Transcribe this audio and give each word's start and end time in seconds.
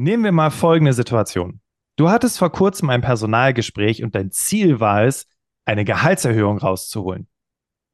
Nehmen 0.00 0.22
wir 0.22 0.30
mal 0.30 0.52
folgende 0.52 0.92
Situation. 0.92 1.60
Du 1.96 2.08
hattest 2.08 2.38
vor 2.38 2.52
kurzem 2.52 2.88
ein 2.88 3.00
Personalgespräch 3.00 4.04
und 4.04 4.14
dein 4.14 4.30
Ziel 4.30 4.78
war 4.78 5.02
es, 5.02 5.26
eine 5.64 5.84
Gehaltserhöhung 5.84 6.58
rauszuholen. 6.58 7.26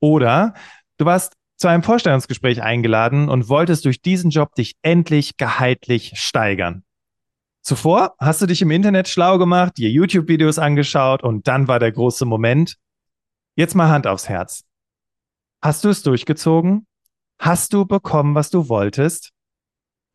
Oder 0.01 0.53
du 0.99 1.07
warst 1.07 1.33
zu 1.57 1.67
einem 1.67 1.83
Vorstellungsgespräch 1.83 2.63
eingeladen 2.63 3.31
und 3.31 3.49
wolltest 3.49 3.87
durch 3.87 4.03
diesen 4.03 4.29
Job 4.29 4.55
dich 4.55 4.77
endlich 4.83 5.39
gehaltlich 5.39 6.13
steigern. 6.17 6.85
Zuvor 7.63 8.15
hast 8.19 8.43
du 8.43 8.47
dich 8.47 8.61
im 8.61 8.71
Internet 8.71 9.09
schlau 9.09 9.39
gemacht, 9.39 9.79
dir 9.79 9.89
YouTube-Videos 9.89 10.59
angeschaut 10.59 11.23
und 11.23 11.49
dann 11.49 11.69
war 11.69 11.79
der 11.79 11.93
große 11.93 12.27
Moment. 12.27 12.77
Jetzt 13.57 13.75
mal 13.75 13.89
Hand 13.89 14.07
aufs 14.07 14.29
Herz. 14.29 14.65
Hast 15.63 15.85
du 15.85 15.89
es 15.89 16.03
durchgezogen? 16.03 16.87
Hast 17.39 17.73
du 17.73 17.87
bekommen, 17.87 18.35
was 18.35 18.51
du 18.51 18.69
wolltest? 18.69 19.34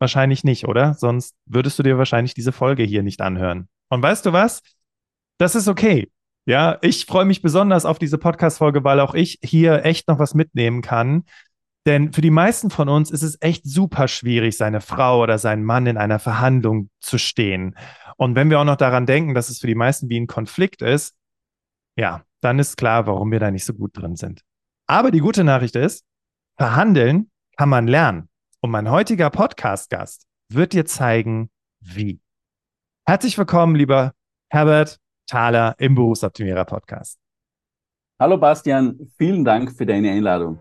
Wahrscheinlich 0.00 0.42
nicht, 0.44 0.66
oder? 0.66 0.94
Sonst 0.94 1.36
würdest 1.44 1.78
du 1.78 1.82
dir 1.82 1.98
wahrscheinlich 1.98 2.34
diese 2.34 2.52
Folge 2.52 2.82
hier 2.82 3.02
nicht 3.02 3.20
anhören. 3.20 3.68
Und 3.90 4.02
weißt 4.02 4.26
du 4.26 4.32
was? 4.32 4.62
Das 5.38 5.54
ist 5.54 5.68
okay. 5.68 6.10
Ja, 6.46 6.78
ich 6.80 7.04
freue 7.04 7.26
mich 7.26 7.42
besonders 7.42 7.84
auf 7.84 7.98
diese 7.98 8.16
Podcast-Folge, 8.16 8.82
weil 8.82 8.98
auch 8.98 9.14
ich 9.14 9.38
hier 9.42 9.84
echt 9.84 10.08
noch 10.08 10.18
was 10.18 10.34
mitnehmen 10.34 10.80
kann. 10.80 11.24
Denn 11.86 12.14
für 12.14 12.22
die 12.22 12.30
meisten 12.30 12.70
von 12.70 12.88
uns 12.88 13.10
ist 13.10 13.22
es 13.22 13.36
echt 13.40 13.64
super 13.66 14.08
schwierig, 14.08 14.56
seine 14.56 14.80
Frau 14.80 15.22
oder 15.22 15.38
seinen 15.38 15.64
Mann 15.64 15.86
in 15.86 15.98
einer 15.98 16.18
Verhandlung 16.18 16.88
zu 17.00 17.18
stehen. 17.18 17.76
Und 18.16 18.36
wenn 18.36 18.48
wir 18.48 18.58
auch 18.58 18.64
noch 18.64 18.76
daran 18.76 19.04
denken, 19.04 19.34
dass 19.34 19.50
es 19.50 19.60
für 19.60 19.66
die 19.66 19.74
meisten 19.74 20.08
wie 20.08 20.18
ein 20.18 20.26
Konflikt 20.26 20.80
ist, 20.80 21.14
ja, 21.96 22.22
dann 22.40 22.58
ist 22.58 22.78
klar, 22.78 23.06
warum 23.06 23.30
wir 23.32 23.38
da 23.38 23.50
nicht 23.50 23.66
so 23.66 23.74
gut 23.74 23.90
drin 23.94 24.16
sind. 24.16 24.40
Aber 24.86 25.10
die 25.10 25.20
gute 25.20 25.44
Nachricht 25.44 25.76
ist, 25.76 26.04
verhandeln 26.56 27.30
kann 27.56 27.68
man 27.68 27.86
lernen. 27.86 28.29
Und 28.62 28.70
mein 28.70 28.90
heutiger 28.90 29.30
Podcast-Gast 29.30 30.26
wird 30.52 30.74
dir 30.74 30.84
zeigen, 30.84 31.50
wie. 31.80 32.20
Herzlich 33.06 33.38
willkommen, 33.38 33.74
lieber 33.74 34.12
Herbert 34.52 34.98
Thaler 35.26 35.76
im 35.78 35.94
Berufsoptimierer 35.94 36.66
Podcast. 36.66 37.18
Hallo 38.20 38.36
Bastian, 38.36 38.98
vielen 39.16 39.46
Dank 39.46 39.72
für 39.72 39.86
deine 39.86 40.10
Einladung. 40.10 40.58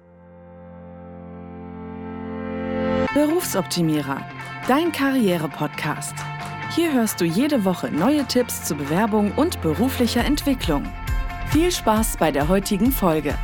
Berufsoptimierer, 3.13 4.21
dein 4.69 4.93
Karriere-Podcast. 4.93 6.13
Hier 6.73 6.93
hörst 6.93 7.19
du 7.19 7.25
jede 7.25 7.65
Woche 7.65 7.91
neue 7.91 8.23
Tipps 8.23 8.63
zur 8.63 8.77
Bewerbung 8.77 9.33
und 9.33 9.61
beruflicher 9.61 10.23
Entwicklung. 10.23 10.83
Viel 11.47 11.69
Spaß 11.69 12.15
bei 12.15 12.31
der 12.31 12.47
heutigen 12.47 12.93
Folge. 12.93 13.35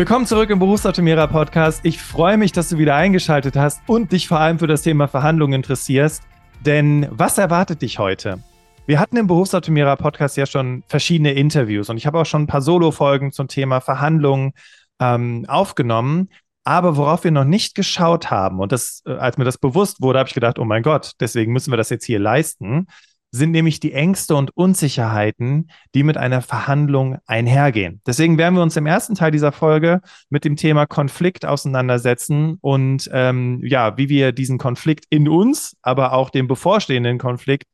Willkommen 0.00 0.24
zurück 0.24 0.48
im 0.48 0.58
Berufsoptimierer 0.58 1.28
Podcast. 1.28 1.84
Ich 1.84 2.00
freue 2.00 2.38
mich, 2.38 2.52
dass 2.52 2.70
du 2.70 2.78
wieder 2.78 2.94
eingeschaltet 2.94 3.54
hast 3.54 3.82
und 3.86 4.12
dich 4.12 4.28
vor 4.28 4.40
allem 4.40 4.58
für 4.58 4.66
das 4.66 4.80
Thema 4.80 5.08
Verhandlungen 5.08 5.52
interessierst. 5.52 6.22
Denn 6.64 7.06
was 7.10 7.36
erwartet 7.36 7.82
dich 7.82 7.98
heute? 7.98 8.42
Wir 8.86 8.98
hatten 8.98 9.18
im 9.18 9.26
Berufsoptimierer 9.26 9.96
Podcast 9.96 10.38
ja 10.38 10.46
schon 10.46 10.84
verschiedene 10.86 11.32
Interviews 11.32 11.90
und 11.90 11.98
ich 11.98 12.06
habe 12.06 12.18
auch 12.18 12.24
schon 12.24 12.44
ein 12.44 12.46
paar 12.46 12.62
Solo-Folgen 12.62 13.30
zum 13.30 13.46
Thema 13.46 13.80
Verhandlungen 13.80 14.52
ähm, 15.00 15.44
aufgenommen. 15.48 16.30
Aber 16.64 16.96
worauf 16.96 17.24
wir 17.24 17.30
noch 17.30 17.44
nicht 17.44 17.74
geschaut 17.74 18.30
haben, 18.30 18.58
und 18.58 18.72
das, 18.72 19.02
äh, 19.04 19.12
als 19.12 19.36
mir 19.36 19.44
das 19.44 19.58
bewusst 19.58 20.00
wurde, 20.00 20.18
habe 20.18 20.28
ich 20.28 20.34
gedacht, 20.34 20.58
oh 20.58 20.64
mein 20.64 20.82
Gott, 20.82 21.12
deswegen 21.20 21.52
müssen 21.52 21.74
wir 21.74 21.76
das 21.76 21.90
jetzt 21.90 22.06
hier 22.06 22.20
leisten, 22.20 22.86
sind 23.32 23.52
nämlich 23.52 23.80
die 23.80 23.92
Ängste 23.92 24.34
und 24.34 24.56
Unsicherheiten, 24.56 25.70
die 25.94 26.02
mit 26.02 26.16
einer 26.16 26.42
Verhandlung 26.42 27.18
einhergehen. 27.26 28.00
Deswegen 28.06 28.38
werden 28.38 28.54
wir 28.56 28.62
uns 28.62 28.76
im 28.76 28.86
ersten 28.86 29.14
Teil 29.14 29.30
dieser 29.30 29.52
Folge 29.52 30.00
mit 30.30 30.44
dem 30.44 30.56
Thema 30.56 30.86
Konflikt 30.86 31.46
auseinandersetzen 31.46 32.58
und 32.60 33.08
ähm, 33.12 33.60
ja, 33.64 33.96
wie 33.96 34.08
wir 34.08 34.32
diesen 34.32 34.58
Konflikt 34.58 35.04
in 35.10 35.28
uns, 35.28 35.76
aber 35.82 36.12
auch 36.12 36.30
den 36.30 36.48
bevorstehenden 36.48 37.18
Konflikt 37.18 37.64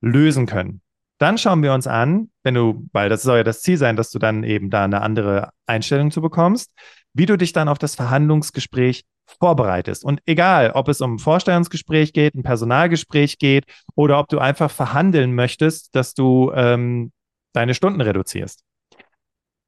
lösen 0.00 0.46
können. 0.46 0.80
Dann 1.18 1.38
schauen 1.38 1.62
wir 1.62 1.72
uns 1.72 1.86
an, 1.86 2.30
wenn 2.42 2.54
du, 2.54 2.88
weil 2.92 3.08
das 3.08 3.22
soll 3.22 3.38
ja 3.38 3.44
das 3.44 3.62
Ziel 3.62 3.76
sein, 3.76 3.96
dass 3.96 4.10
du 4.10 4.18
dann 4.18 4.42
eben 4.42 4.68
da 4.68 4.84
eine 4.84 5.00
andere 5.00 5.50
Einstellung 5.66 6.10
zu 6.10 6.20
bekommst, 6.20 6.72
wie 7.14 7.26
du 7.26 7.38
dich 7.38 7.52
dann 7.52 7.68
auf 7.68 7.78
das 7.78 7.94
Verhandlungsgespräch 7.94 9.04
vorbereitest. 9.26 10.04
Und 10.04 10.20
egal, 10.26 10.72
ob 10.72 10.88
es 10.88 11.00
um 11.00 11.14
ein 11.14 11.18
Vorstellungsgespräch 11.18 12.12
geht, 12.12 12.34
ein 12.34 12.42
Personalgespräch 12.42 13.38
geht 13.38 13.64
oder 13.94 14.18
ob 14.18 14.28
du 14.28 14.38
einfach 14.38 14.70
verhandeln 14.70 15.34
möchtest, 15.34 15.94
dass 15.94 16.14
du 16.14 16.52
ähm, 16.54 17.12
deine 17.54 17.74
Stunden 17.74 18.00
reduzierst. 18.00 18.62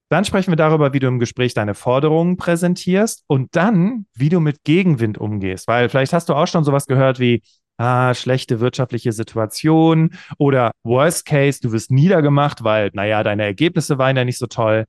Dann 0.08 0.24
sprechen 0.24 0.52
wir 0.52 0.56
darüber, 0.56 0.92
wie 0.92 1.00
du 1.00 1.08
im 1.08 1.18
Gespräch 1.18 1.54
deine 1.54 1.74
Forderungen 1.74 2.36
präsentierst 2.36 3.24
und 3.26 3.56
dann, 3.56 4.06
wie 4.14 4.28
du 4.28 4.38
mit 4.38 4.62
Gegenwind 4.62 5.18
umgehst. 5.18 5.66
Weil 5.66 5.88
vielleicht 5.88 6.12
hast 6.12 6.28
du 6.28 6.34
auch 6.34 6.46
schon 6.46 6.62
sowas 6.62 6.86
gehört 6.86 7.18
wie, 7.18 7.42
ah, 7.76 8.14
schlechte 8.14 8.60
wirtschaftliche 8.60 9.12
Situation 9.12 10.16
oder 10.38 10.70
Worst 10.84 11.26
Case, 11.26 11.60
du 11.60 11.72
wirst 11.72 11.90
niedergemacht, 11.90 12.64
weil, 12.64 12.90
naja, 12.94 13.22
deine 13.22 13.44
Ergebnisse 13.44 13.98
waren 13.98 14.16
ja 14.16 14.24
nicht 14.24 14.38
so 14.38 14.46
toll. 14.46 14.84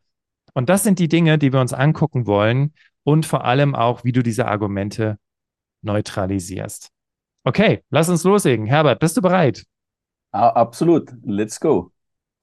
Und 0.58 0.70
das 0.70 0.82
sind 0.82 0.98
die 0.98 1.08
Dinge, 1.08 1.38
die 1.38 1.54
wir 1.54 1.62
uns 1.62 1.72
angucken 1.72 2.26
wollen, 2.26 2.74
und 3.04 3.28
vor 3.28 3.46
allem 3.46 3.76
auch, 3.76 4.04
wie 4.04 4.12
du 4.12 4.24
diese 4.24 4.48
Argumente 4.48 5.20
neutralisierst. 5.84 6.90
Okay, 7.44 7.84
lass 7.92 8.10
uns 8.10 8.24
loslegen. 8.24 8.66
Herbert, 8.66 9.00
bist 9.00 9.16
du 9.16 9.22
bereit? 9.22 9.66
Absolut. 10.32 11.12
Let's 11.24 11.60
go. 11.60 11.92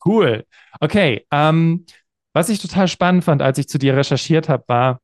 Cool. 0.05 0.47
Okay. 0.79 1.27
Ähm, 1.33 1.87
was 2.33 2.51
ich 2.51 2.63
total 2.63 2.87
spannend 2.87 3.25
fand, 3.25 3.43
als 3.43 3.59
ich 3.59 3.69
zu 3.69 3.79
dir 3.79 3.97
recherchiert 3.97 4.49
habe, 4.49 4.63
war, 4.69 5.01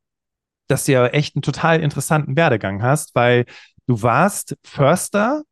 dass 0.68 0.84
du 0.84 0.92
ja 0.92 1.08
echt 1.08 1.34
einen 1.34 1.42
total 1.42 1.80
interessanten 1.80 2.36
Werdegang 2.36 2.80
hast, 2.80 3.16
weil 3.16 3.44
du 3.88 4.02
warst 4.02 4.56
Förster 4.62 5.42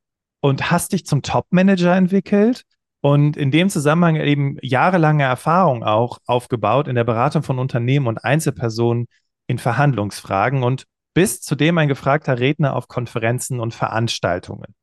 und 0.40 0.70
hast 0.70 0.92
dich 0.92 1.04
zum 1.06 1.22
Top-Manager 1.22 1.96
entwickelt 1.96 2.62
und 3.00 3.36
in 3.36 3.50
dem 3.50 3.68
Zusammenhang 3.68 4.16
eben 4.16 4.56
jahrelange 4.62 5.22
Erfahrung 5.22 5.84
auch 5.84 6.18
aufgebaut 6.26 6.88
in 6.88 6.96
der 6.96 7.04
Beratung 7.04 7.42
von 7.42 7.58
Unternehmen 7.58 8.06
und 8.06 8.24
Einzelpersonen 8.24 9.06
in 9.46 9.58
Verhandlungsfragen 9.58 10.62
und 10.62 10.84
bist 11.14 11.44
zudem 11.44 11.78
ein 11.78 11.88
gefragter 11.88 12.38
Redner 12.38 12.74
auf 12.74 12.88
Konferenzen 12.88 13.60
und 13.60 13.74
Veranstaltungen. 13.74 14.74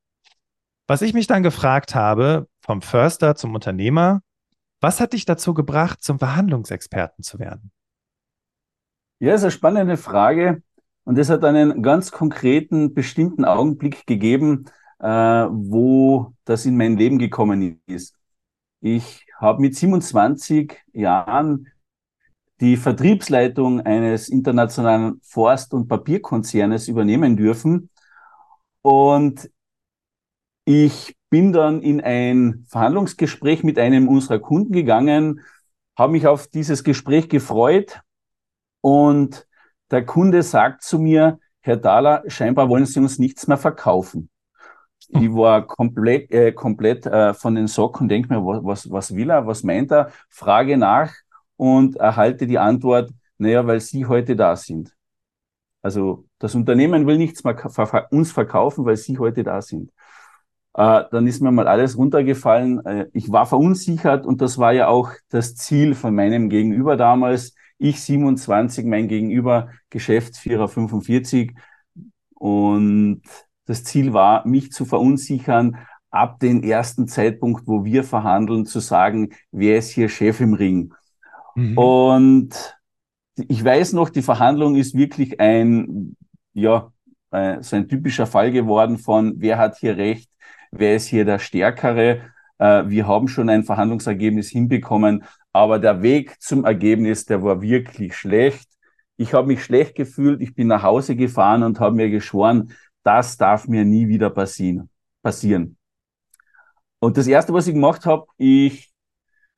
Was 0.88 1.02
ich 1.02 1.14
mich 1.14 1.28
dann 1.28 1.44
gefragt 1.44 1.96
habe, 1.96 2.48
vom 2.62 2.82
Förster 2.82 3.36
zum 3.36 3.54
Unternehmer, 3.54 4.22
was 4.82 5.00
hat 5.00 5.14
dich 5.14 5.26
dazu 5.26 5.54
gebracht, 5.54 6.04
zum 6.04 6.20
Verhandlungsexperten 6.20 7.24
zu 7.24 7.40
werden? 7.40 7.72
Ja, 9.20 9.34
ist 9.34 9.44
eine 9.44 9.52
spannende 9.52 9.98
Frage. 9.98 10.62
Und 11.06 11.18
es 11.18 11.30
hat 11.30 11.44
einen 11.44 11.84
ganz 11.84 12.12
konkreten, 12.12 12.94
bestimmten 12.94 13.46
Augenblick 13.46 14.06
gegeben, 14.08 14.66
äh, 15.00 15.08
wo 15.08 16.34
das 16.46 16.66
in 16.66 16.78
mein 16.78 16.98
Leben 16.98 17.20
gekommen 17.20 17.82
ist. 17.86 18.16
Ich 18.82 19.26
habe 19.38 19.62
mit 19.62 19.76
27 19.76 20.74
Jahren 20.94 21.68
die 22.62 22.78
Vertriebsleitung 22.78 23.82
eines 23.82 24.30
internationalen 24.30 25.20
Forst- 25.22 25.74
und 25.74 25.88
Papierkonzernes 25.88 26.88
übernehmen 26.88 27.36
dürfen. 27.36 27.90
Und 28.82 29.50
ich 30.66 31.16
bin 31.30 31.52
dann 31.52 31.82
in 31.82 32.02
ein 32.02 32.66
Verhandlungsgespräch 32.70 33.64
mit 33.64 33.78
einem 33.78 34.08
unserer 34.08 34.40
Kunden 34.40 34.72
gegangen, 34.72 35.42
habe 35.98 36.14
mich 36.14 36.28
auf 36.28 36.48
dieses 36.48 36.84
Gespräch 36.84 37.30
gefreut 37.30 38.02
und 38.82 39.48
der 39.92 40.06
Kunde 40.06 40.44
sagt 40.44 40.84
zu 40.84 41.00
mir, 41.00 41.40
Herr 41.62 41.78
Dahler, 41.78 42.24
scheinbar 42.28 42.70
wollen 42.70 42.86
Sie 42.86 43.00
uns 43.00 43.20
nichts 43.20 43.48
mehr 43.48 43.58
verkaufen. 43.58 44.30
Ich 45.10 45.32
war 45.34 45.66
komplett, 45.68 46.32
äh, 46.32 46.52
komplett 46.52 47.06
äh, 47.06 47.34
von 47.34 47.56
den 47.56 47.68
Socken 47.68 48.08
denke 48.10 48.34
mir, 48.34 48.44
was, 48.44 48.90
was 48.92 49.16
will 49.16 49.30
er, 49.30 49.46
was 49.46 49.64
meint 49.64 49.92
er? 49.92 50.12
Frage 50.30 50.78
nach 50.78 51.14
und 51.58 51.96
erhalte 51.98 52.48
die 52.48 52.60
Antwort, 52.60 53.12
naja, 53.38 53.66
weil 53.68 53.80
Sie 53.82 54.06
heute 54.06 54.36
da 54.36 54.56
sind. 54.56 54.96
Also 55.82 56.26
das 56.40 56.56
Unternehmen 56.56 57.06
will 57.06 57.18
nichts 57.18 57.44
mehr 57.44 57.56
uns 58.12 58.32
verkaufen, 58.32 58.86
weil 58.86 58.98
Sie 58.98 59.20
heute 59.20 59.44
da 59.44 59.62
sind. 59.62 59.92
Äh, 60.74 61.04
dann 61.12 61.28
ist 61.28 61.42
mir 61.42 61.52
mal 61.52 61.68
alles 61.68 61.98
runtergefallen. 61.98 62.86
Äh, 62.86 63.08
ich 63.14 63.32
war 63.32 63.46
verunsichert 63.46 64.26
und 64.26 64.42
das 64.42 64.58
war 64.58 64.74
ja 64.74 64.88
auch 64.88 65.12
das 65.30 65.56
Ziel 65.56 65.96
von 65.96 66.14
meinem 66.16 66.50
Gegenüber 66.50 66.98
damals. 66.98 67.56
Ich 67.78 68.02
27, 68.02 68.86
mein 68.86 69.08
Gegenüber 69.08 69.70
Geschäftsführer 69.90 70.68
45. 70.68 71.54
Und 72.34 73.22
das 73.66 73.84
Ziel 73.84 74.14
war, 74.14 74.48
mich 74.48 74.72
zu 74.72 74.86
verunsichern, 74.86 75.78
ab 76.12 76.40
dem 76.40 76.64
ersten 76.64 77.08
Zeitpunkt, 77.08 77.68
wo 77.68 77.84
wir 77.84 78.04
verhandeln, 78.04 78.66
zu 78.66 78.80
sagen, 78.80 79.30
wer 79.52 79.78
ist 79.78 79.90
hier 79.90 80.08
Chef 80.08 80.40
im 80.40 80.54
Ring? 80.54 80.94
Mhm. 81.56 81.78
Und 81.78 82.78
ich 83.36 83.64
weiß 83.64 83.94
noch, 83.94 84.10
die 84.10 84.22
Verhandlung 84.22 84.76
ist 84.76 84.96
wirklich 84.96 85.40
ein, 85.40 86.16
ja, 86.54 86.92
äh, 87.32 87.62
so 87.62 87.76
ein 87.76 87.90
typischer 87.90 88.28
Fall 88.28 88.52
geworden 88.52 88.98
von, 88.98 89.34
wer 89.38 89.58
hat 89.58 89.78
hier 89.78 89.98
recht, 89.98 90.30
wer 90.72 90.96
ist 90.96 91.08
hier 91.08 91.26
der 91.26 91.40
Stärkere. 91.40 92.22
Äh, 92.60 92.84
wir 92.88 93.08
haben 93.08 93.28
schon 93.28 93.50
ein 93.50 93.64
Verhandlungsergebnis 93.64 94.50
hinbekommen, 94.50 95.26
aber 95.52 95.80
der 95.80 96.02
Weg 96.02 96.42
zum 96.42 96.64
Ergebnis, 96.64 97.26
der 97.26 97.44
war 97.44 97.62
wirklich 97.62 98.16
schlecht. 98.16 98.70
Ich 99.18 99.34
habe 99.34 99.48
mich 99.48 99.64
schlecht 99.64 99.96
gefühlt, 99.96 100.42
ich 100.42 100.56
bin 100.56 100.68
nach 100.68 100.84
Hause 100.84 101.16
gefahren 101.16 101.64
und 101.64 101.80
habe 101.80 101.96
mir 101.96 102.10
geschworen, 102.10 102.74
das 103.06 103.38
darf 103.38 103.68
mir 103.68 103.86
nie 103.86 104.08
wieder 104.08 104.30
passieren. 104.30 104.90
passieren. 105.22 105.78
Und 107.00 107.18
das 107.18 107.28
Erste, 107.28 107.54
was 107.54 107.68
ich 107.68 107.74
gemacht 107.74 108.06
habe, 108.06 108.26
ich 108.38 108.92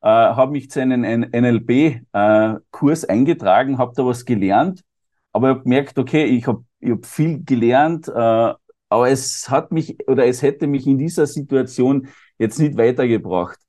äh, 0.01 0.07
habe 0.07 0.51
mich 0.51 0.69
zu 0.69 0.81
einem 0.81 1.03
NLP-Kurs 1.03 3.03
äh, 3.05 3.09
eingetragen, 3.09 3.77
habe 3.77 3.94
da 3.95 4.05
was 4.05 4.25
gelernt, 4.25 4.83
aber 5.31 5.49
habe 5.49 5.63
gemerkt, 5.63 5.97
okay, 5.97 6.25
ich 6.25 6.47
habe 6.47 6.65
ich 6.79 6.91
hab 6.91 7.05
viel 7.05 7.44
gelernt, 7.44 8.07
äh, 8.09 8.53
aber 8.89 9.09
es 9.09 9.49
hat 9.49 9.71
mich 9.71 9.97
oder 10.07 10.25
es 10.25 10.41
hätte 10.41 10.67
mich 10.67 10.88
in 10.88 10.97
dieser 10.97 11.27
Situation 11.27 12.07
jetzt 12.38 12.59
nicht 12.59 12.77
weitergebracht. 12.77 13.59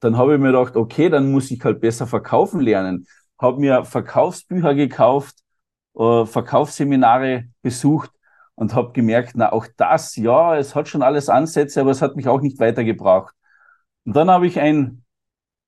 Dann 0.00 0.16
habe 0.16 0.34
ich 0.34 0.40
mir 0.40 0.52
gedacht, 0.52 0.76
okay, 0.76 1.08
dann 1.08 1.32
muss 1.32 1.50
ich 1.50 1.62
halt 1.64 1.80
besser 1.80 2.06
verkaufen 2.06 2.60
lernen. 2.60 3.06
Habe 3.40 3.60
mir 3.60 3.84
Verkaufsbücher 3.84 4.74
gekauft, 4.74 5.38
äh, 5.96 6.26
Verkaufsseminare 6.26 7.46
besucht 7.62 8.10
und 8.58 8.74
habe 8.74 8.92
gemerkt, 8.92 9.34
na 9.36 9.52
auch 9.52 9.66
das, 9.76 10.16
ja, 10.16 10.56
es 10.56 10.74
hat 10.74 10.88
schon 10.88 11.02
alles 11.02 11.28
Ansätze, 11.28 11.80
aber 11.80 11.92
es 11.92 12.02
hat 12.02 12.16
mich 12.16 12.26
auch 12.26 12.40
nicht 12.40 12.58
weitergebracht. 12.58 13.32
Und 14.04 14.16
dann 14.16 14.30
habe 14.30 14.48
ich 14.48 14.58
ein 14.58 15.04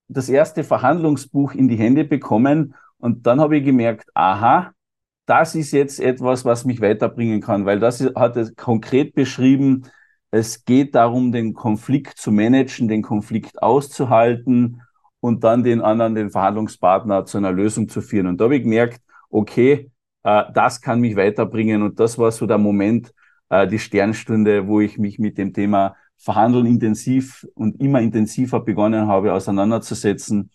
das 0.08 0.28
erste 0.28 0.64
Verhandlungsbuch 0.64 1.54
in 1.54 1.68
die 1.68 1.76
Hände 1.76 2.04
bekommen 2.04 2.74
und 2.98 3.28
dann 3.28 3.40
habe 3.40 3.58
ich 3.58 3.64
gemerkt, 3.64 4.10
aha, 4.14 4.72
das 5.26 5.54
ist 5.54 5.70
jetzt 5.70 6.00
etwas, 6.00 6.44
was 6.44 6.64
mich 6.64 6.80
weiterbringen 6.80 7.40
kann, 7.40 7.64
weil 7.64 7.78
das 7.78 8.00
hat 8.16 8.36
es 8.36 8.56
konkret 8.56 9.14
beschrieben, 9.14 9.84
es 10.32 10.64
geht 10.64 10.96
darum, 10.96 11.30
den 11.30 11.54
Konflikt 11.54 12.18
zu 12.18 12.32
managen, 12.32 12.88
den 12.88 13.02
Konflikt 13.02 13.62
auszuhalten 13.62 14.82
und 15.20 15.44
dann 15.44 15.62
den 15.62 15.80
anderen, 15.80 16.16
den 16.16 16.30
Verhandlungspartner 16.30 17.24
zu 17.24 17.38
einer 17.38 17.52
Lösung 17.52 17.88
zu 17.88 18.00
führen. 18.00 18.26
Und 18.26 18.40
da 18.40 18.46
habe 18.46 18.56
ich 18.56 18.62
gemerkt, 18.62 19.00
okay, 19.28 19.92
äh, 20.22 20.44
das 20.52 20.80
kann 20.80 21.00
mich 21.00 21.16
weiterbringen. 21.16 21.82
Und 21.82 22.00
das 22.00 22.18
war 22.18 22.30
so 22.30 22.46
der 22.46 22.58
Moment, 22.58 23.12
äh, 23.48 23.66
die 23.66 23.78
Sternstunde, 23.78 24.66
wo 24.66 24.80
ich 24.80 24.98
mich 24.98 25.18
mit 25.18 25.38
dem 25.38 25.52
Thema 25.52 25.96
Verhandeln 26.16 26.66
intensiv 26.66 27.46
und 27.54 27.80
immer 27.80 28.00
intensiver 28.00 28.60
begonnen 28.60 29.06
habe, 29.08 29.32
auseinanderzusetzen. 29.32 30.50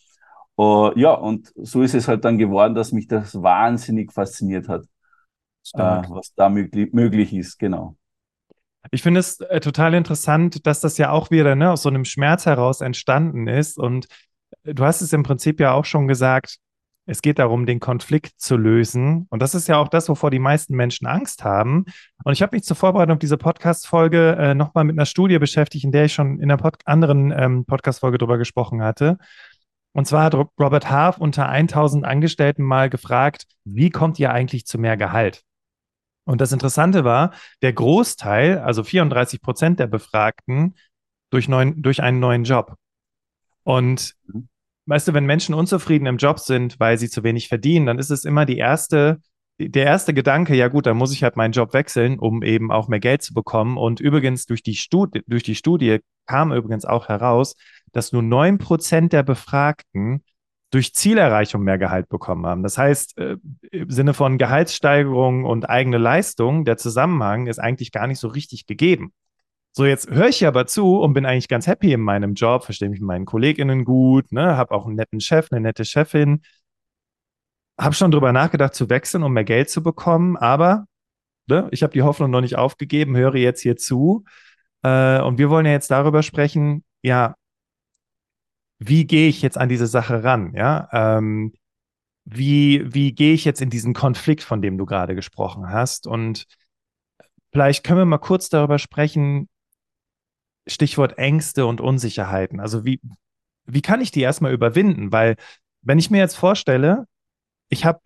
Uh, 0.57 0.91
ja, 0.95 1.11
und 1.11 1.51
so 1.55 1.81
ist 1.81 1.95
es 1.95 2.07
halt 2.07 2.23
dann 2.23 2.37
geworden, 2.37 2.75
dass 2.75 2.93
mich 2.93 3.07
das 3.07 3.41
wahnsinnig 3.41 4.13
fasziniert 4.13 4.69
hat, 4.69 4.83
uh, 5.73 6.01
was 6.07 6.33
da 6.35 6.47
möglich, 6.47 6.93
möglich 6.93 7.33
ist, 7.33 7.59
genau. 7.59 7.97
Ich 8.91 9.01
finde 9.01 9.19
es 9.19 9.41
äh, 9.41 9.59
total 9.59 9.93
interessant, 9.95 10.65
dass 10.65 10.79
das 10.79 10.97
ja 10.97 11.09
auch 11.09 11.31
wieder 11.31 11.55
ne, 11.55 11.71
aus 11.71 11.81
so 11.81 11.89
einem 11.89 12.05
Schmerz 12.05 12.45
heraus 12.45 12.81
entstanden 12.81 13.47
ist. 13.47 13.77
Und 13.77 14.07
äh, 14.63 14.73
du 14.73 14.85
hast 14.85 15.01
es 15.01 15.11
im 15.11 15.23
Prinzip 15.23 15.59
ja 15.59 15.73
auch 15.73 15.85
schon 15.85 16.07
gesagt, 16.07 16.57
es 17.05 17.21
geht 17.21 17.39
darum, 17.39 17.65
den 17.65 17.79
Konflikt 17.79 18.39
zu 18.39 18.57
lösen. 18.57 19.27
Und 19.29 19.41
das 19.41 19.53
ist 19.53 19.67
ja 19.67 19.77
auch 19.77 19.87
das, 19.87 20.09
wovor 20.09 20.31
die 20.31 20.39
meisten 20.39 20.75
Menschen 20.75 21.05
Angst 21.05 21.43
haben. 21.43 21.85
Und 22.23 22.33
ich 22.33 22.41
habe 22.41 22.55
mich 22.55 22.63
zur 22.63 22.75
Vorbereitung 22.75 23.13
auf 23.13 23.19
diese 23.19 23.37
Podcast-Folge 23.37 24.35
äh, 24.39 24.55
nochmal 24.55 24.85
mit 24.85 24.97
einer 24.97 25.05
Studie 25.05 25.37
beschäftigt, 25.37 25.85
in 25.85 25.91
der 25.91 26.05
ich 26.05 26.13
schon 26.13 26.39
in 26.39 26.45
einer 26.45 26.57
Pod 26.57 26.77
anderen 26.85 27.31
ähm, 27.31 27.65
Podcast-Folge 27.65 28.17
drüber 28.17 28.37
gesprochen 28.37 28.81
hatte. 28.81 29.17
Und 29.93 30.07
zwar 30.07 30.23
hat 30.23 30.35
Robert 30.59 30.89
Half 30.89 31.19
unter 31.19 31.47
1000 31.47 32.05
Angestellten 32.05 32.63
mal 32.63 32.89
gefragt, 32.89 33.45
wie 33.63 33.91
kommt 33.91 34.19
ihr 34.19 34.31
eigentlich 34.31 34.65
zu 34.65 34.77
mehr 34.77 34.97
Gehalt? 34.97 35.43
Und 36.25 36.41
das 36.41 36.51
Interessante 36.51 37.03
war, 37.03 37.31
der 37.61 37.71
Großteil, 37.71 38.57
also 38.57 38.83
34 38.83 39.41
Prozent 39.41 39.79
der 39.79 39.87
Befragten, 39.87 40.75
durch, 41.29 41.47
neuen, 41.47 41.81
durch 41.83 42.01
einen 42.01 42.19
neuen 42.19 42.45
Job. 42.45 42.75
Und 43.63 44.15
mhm 44.25 44.49
weißt 44.85 45.07
du, 45.07 45.13
wenn 45.13 45.25
Menschen 45.25 45.55
unzufrieden 45.55 46.05
im 46.05 46.17
Job 46.17 46.39
sind, 46.39 46.79
weil 46.79 46.97
sie 46.97 47.09
zu 47.09 47.23
wenig 47.23 47.47
verdienen, 47.47 47.85
dann 47.85 47.99
ist 47.99 48.11
es 48.11 48.25
immer 48.25 48.45
die 48.45 48.57
erste, 48.57 49.19
der 49.59 49.85
erste 49.85 50.13
Gedanke, 50.13 50.55
ja 50.55 50.67
gut, 50.67 50.85
dann 50.85 50.97
muss 50.97 51.13
ich 51.13 51.23
halt 51.23 51.37
meinen 51.37 51.53
Job 51.53 51.73
wechseln, 51.73 52.19
um 52.19 52.43
eben 52.43 52.71
auch 52.71 52.87
mehr 52.87 52.99
Geld 52.99 53.21
zu 53.21 53.33
bekommen. 53.33 53.77
Und 53.77 53.99
übrigens 53.99 54.45
durch 54.45 54.63
die 54.63 54.75
Studie, 54.75 55.21
durch 55.27 55.43
die 55.43 55.55
Studie 55.55 55.99
kam 56.25 56.51
übrigens 56.51 56.85
auch 56.85 57.07
heraus, 57.07 57.55
dass 57.91 58.11
nur 58.11 58.21
neun 58.21 58.57
Prozent 58.57 59.13
der 59.13 59.23
Befragten 59.23 60.23
durch 60.71 60.93
Zielerreichung 60.93 61.63
mehr 61.63 61.77
Gehalt 61.77 62.09
bekommen 62.09 62.45
haben. 62.45 62.63
Das 62.63 62.77
heißt, 62.77 63.17
äh, 63.17 63.37
im 63.71 63.89
Sinne 63.89 64.13
von 64.13 64.37
Gehaltssteigerung 64.37 65.45
und 65.45 65.69
eigene 65.69 65.97
Leistung, 65.97 66.65
der 66.65 66.75
Zusammenhang 66.75 67.47
ist 67.47 67.59
eigentlich 67.59 67.91
gar 67.91 68.07
nicht 68.07 68.19
so 68.19 68.27
richtig 68.27 68.65
gegeben. 68.65 69.13
So, 69.77 69.83
jetzt 69.83 70.09
höre 70.09 70.29
ich 70.29 70.47
aber 70.47 70.67
zu 70.67 71.01
und 71.01 71.13
bin 71.13 71.25
eigentlich 71.25 71.49
ganz 71.49 71.67
happy 71.67 71.91
in 71.91 71.99
meinem 71.99 72.33
Job, 72.33 72.63
verstehe 72.63 72.87
mich 72.87 73.01
mit 73.01 73.07
meinen 73.07 73.25
KollegInnen 73.25 73.83
gut, 73.83 74.31
ne, 74.31 74.55
habe 74.55 74.73
auch 74.73 74.85
einen 74.85 74.95
netten 74.95 75.19
Chef, 75.19 75.51
eine 75.51 75.59
nette 75.59 75.83
Chefin. 75.83 76.43
Habe 77.77 77.93
schon 77.93 78.09
drüber 78.09 78.31
nachgedacht 78.31 78.73
zu 78.73 78.89
wechseln, 78.89 79.23
um 79.23 79.33
mehr 79.33 79.43
Geld 79.43 79.69
zu 79.69 79.83
bekommen, 79.83 80.37
aber 80.37 80.85
ne, 81.47 81.67
ich 81.71 81.83
habe 81.83 81.91
die 81.91 82.03
Hoffnung 82.03 82.31
noch 82.31 82.39
nicht 82.39 82.57
aufgegeben, 82.57 83.17
höre 83.17 83.35
jetzt 83.35 83.61
hier 83.63 83.75
zu. 83.75 84.23
Äh, 84.83 85.19
und 85.21 85.39
wir 85.39 85.49
wollen 85.49 85.65
ja 85.65 85.73
jetzt 85.73 85.91
darüber 85.91 86.23
sprechen, 86.23 86.85
ja, 87.03 87.35
wie 88.79 89.05
gehe 89.05 89.27
ich 89.27 89.41
jetzt 89.41 89.57
an 89.57 89.67
diese 89.67 89.87
Sache 89.87 90.23
ran? 90.23 90.53
Ja, 90.55 90.87
ähm, 90.93 91.53
wie, 92.23 92.93
wie 92.93 93.13
gehe 93.13 93.33
ich 93.33 93.43
jetzt 93.43 93.61
in 93.61 93.69
diesen 93.69 93.93
Konflikt, 93.93 94.43
von 94.43 94.61
dem 94.61 94.77
du 94.77 94.85
gerade 94.85 95.15
gesprochen 95.15 95.69
hast? 95.69 96.07
Und 96.07 96.45
vielleicht 97.51 97.83
können 97.83 97.99
wir 97.99 98.05
mal 98.05 98.19
kurz 98.19 98.47
darüber 98.47 98.79
sprechen, 98.79 99.49
Stichwort 100.67 101.17
Ängste 101.17 101.65
und 101.65 101.81
Unsicherheiten. 101.81 102.59
Also 102.59 102.85
wie, 102.85 102.99
wie 103.65 103.81
kann 103.81 104.01
ich 104.01 104.11
die 104.11 104.21
erstmal 104.21 104.53
überwinden? 104.53 105.11
Weil 105.11 105.35
wenn 105.81 105.99
ich 105.99 106.09
mir 106.09 106.17
jetzt 106.17 106.35
vorstelle, 106.35 107.05
ich 107.69 107.85
habe 107.85 107.99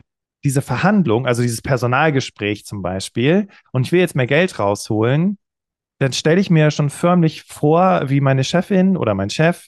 diese 0.44 0.62
Verhandlung, 0.62 1.26
also 1.26 1.42
dieses 1.42 1.62
Personalgespräch 1.62 2.66
zum 2.66 2.82
Beispiel, 2.82 3.48
und 3.72 3.86
ich 3.86 3.92
will 3.92 4.00
jetzt 4.00 4.16
mehr 4.16 4.28
Geld 4.28 4.58
rausholen, 4.60 5.38
dann 6.00 6.14
stelle 6.14 6.40
ich 6.40 6.50
mir 6.50 6.72
schon 6.72 6.90
förmlich 6.90 7.44
vor, 7.44 8.10
wie 8.10 8.22
meine 8.22 8.44
Chefin 8.44 8.96
oder 8.96 9.16
mein 9.16 9.30
Chef 9.30 9.68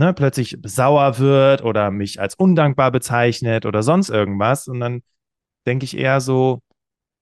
ne, 0.00 0.12
plötzlich 0.14 0.58
sauer 0.64 1.18
wird 1.18 1.62
oder 1.62 1.90
mich 1.90 2.20
als 2.20 2.34
undankbar 2.34 2.90
bezeichnet 2.90 3.66
oder 3.66 3.82
sonst 3.82 4.10
irgendwas. 4.10 4.68
Und 4.68 4.80
dann 4.80 5.02
denke 5.66 5.84
ich 5.84 5.96
eher 5.96 6.20
so, 6.20 6.60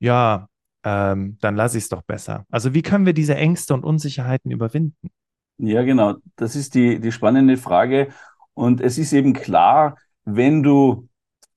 ja, 0.01 0.48
ähm, 0.85 1.39
dann 1.41 1.57
lasse 1.57 1.79
ich 1.79 1.85
es 1.85 1.89
doch 1.89 2.03
besser. 2.03 2.45
Also 2.51 2.75
wie 2.75 2.83
können 2.83 3.07
wir 3.07 3.13
diese 3.13 3.35
Ängste 3.37 3.75
und 3.75 3.85
Unsicherheiten 3.85 4.51
überwinden? 4.51 5.11
Ja, 5.59 5.83
genau. 5.83 6.17
Das 6.37 6.55
ist 6.55 6.75
die, 6.75 7.01
die 7.01 7.13
spannende 7.13 7.57
Frage. 7.57 8.09
Und 8.55 8.81
es 8.81 8.99
ist 8.99 9.13
eben 9.13 9.33
klar, 9.33 9.97
wenn 10.25 10.63
du 10.63 11.09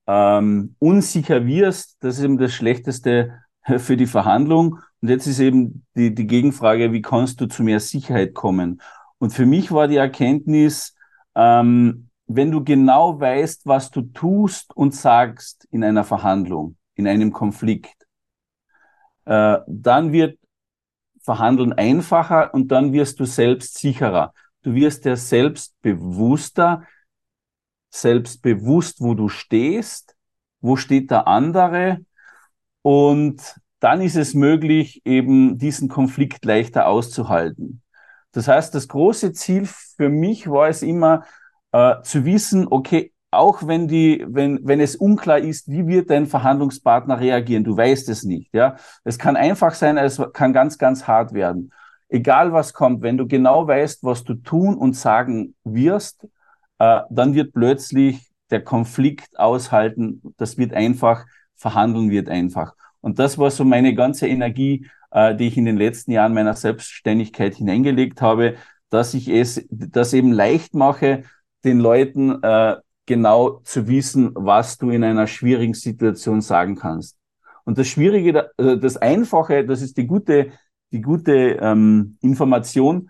ähm, 0.07 0.75
unsicher 0.79 1.45
wirst, 1.45 1.97
das 2.03 2.18
ist 2.18 2.23
eben 2.23 2.38
das 2.38 2.53
Schlechteste 2.53 3.39
für 3.77 3.97
die 3.97 4.07
Verhandlung. 4.07 4.79
Und 5.01 5.09
jetzt 5.09 5.27
ist 5.27 5.39
eben 5.39 5.85
die, 5.95 6.13
die 6.13 6.27
Gegenfrage, 6.27 6.91
wie 6.91 7.01
kannst 7.01 7.41
du 7.41 7.47
zu 7.47 7.63
mehr 7.63 7.79
Sicherheit 7.79 8.33
kommen? 8.33 8.81
Und 9.18 9.31
für 9.31 9.45
mich 9.45 9.71
war 9.71 9.87
die 9.87 9.97
Erkenntnis, 9.97 10.95
ähm, 11.35 12.09
wenn 12.28 12.51
du 12.51 12.63
genau 12.63 13.19
weißt, 13.19 13.66
was 13.66 13.92
du 13.92 14.01
tust 14.01 14.75
und 14.75 14.95
sagst 14.95 15.68
in 15.71 15.83
einer 15.83 16.04
Verhandlung, 16.04 16.75
in 16.95 17.07
einem 17.07 17.31
Konflikt, 17.31 18.00
äh, 19.25 19.57
dann 19.68 20.11
wird 20.11 20.37
Verhandeln 21.21 21.73
einfacher 21.73 22.54
und 22.54 22.69
dann 22.69 22.94
wirst 22.94 23.19
du 23.19 23.25
selbst 23.25 23.78
sicherer. 23.78 24.33
Du 24.63 24.73
wirst 24.73 25.06
dir 25.06 25.16
selbst 25.18 25.80
bewusster, 25.81 26.83
selbstbewusst, 27.90 29.01
wo 29.01 29.13
du 29.13 29.30
stehst, 29.30 30.16
wo 30.61 30.75
steht 30.75 31.11
der 31.11 31.28
andere 31.28 31.99
und 32.81 33.56
dann 33.80 34.01
ist 34.01 34.16
es 34.16 34.33
möglich, 34.33 35.01
eben 35.06 35.57
diesen 35.57 35.90
Konflikt 35.90 36.45
leichter 36.45 36.87
auszuhalten. 36.87 37.81
Das 38.31 38.47
heißt, 38.47 38.73
das 38.73 38.87
große 38.87 39.33
Ziel 39.33 39.66
für 39.66 40.09
mich 40.09 40.49
war 40.49 40.69
es 40.69 40.83
immer 40.83 41.25
äh, 41.71 42.01
zu 42.04 42.23
wissen, 42.25 42.68
okay, 42.69 43.11
auch 43.31 43.66
wenn 43.66 43.88
die, 43.88 44.26
wenn, 44.28 44.59
wenn 44.64 44.81
es 44.81 44.95
unklar 44.97 45.40
ist, 45.40 45.69
wie 45.69 45.88
wird 45.88 46.09
dein 46.09 46.28
Verhandlungspartner 46.28 47.19
reagieren, 47.19 47.64
du 47.64 47.76
weißt 47.76 48.09
es 48.09 48.23
nicht, 48.23 48.54
ja. 48.54 48.76
Es 49.06 49.18
kann 49.18 49.38
einfach 49.38 49.73
sein, 49.73 49.97
es 49.97 50.21
kann 50.33 50.52
ganz, 50.54 50.78
ganz 50.78 51.07
hart 51.07 51.33
werden. 51.33 51.71
Egal 52.09 52.52
was 52.52 52.73
kommt, 52.73 53.02
wenn 53.02 53.18
du 53.18 53.28
genau 53.28 53.68
weißt, 53.68 54.04
was 54.04 54.26
du 54.26 54.33
tun 54.33 54.76
und 54.76 54.97
sagen 54.97 55.56
wirst, 55.64 56.28
äh, 56.80 57.02
dann 57.09 57.33
wird 57.33 57.54
plötzlich 57.54 58.30
der 58.50 58.64
Konflikt 58.64 59.40
aushalten, 59.40 60.21
das 60.38 60.57
wird 60.57 60.73
einfach, 60.73 61.26
verhandeln 61.56 62.09
wird 62.09 62.28
einfach. 62.28 62.73
Und 63.00 63.18
das 63.18 63.38
war 63.38 63.50
so 63.50 63.64
meine 63.64 63.95
ganze 63.95 64.28
Energie, 64.28 64.88
äh, 65.11 65.35
die 65.35 65.47
ich 65.47 65.57
in 65.57 65.66
den 65.66 65.78
letzten 65.78 66.11
Jahren 66.11 66.33
meiner 66.33 66.56
Selbstständigkeit 66.56 67.56
hineingelegt 67.56 68.21
habe, 68.21 68.56
dass 68.90 69.14
ich 69.14 69.30
es, 69.30 69.66
das 69.69 70.14
eben 70.14 70.33
leicht 70.33 70.76
mache, 70.76 71.23
den 71.64 71.80
Leuten 71.80 72.44
äh, 72.44 72.76
genau 73.05 73.61
zu 73.63 73.87
wissen, 73.87 74.31
was 74.35 74.77
du 74.77 74.89
in 74.91 75.03
einer 75.03 75.27
schwierigen 75.27 75.73
Situation 75.73 76.41
sagen 76.41 76.75
kannst. 76.75 77.17
Und 77.63 77.77
das 77.77 77.87
Schwierige, 77.87 78.51
äh, 78.57 78.77
das 78.77 78.97
Einfache, 78.97 79.65
das 79.65 79.81
ist 79.81 79.97
die 79.97 80.07
gute, 80.07 80.51
die 80.91 81.01
gute 81.01 81.57
ähm, 81.61 82.17
Information 82.21 83.09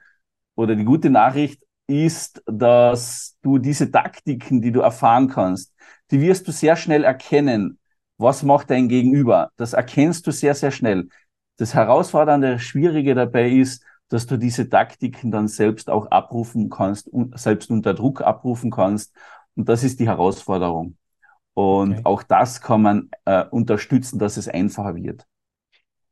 oder 0.56 0.76
die 0.76 0.84
gute 0.86 1.10
Nachricht 1.10 1.64
ist, 1.88 2.42
dass 2.46 3.38
du 3.42 3.58
diese 3.58 3.92
Taktiken, 3.92 4.62
die 4.62 4.72
du 4.72 4.82
erfahren 4.82 5.28
kannst, 5.28 5.74
die 6.12 6.22
wirst 6.22 6.48
du 6.48 6.52
sehr 6.52 6.76
schnell 6.76 7.04
erkennen. 7.04 7.80
Was 8.18 8.44
macht 8.44 8.70
dein 8.70 8.88
Gegenüber? 8.88 9.50
Das 9.58 9.74
erkennst 9.74 10.28
du 10.28 10.32
sehr, 10.32 10.54
sehr 10.56 10.72
schnell. 10.72 11.10
das 11.58 11.74
Herausfordernde, 11.76 12.60
Schwierige 12.60 13.14
dabei 13.14 13.50
ist, 13.52 13.84
dass 14.10 14.26
du 14.28 14.38
diese 14.38 14.68
Taktiken 14.70 15.32
dann 15.32 15.48
selbst 15.48 15.90
auch 15.90 16.08
abrufen 16.12 16.70
kannst, 16.70 17.10
selbst 17.36 17.70
unter 17.70 17.94
Druck 17.94 18.22
abrufen 18.22 18.72
kannst. 18.72 19.14
Und 19.56 19.70
das 19.70 19.84
ist 19.84 20.00
die 20.00 20.08
Herausforderung. 20.08 20.98
Und 21.54 21.94
okay. 21.94 22.02
auch 22.06 22.24
das 22.24 22.62
kann 22.62 22.82
man 22.82 23.10
äh, 23.26 23.46
unterstützen, 23.46 24.20
dass 24.20 24.38
es 24.38 24.48
einfacher 24.48 24.96
wird. 24.96 25.26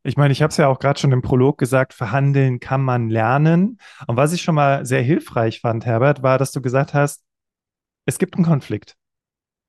Ich 0.03 0.17
meine, 0.17 0.31
ich 0.31 0.41
habe 0.41 0.51
es 0.51 0.57
ja 0.57 0.67
auch 0.67 0.79
gerade 0.79 0.99
schon 0.99 1.11
im 1.11 1.21
Prolog 1.21 1.57
gesagt, 1.57 1.93
verhandeln 1.93 2.59
kann 2.59 2.81
man 2.81 3.09
lernen. 3.09 3.79
Und 4.07 4.15
was 4.15 4.33
ich 4.33 4.41
schon 4.41 4.55
mal 4.55 4.85
sehr 4.85 5.01
hilfreich 5.01 5.59
fand, 5.61 5.85
Herbert, 5.85 6.23
war, 6.23 6.37
dass 6.37 6.51
du 6.51 6.61
gesagt 6.61 6.93
hast, 6.93 7.23
es 8.05 8.17
gibt 8.17 8.35
einen 8.35 8.45
Konflikt. 8.45 8.95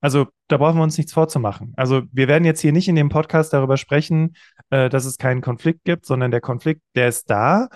Also 0.01 0.27
da 0.47 0.57
brauchen 0.57 0.77
wir 0.77 0.83
uns 0.83 0.97
nichts 0.97 1.13
vorzumachen. 1.13 1.73
Also 1.77 2.03
wir 2.11 2.27
werden 2.27 2.43
jetzt 2.43 2.61
hier 2.61 2.71
nicht 2.71 2.87
in 2.87 2.95
dem 2.95 3.09
Podcast 3.09 3.53
darüber 3.53 3.77
sprechen, 3.77 4.35
äh, 4.71 4.89
dass 4.89 5.05
es 5.05 5.17
keinen 5.17 5.41
Konflikt 5.41 5.83
gibt, 5.83 6.05
sondern 6.05 6.31
der 6.31 6.41
Konflikt, 6.41 6.81
der 6.95 7.07
ist 7.07 7.29
da. 7.29 7.69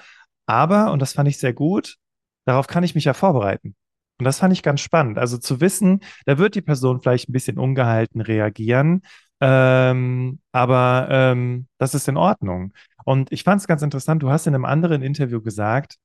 Aber, 0.48 0.92
und 0.92 1.02
das 1.02 1.14
fand 1.14 1.30
ich 1.30 1.38
sehr 1.38 1.54
gut, 1.54 1.98
darauf 2.46 2.68
kann 2.68 2.84
ich 2.84 2.96
mich 2.96 3.06
ja 3.06 3.14
vorbereiten. 3.14 3.76
Und 4.18 4.26
das 4.26 4.40
fand 4.40 4.54
ich 4.54 4.64
ganz 4.64 4.82
spannend. 4.82 5.18
Also 5.18 5.38
zu 5.38 5.60
wissen, 5.60 6.00
da 6.26 6.38
wird 6.38 6.56
die 6.56 6.62
Person 6.62 7.02
vielleicht 7.02 7.30
ein 7.30 7.34
bisschen 7.34 7.58
ungehalten 7.58 8.22
reagieren, 8.22 9.02
ähm, 9.42 10.40
aber 10.52 11.08
ähm, 11.12 11.68
das 11.78 11.94
ist 11.94 12.08
in 12.08 12.18
Ordnung. 12.18 12.74
Und 13.04 13.32
ich 13.32 13.44
fand 13.44 13.62
es 13.62 13.68
ganz 13.68 13.82
interessant, 13.82 14.24
du 14.24 14.30
hast 14.30 14.48
in 14.48 14.56
einem 14.56 14.66
anderen 14.66 15.02
Interview 15.02 15.42
gesagt, 15.42 15.98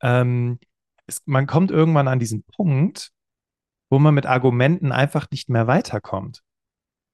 ähm, 0.00 0.58
es, 1.06 1.22
man 1.26 1.46
kommt 1.46 1.70
irgendwann 1.70 2.08
an 2.08 2.20
diesen 2.20 2.44
Punkt, 2.44 3.10
wo 3.90 3.98
man 3.98 4.14
mit 4.14 4.26
Argumenten 4.26 4.92
einfach 4.92 5.26
nicht 5.30 5.50
mehr 5.50 5.66
weiterkommt. 5.66 6.42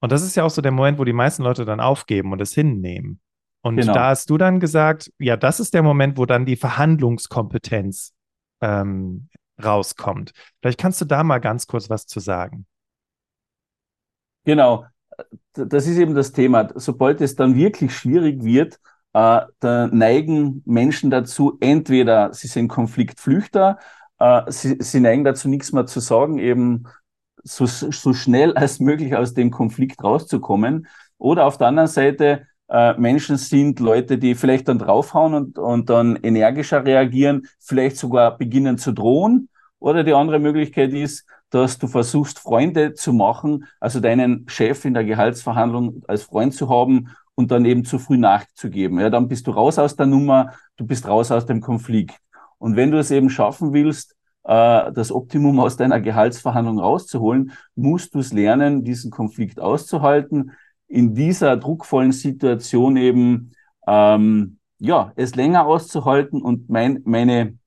Und 0.00 0.12
das 0.12 0.23
ist 0.23 0.37
ja 0.37 0.45
auch 0.45 0.50
so 0.50 0.62
der 0.62 0.71
Moment, 0.71 0.99
wo 0.99 1.04
die 1.04 1.12
meisten 1.12 1.42
Leute 1.42 1.64
dann 1.64 1.80
aufgeben 1.80 2.33
und 2.33 2.40
es 2.40 2.54
hinnehmen. 2.54 3.21
Und 3.62 3.76
genau. 3.76 3.95
da 3.95 4.11
hast 4.11 4.30
du 4.30 4.38
dann 4.38 4.61
gesagt, 4.61 5.12
ja, 5.18 5.37
das 5.37 5.59
ist 5.59 5.75
der 5.75 5.83
Moment, 5.83 6.16
wo 6.16 6.26
dann 6.26 6.47
die 6.47 6.57
Verhandlungskompetenz 6.57 8.14
ähm, 8.61 9.28
rauskommt. 9.62 10.32
Vielleicht 10.60 10.80
kannst 10.80 11.00
du 11.00 11.04
da 11.04 11.22
mal 11.22 11.38
ganz 11.38 11.66
kurz 11.66 11.90
was 11.90 12.06
zu 12.06 12.20
sagen. 12.20 12.66
Genau, 14.44 14.86
das 15.52 15.86
ist 15.86 15.98
eben 15.98 16.14
das 16.14 16.32
Thema. 16.32 16.68
Sobald 16.74 17.20
es 17.20 17.36
dann 17.36 17.54
wirklich 17.54 17.94
schwierig 17.94 18.42
wird, 18.44 18.80
äh, 19.12 19.40
da 19.60 19.86
neigen 19.88 20.62
Menschen 20.64 21.10
dazu, 21.10 21.58
entweder 21.60 22.32
sie 22.32 22.46
sind 22.46 22.68
Konfliktflüchter, 22.68 23.78
äh, 24.18 24.50
sie, 24.50 24.76
sie 24.80 25.00
neigen 25.00 25.24
dazu, 25.24 25.48
nichts 25.48 25.72
mehr 25.72 25.86
zu 25.86 26.00
sagen, 26.00 26.38
eben 26.38 26.84
so, 27.42 27.66
so 27.66 28.12
schnell 28.12 28.54
als 28.54 28.80
möglich 28.80 29.14
aus 29.16 29.34
dem 29.34 29.50
Konflikt 29.50 30.02
rauszukommen. 30.02 30.86
Oder 31.18 31.46
auf 31.46 31.58
der 31.58 31.68
anderen 31.68 31.88
Seite 31.88 32.46
äh, 32.68 32.94
Menschen 32.94 33.37
sind 33.37 33.80
Leute, 33.80 34.18
die 34.18 34.34
vielleicht 34.34 34.68
dann 34.68 34.78
draufhauen 34.78 35.34
und, 35.34 35.58
und 35.58 35.90
dann 35.90 36.16
energischer 36.16 36.84
reagieren, 36.84 37.46
vielleicht 37.58 37.96
sogar 37.96 38.37
beginnen 38.37 38.78
zu 38.78 38.92
drohen. 38.92 39.48
Oder 39.80 40.04
die 40.04 40.12
andere 40.12 40.38
Möglichkeit 40.38 40.92
ist, 40.92 41.25
dass 41.50 41.78
du 41.78 41.87
versuchst, 41.87 42.38
Freunde 42.38 42.94
zu 42.94 43.12
machen, 43.12 43.64
also 43.80 44.00
deinen 44.00 44.48
Chef 44.48 44.84
in 44.84 44.94
der 44.94 45.04
Gehaltsverhandlung 45.04 46.02
als 46.06 46.25
Freund 46.25 46.52
zu 46.52 46.68
haben 46.68 47.08
und 47.34 47.50
dann 47.50 47.64
eben 47.64 47.84
zu 47.84 47.98
früh 47.98 48.18
nachzugeben. 48.18 48.98
Ja, 49.00 49.08
dann 49.08 49.28
bist 49.28 49.46
du 49.46 49.52
raus 49.52 49.78
aus 49.78 49.96
der 49.96 50.06
Nummer, 50.06 50.52
du 50.76 50.84
bist 50.84 51.06
raus 51.06 51.30
aus 51.30 51.46
dem 51.46 51.60
Konflikt. 51.60 52.18
Und 52.58 52.76
wenn 52.76 52.90
du 52.90 52.98
es 52.98 53.10
eben 53.10 53.30
schaffen 53.30 53.72
willst, 53.72 54.16
äh, 54.44 54.92
das 54.92 55.12
Optimum 55.12 55.60
aus 55.60 55.76
deiner 55.76 56.00
Gehaltsverhandlung 56.00 56.80
rauszuholen, 56.80 57.52
musst 57.76 58.14
du 58.14 58.18
es 58.18 58.32
lernen, 58.32 58.84
diesen 58.84 59.10
Konflikt 59.10 59.60
auszuhalten, 59.60 60.52
in 60.88 61.14
dieser 61.14 61.57
druckvollen 61.57 62.12
Situation 62.12 62.97
eben 62.97 63.52
ähm, 63.87 64.59
ja 64.78 65.12
es 65.16 65.35
länger 65.35 65.66
auszuhalten. 65.66 66.42
Und 66.42 66.68
mein, 66.68 67.02
meine 67.04 67.59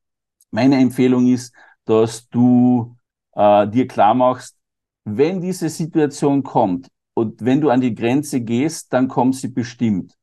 meine 0.51 0.77
Empfehlung 0.77 1.27
ist, 1.27 1.53
dass 1.85 2.27
du 2.29 2.95
äh, 3.33 3.67
dir 3.67 3.87
klar 3.87 4.13
machst, 4.13 4.57
wenn 5.05 5.41
diese 5.41 5.69
Situation 5.69 6.43
kommt 6.43 6.89
und 7.13 7.43
wenn 7.43 7.61
du 7.61 7.69
an 7.69 7.81
die 7.81 7.95
Grenze 7.95 8.41
gehst, 8.41 8.93
dann 8.93 9.07
kommt 9.07 9.35
sie 9.35 9.47
bestimmt. 9.47 10.13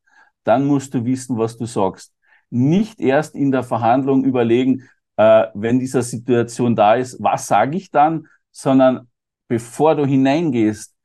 Dann 0.43 0.65
musst 0.65 0.93
du 0.93 1.03
wissen, 1.03 1.37
was 1.37 1.57
du 1.57 1.65
sagst. 1.65 2.13
Nicht 2.49 2.99
erst 2.99 3.35
in 3.35 3.51
der 3.51 3.63
Verhandlung 3.63 4.23
überlegen, 4.23 4.87
äh, 5.17 5.47
wenn 5.53 5.79
diese 5.79 6.01
Situation 6.01 6.75
da 6.75 6.95
ist, 6.95 7.21
was 7.21 7.47
sage 7.47 7.77
ich 7.77 7.91
dann, 7.91 8.27
sondern 8.51 9.07
bevor 9.47 9.95
du 9.95 10.05
hineingehst, 10.05 10.95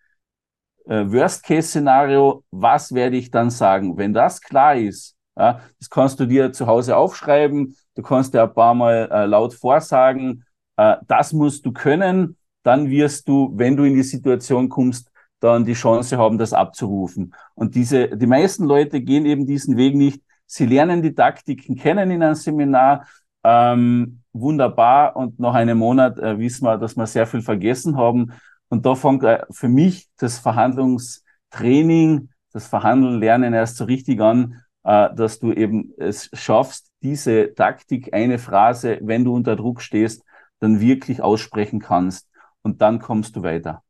äh, 0.89 1.05
Worst-Case-Szenario, 1.07 2.45
was 2.51 2.93
werde 2.93 3.17
ich 3.17 3.31
dann 3.31 3.51
sagen? 3.51 3.97
Wenn 3.97 4.13
das 4.13 4.41
klar 4.41 4.77
ist, 4.77 5.17
ja, 5.37 5.61
das 5.79 5.91
kannst 5.91 6.21
du 6.21 6.27
dir 6.27 6.53
zu 6.53 6.67
Hause 6.67 6.97
aufschreiben, 6.97 7.77
du 7.95 8.03
kannst 8.03 8.35
dir 8.35 8.43
ein 8.43 8.55
paar 8.55 8.75
Mal 8.75 9.09
äh, 9.11 9.27
laut 9.27 9.55
vorsagen, 9.55 10.45
äh, 10.77 10.97
das 11.07 11.33
musst 11.33 11.67
du 11.67 11.73
können, 11.73 12.37
dann 12.63 12.89
wirst 12.89 13.29
du, 13.29 13.53
wenn 13.55 13.77
du 13.77 13.85
in 13.85 13.95
die 13.95 14.03
Situation 14.03 14.69
kommst, 14.69 15.11
dann 15.41 15.65
die 15.65 15.75
Chance 15.75 16.17
haben, 16.17 16.39
das 16.39 16.53
abzurufen. 16.53 17.35
Und 17.55 17.75
diese, 17.75 18.09
die 18.17 18.27
meisten 18.27 18.65
Leute 18.65 19.01
gehen 19.01 19.27
eben 19.27 19.47
diesen 19.47 19.77
Weg 19.77 19.95
nicht. 19.95 20.23
Sie 20.47 20.67
lernen 20.67 21.03
die 21.03 21.15
Taktiken 21.15 21.77
kennen 21.77 22.11
in 22.11 22.23
einem 22.23 22.35
Seminar, 22.35 23.07
ähm, 23.45 24.21
wunderbar. 24.33 25.17
Und 25.17 25.39
nach 25.39 25.55
einem 25.55 25.79
Monat 25.79 26.19
äh, 26.19 26.39
wissen 26.39 26.65
wir, 26.65 26.79
dass 26.79 26.97
wir 26.97 27.07
sehr 27.07 27.27
viel 27.27 27.43
vergessen 27.43 27.97
haben. 27.97 28.33
Und 28.75 28.85
da 28.85 28.97
fängt 28.97 29.23
äh, 29.23 29.47
für 29.53 29.69
mich 29.69 30.09
das 30.17 30.41
Verhandlungstraining, 30.41 32.31
das 32.53 32.67
Verhandeln 32.67 33.21
lernen 33.21 33.55
erst 33.55 33.77
so 33.77 33.85
richtig 33.85 34.21
an, 34.21 34.65
äh, 34.83 35.15
dass 35.15 35.39
du 35.39 35.53
eben 35.53 35.93
es 35.97 36.29
schaffst, 36.33 36.91
diese 37.01 37.55
Taktik, 37.55 38.13
eine 38.13 38.41
Phrase, 38.41 38.99
wenn 39.01 39.25
du 39.25 39.33
unter 39.33 39.55
Druck 39.55 39.81
stehst, 39.81 40.25
dann 40.59 40.81
wirklich 40.81 41.23
aussprechen 41.23 41.79
kannst. 41.79 42.29
Und 42.63 42.83
dann 42.83 42.99
kommst 42.99 43.37
du 43.37 43.45
weiter. 43.45 43.85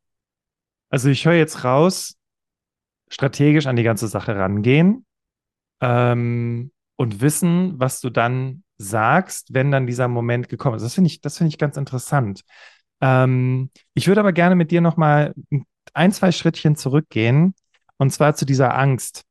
Also 0.90 1.08
ich 1.08 1.24
höre 1.24 1.32
jetzt 1.32 1.64
raus, 1.64 2.18
strategisch 3.08 3.66
an 3.66 3.76
die 3.76 3.84
ganze 3.84 4.06
Sache 4.06 4.36
rangehen 4.36 5.06
ähm, 5.80 6.72
und 6.96 7.22
wissen, 7.22 7.80
was 7.80 8.02
du 8.02 8.10
dann 8.10 8.64
sagst, 8.76 9.54
wenn 9.54 9.70
dann 9.70 9.86
dieser 9.86 10.08
Moment 10.08 10.50
gekommen 10.50 10.76
ist. 10.76 10.82
Das 10.82 10.92
finde 10.92 11.08
ich, 11.08 11.22
das 11.22 11.38
finde 11.38 11.48
ich 11.48 11.58
ganz 11.58 11.78
interessant. 11.78 12.44
Ähm, 13.04 13.70
ich 13.92 14.08
würde 14.08 14.20
aber 14.20 14.32
gerne 14.32 14.54
mit 14.54 14.70
dir 14.70 14.80
noch 14.80 14.96
mal 14.96 15.34
ein, 15.92 16.12
zwei 16.12 16.32
Schrittchen 16.32 16.74
zurückgehen 16.74 17.54
und 17.98 18.10
zwar 18.10 18.34
zu 18.34 18.46
dieser 18.46 18.78
Angst, 18.78 19.24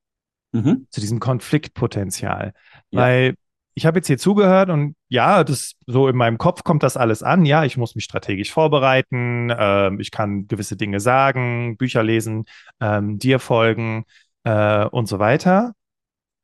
mhm. 0.52 0.86
zu 0.92 1.02
diesem 1.02 1.20
Konfliktpotenzial. 1.20 2.54
Ja. 2.92 3.02
Weil 3.02 3.36
ich 3.74 3.88
habe 3.88 3.98
jetzt 3.98 4.06
hier 4.06 4.20
zugehört 4.20 4.70
und 4.70 4.96
ja, 5.10 5.44
das 5.44 5.74
so 5.88 6.08
in 6.08 6.16
meinem 6.16 6.38
Kopf 6.38 6.64
kommt 6.64 6.84
das 6.84 6.98
alles 6.98 7.24
an. 7.24 7.46
Ja, 7.46 7.66
ich 7.66 7.76
muss 7.76 7.96
mich 7.96 8.04
strategisch 8.04 8.52
vorbereiten, 8.52 9.50
äh, 9.50 9.92
ich 10.00 10.12
kann 10.12 10.48
gewisse 10.48 10.78
Dinge 10.78 11.00
sagen, 11.00 11.76
Bücher 11.78 12.04
lesen, 12.04 12.46
ähm, 12.80 13.18
dir 13.18 13.40
folgen 13.40 14.06
äh, 14.44 14.86
und 14.86 15.08
so 15.08 15.18
weiter. 15.18 15.74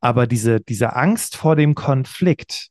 Aber 0.02 0.26
diese, 0.26 0.62
diese 0.62 0.96
Angst 0.96 1.36
vor 1.38 1.56
dem 1.56 1.76
Konflikt, 1.76 2.70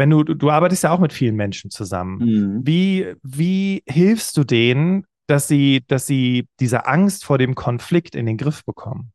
wenn 0.00 0.10
du, 0.10 0.24
du 0.24 0.50
arbeitest 0.50 0.82
ja 0.82 0.92
auch 0.92 0.98
mit 0.98 1.12
vielen 1.12 1.36
Menschen 1.36 1.70
zusammen. 1.70 2.18
Mhm. 2.18 2.60
Wie, 2.66 3.14
wie 3.22 3.82
hilfst 3.86 4.34
du 4.36 4.44
denen, 4.44 5.04
dass 5.26 5.46
sie, 5.46 5.84
dass 5.86 6.06
sie 6.06 6.48
diese 6.58 6.86
Angst 6.86 7.24
vor 7.24 7.36
dem 7.36 7.54
Konflikt 7.54 8.14
in 8.16 8.24
den 8.24 8.38
Griff 8.38 8.64
bekommen? 8.64 9.12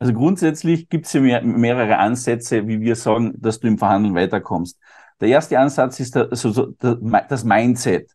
Also 0.00 0.12
grundsätzlich 0.12 0.88
gibt 0.88 1.06
es 1.06 1.12
ja 1.12 1.20
mehr, 1.20 1.42
mehrere 1.42 1.98
Ansätze, 1.98 2.66
wie 2.66 2.80
wir 2.80 2.96
sagen, 2.96 3.34
dass 3.40 3.60
du 3.60 3.68
im 3.68 3.78
Verhandeln 3.78 4.16
weiterkommst. 4.16 4.76
Der 5.20 5.28
erste 5.28 5.60
Ansatz 5.60 6.00
ist 6.00 6.16
der, 6.16 6.34
so, 6.34 6.50
so, 6.50 6.74
das 6.80 7.44
Mindset. 7.44 8.10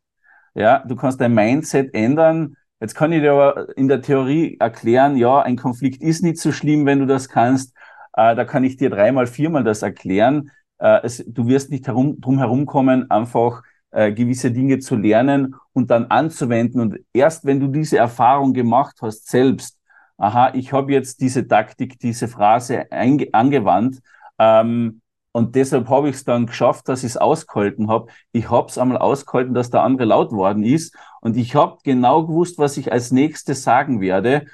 Ja, 0.54 0.80
du 0.80 0.98
kannst 0.98 1.22
dein 1.22 1.34
Mindset 1.34 1.94
ändern. 1.94 2.58
Jetzt 2.82 2.96
kann 2.96 3.14
ich 3.14 3.22
dir 3.22 3.32
aber 3.32 3.78
in 3.78 3.88
der 3.88 4.02
Theorie 4.02 4.58
erklären, 4.60 5.16
ja, 5.16 5.42
ein 5.42 5.56
Konflikt 5.56 6.02
ist 6.02 6.22
nicht 6.22 6.40
so 6.40 6.52
schlimm, 6.52 6.86
wenn 6.86 7.00
du 7.00 7.06
das 7.06 7.30
kannst. 7.30 7.74
Äh, 8.12 8.36
da 8.36 8.44
kann 8.44 8.66
ich 8.66 8.76
dir 8.76 8.90
dreimal, 8.90 9.26
viermal 9.26 9.64
das 9.64 9.84
erklären 9.84 10.52
äh, 10.80 11.00
es, 11.04 11.24
du 11.28 11.48
wirst 11.48 11.72
nicht 11.72 11.88
herum, 11.88 12.20
drum 12.20 12.38
herumkommen, 12.38 13.10
einfach 13.12 13.64
äh, 13.92 14.12
gewisse 14.12 14.52
Dinge 14.52 14.80
zu 14.80 14.96
lernen 14.96 15.56
und 15.74 15.90
dann 15.90 16.06
anzuwenden. 16.06 16.82
Und 16.82 17.00
erst 17.14 17.46
wenn 17.46 17.60
du 17.60 17.68
diese 17.68 17.98
Erfahrung 17.98 18.54
gemacht 18.54 18.98
hast, 19.02 19.28
selbst, 19.30 19.80
aha, 20.18 20.54
ich 20.54 20.74
habe 20.74 20.94
jetzt 20.94 21.22
diese 21.22 21.48
Taktik, 21.48 22.00
diese 22.00 22.28
Phrase 22.28 22.86
angewandt, 22.92 24.02
ähm, 24.40 25.02
und 25.38 25.54
deshalb 25.56 25.88
habe 25.88 26.10
ich 26.10 26.16
es 26.16 26.24
dann 26.24 26.48
geschafft, 26.48 26.90
dass 26.90 27.04
ich 27.04 27.12
es 27.12 27.18
ausgehalten 27.18 27.90
habe. 27.90 28.08
Ich 28.32 28.50
habe 28.50 28.70
es 28.70 28.80
einmal 28.80 28.98
ausgehalten, 28.98 29.54
dass 29.54 29.70
der 29.70 29.84
andere 29.84 30.06
laut 30.08 30.32
worden 30.32 30.64
ist. 30.64 30.96
Und 31.22 31.38
ich 31.38 31.54
habe 31.54 31.78
genau 31.84 32.26
gewusst, 32.26 32.58
was 32.58 32.76
ich 32.76 32.92
als 32.92 33.12
nächstes 33.12 33.62
sagen 33.62 34.02
werde. 34.02 34.48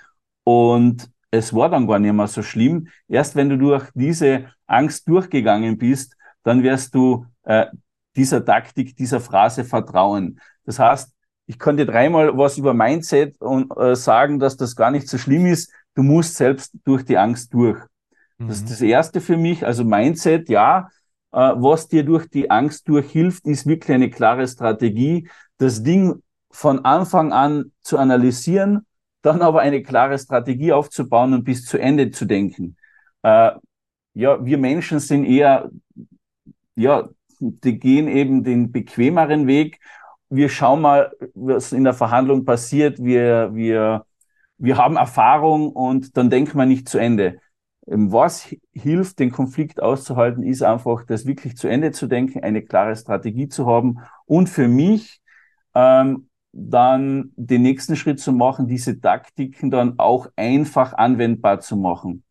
Und 0.43 1.09
es 1.33 1.51
war 1.51 1.67
dann 1.67 1.87
gar 1.87 1.97
nicht 1.97 2.13
mehr 2.13 2.27
so 2.27 2.43
schlimm. 2.43 2.87
Erst 3.07 3.35
wenn 3.35 3.49
du 3.49 3.57
durch 3.57 3.89
diese 3.95 4.51
Angst 4.67 5.07
durchgegangen 5.09 5.79
bist, 5.79 6.15
dann 6.43 6.61
wirst 6.61 6.93
du 6.93 7.25
äh, 7.43 7.65
dieser 8.15 8.45
Taktik, 8.45 8.95
dieser 8.95 9.19
Phrase 9.19 9.63
vertrauen. 9.63 10.39
Das 10.63 10.77
heißt, 10.77 11.11
ich 11.47 11.57
kann 11.57 11.75
dir 11.75 11.87
dreimal 11.87 12.37
was 12.37 12.59
über 12.59 12.75
Mindset 12.75 13.41
und 13.41 13.75
äh, 13.75 13.95
sagen, 13.95 14.37
dass 14.37 14.57
das 14.57 14.75
gar 14.75 14.91
nicht 14.91 15.09
so 15.09 15.17
schlimm 15.17 15.47
ist. 15.47 15.71
Du 15.95 16.03
musst 16.03 16.35
selbst 16.35 16.71
durch 16.85 17.03
die 17.03 17.17
Angst 17.17 17.51
durch. 17.51 17.79
Mhm. 18.37 18.47
Das 18.49 18.57
ist 18.57 18.69
das 18.69 18.81
Erste 18.81 19.19
für 19.19 19.35
mich. 19.35 19.65
Also 19.65 19.83
Mindset, 19.83 20.49
ja. 20.49 20.89
Äh, 21.31 21.37
was 21.55 21.87
dir 21.87 22.03
durch 22.03 22.29
die 22.29 22.51
Angst 22.51 22.87
durchhilft, 22.87 23.47
ist 23.47 23.65
wirklich 23.65 23.95
eine 23.95 24.11
klare 24.11 24.47
Strategie, 24.47 25.27
das 25.57 25.81
Ding 25.81 26.21
von 26.51 26.85
Anfang 26.85 27.33
an 27.33 27.71
zu 27.81 27.97
analysieren, 27.97 28.85
dann 29.23 29.41
aber 29.41 29.61
eine 29.61 29.81
klare 29.81 30.19
Strategie 30.19 30.71
aufzubauen 30.73 31.33
und 31.33 31.43
bis 31.43 31.65
zu 31.65 31.79
Ende 31.79 32.11
zu 32.11 32.25
denken. 32.25 32.77
Äh, 33.23 33.51
ja, 34.13 34.45
wir 34.45 34.57
Menschen 34.59 34.99
sind 34.99 35.25
eher, 35.25 35.71
ja, 36.75 37.09
die 37.39 37.79
gehen 37.79 38.07
eben 38.07 38.43
den 38.43 38.71
bequemeren 38.71 39.47
Weg. 39.47 39.79
Wir 40.29 40.49
schauen 40.49 40.81
mal, 40.81 41.11
was 41.33 41.71
in 41.71 41.83
der 41.83 41.93
Verhandlung 41.93 42.45
passiert. 42.45 43.03
Wir, 43.03 43.51
wir, 43.53 44.05
wir 44.57 44.77
haben 44.77 44.97
Erfahrung 44.97 45.71
und 45.71 46.17
dann 46.17 46.29
denkt 46.29 46.53
man 46.53 46.67
nicht 46.67 46.89
zu 46.89 46.97
Ende. 46.97 47.39
Ähm, 47.87 48.11
was 48.11 48.53
hilft, 48.73 49.19
den 49.19 49.31
Konflikt 49.31 49.81
auszuhalten, 49.81 50.43
ist 50.43 50.63
einfach, 50.63 51.05
das 51.05 51.25
wirklich 51.25 51.57
zu 51.57 51.67
Ende 51.67 51.91
zu 51.91 52.07
denken, 52.07 52.43
eine 52.43 52.61
klare 52.61 52.95
Strategie 52.95 53.47
zu 53.47 53.65
haben 53.67 53.99
und 54.25 54.49
für 54.49 54.67
mich 54.67 55.21
ähm, 55.75 56.29
dann 56.53 57.31
den 57.35 57.63
nächsten 57.63 57.95
Schritt 57.95 58.19
zu 58.19 58.31
machen, 58.31 58.67
diese 58.67 59.01
Taktiken 59.01 59.71
dann 59.71 59.97
auch 59.97 60.27
einfach 60.35 60.93
anwendbar 60.93 61.59
zu 61.59 61.75
machen. 61.75 62.23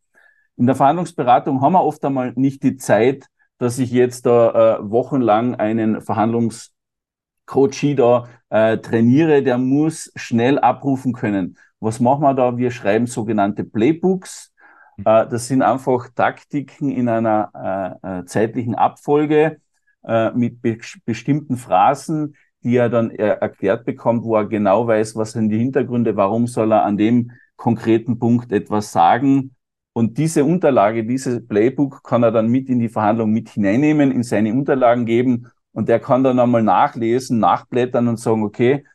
In 0.55 0.65
der 0.65 0.75
Verhandlungsberatung 0.75 1.61
haben 1.61 1.73
wir 1.73 1.83
oft 1.83 2.03
einmal 2.05 2.31
nicht 2.35 2.63
die 2.63 2.77
Zeit, 2.77 3.27
dass 3.57 3.79
ich 3.79 3.91
jetzt 3.91 4.25
da 4.25 4.77
äh, 4.77 4.89
wochenlang 4.89 5.55
einen 5.55 6.01
Verhandlungscoach 6.01 7.95
da 7.95 8.27
äh, 8.49 8.77
trainiere, 8.77 9.43
der 9.43 9.57
muss 9.57 10.11
schnell 10.15 10.57
abrufen 10.57 11.13
können. 11.13 11.57
Was 11.79 11.99
machen 11.99 12.21
wir 12.21 12.33
da? 12.33 12.57
Wir 12.57 12.71
schreiben 12.71 13.07
sogenannte 13.07 13.65
Playbooks. 13.65 14.53
Mhm. 14.97 15.03
Äh, 15.05 15.27
das 15.27 15.47
sind 15.47 15.61
einfach 15.61 16.07
Taktiken 16.15 16.91
in 16.91 17.09
einer 17.09 17.99
äh, 18.03 18.19
äh, 18.19 18.25
zeitlichen 18.25 18.75
Abfolge 18.75 19.59
äh, 20.05 20.31
mit 20.31 20.61
be 20.61 20.77
bestimmten 21.05 21.57
Phrasen, 21.57 22.35
die 22.63 22.77
er 22.77 22.89
dann 22.89 23.11
äh, 23.11 23.37
erklärt 23.39 23.85
bekommt, 23.85 24.23
wo 24.23 24.35
er 24.35 24.45
genau 24.45 24.87
weiß, 24.87 25.15
was 25.15 25.33
sind 25.33 25.49
die 25.49 25.57
Hintergründe, 25.57 26.15
warum 26.15 26.47
soll 26.47 26.71
er 26.71 26.83
an 26.83 26.97
dem 26.97 27.31
konkreten 27.55 28.19
Punkt 28.19 28.51
etwas 28.51 28.91
sagen. 28.91 29.55
Und 29.93 30.17
diese 30.17 30.43
Unterlage, 30.43 31.05
dieses 31.05 31.45
Playbook 31.47 32.03
kann 32.03 32.23
er 32.23 32.31
dann 32.31 32.49
mit 32.49 32.67
in 32.69 32.79
die 32.79 32.89
Verhandlung 32.89 33.31
mit 33.31 33.49
hineinnehmen, 33.49 34.11
in 34.11 34.23
seine 34.23 34.51
Unterlagen 34.51 35.05
geben 35.05 35.47
und 35.71 35.89
der 35.89 35.99
kann 35.99 36.23
dann 36.23 36.39
einmal 36.39 36.63
nachlesen, 36.63 37.39
nachblättern 37.39 38.07
und 38.07 38.17
sagen, 38.17 38.43
okay, 38.43 38.85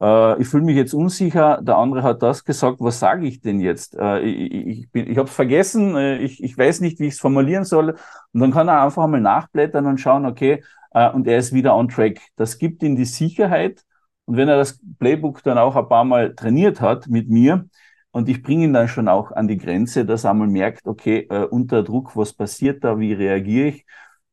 äh, 0.00 0.40
ich 0.40 0.48
fühle 0.48 0.64
mich 0.64 0.76
jetzt 0.76 0.94
unsicher, 0.94 1.60
der 1.62 1.76
andere 1.76 2.02
hat 2.02 2.22
das 2.22 2.44
gesagt, 2.44 2.78
was 2.80 2.98
sage 2.98 3.26
ich 3.26 3.40
denn 3.40 3.60
jetzt? 3.60 3.96
Äh, 3.96 4.20
ich 4.20 4.88
ich, 4.92 5.08
ich, 5.08 5.18
habe 5.18 5.28
es 5.28 5.34
vergessen, 5.34 5.96
äh, 5.96 6.18
ich, 6.18 6.42
ich 6.42 6.56
weiß 6.56 6.80
nicht, 6.80 6.98
wie 7.00 7.06
ich 7.06 7.14
es 7.14 7.20
formulieren 7.20 7.64
soll. 7.64 7.96
Und 8.32 8.40
dann 8.40 8.52
kann 8.52 8.68
er 8.68 8.82
einfach 8.82 9.04
einmal 9.04 9.20
nachblättern 9.20 9.86
und 9.86 9.98
schauen, 9.98 10.26
okay, 10.26 10.62
äh, 10.92 11.10
und 11.10 11.26
er 11.26 11.38
ist 11.38 11.52
wieder 11.52 11.76
on 11.76 11.88
track. 11.88 12.20
Das 12.36 12.58
gibt 12.58 12.82
ihm 12.82 12.96
die 12.96 13.04
Sicherheit. 13.04 13.84
Und 14.26 14.36
wenn 14.36 14.48
er 14.48 14.56
das 14.56 14.80
Playbook 14.98 15.42
dann 15.42 15.58
auch 15.58 15.76
ein 15.76 15.88
paar 15.88 16.04
Mal 16.04 16.34
trainiert 16.34 16.80
hat 16.80 17.08
mit 17.08 17.28
mir, 17.28 17.68
und 18.14 18.28
ich 18.28 18.42
bringe 18.44 18.64
ihn 18.64 18.72
dann 18.72 18.86
schon 18.86 19.08
auch 19.08 19.32
an 19.32 19.48
die 19.48 19.58
Grenze, 19.58 20.06
dass 20.06 20.22
er 20.22 20.30
einmal 20.30 20.46
merkt, 20.46 20.86
okay, 20.86 21.26
äh, 21.30 21.44
unter 21.46 21.82
Druck, 21.82 22.14
was 22.16 22.32
passiert 22.32 22.84
da, 22.84 22.98
wie 23.00 23.12
reagiere 23.12 23.68
ich? 23.68 23.86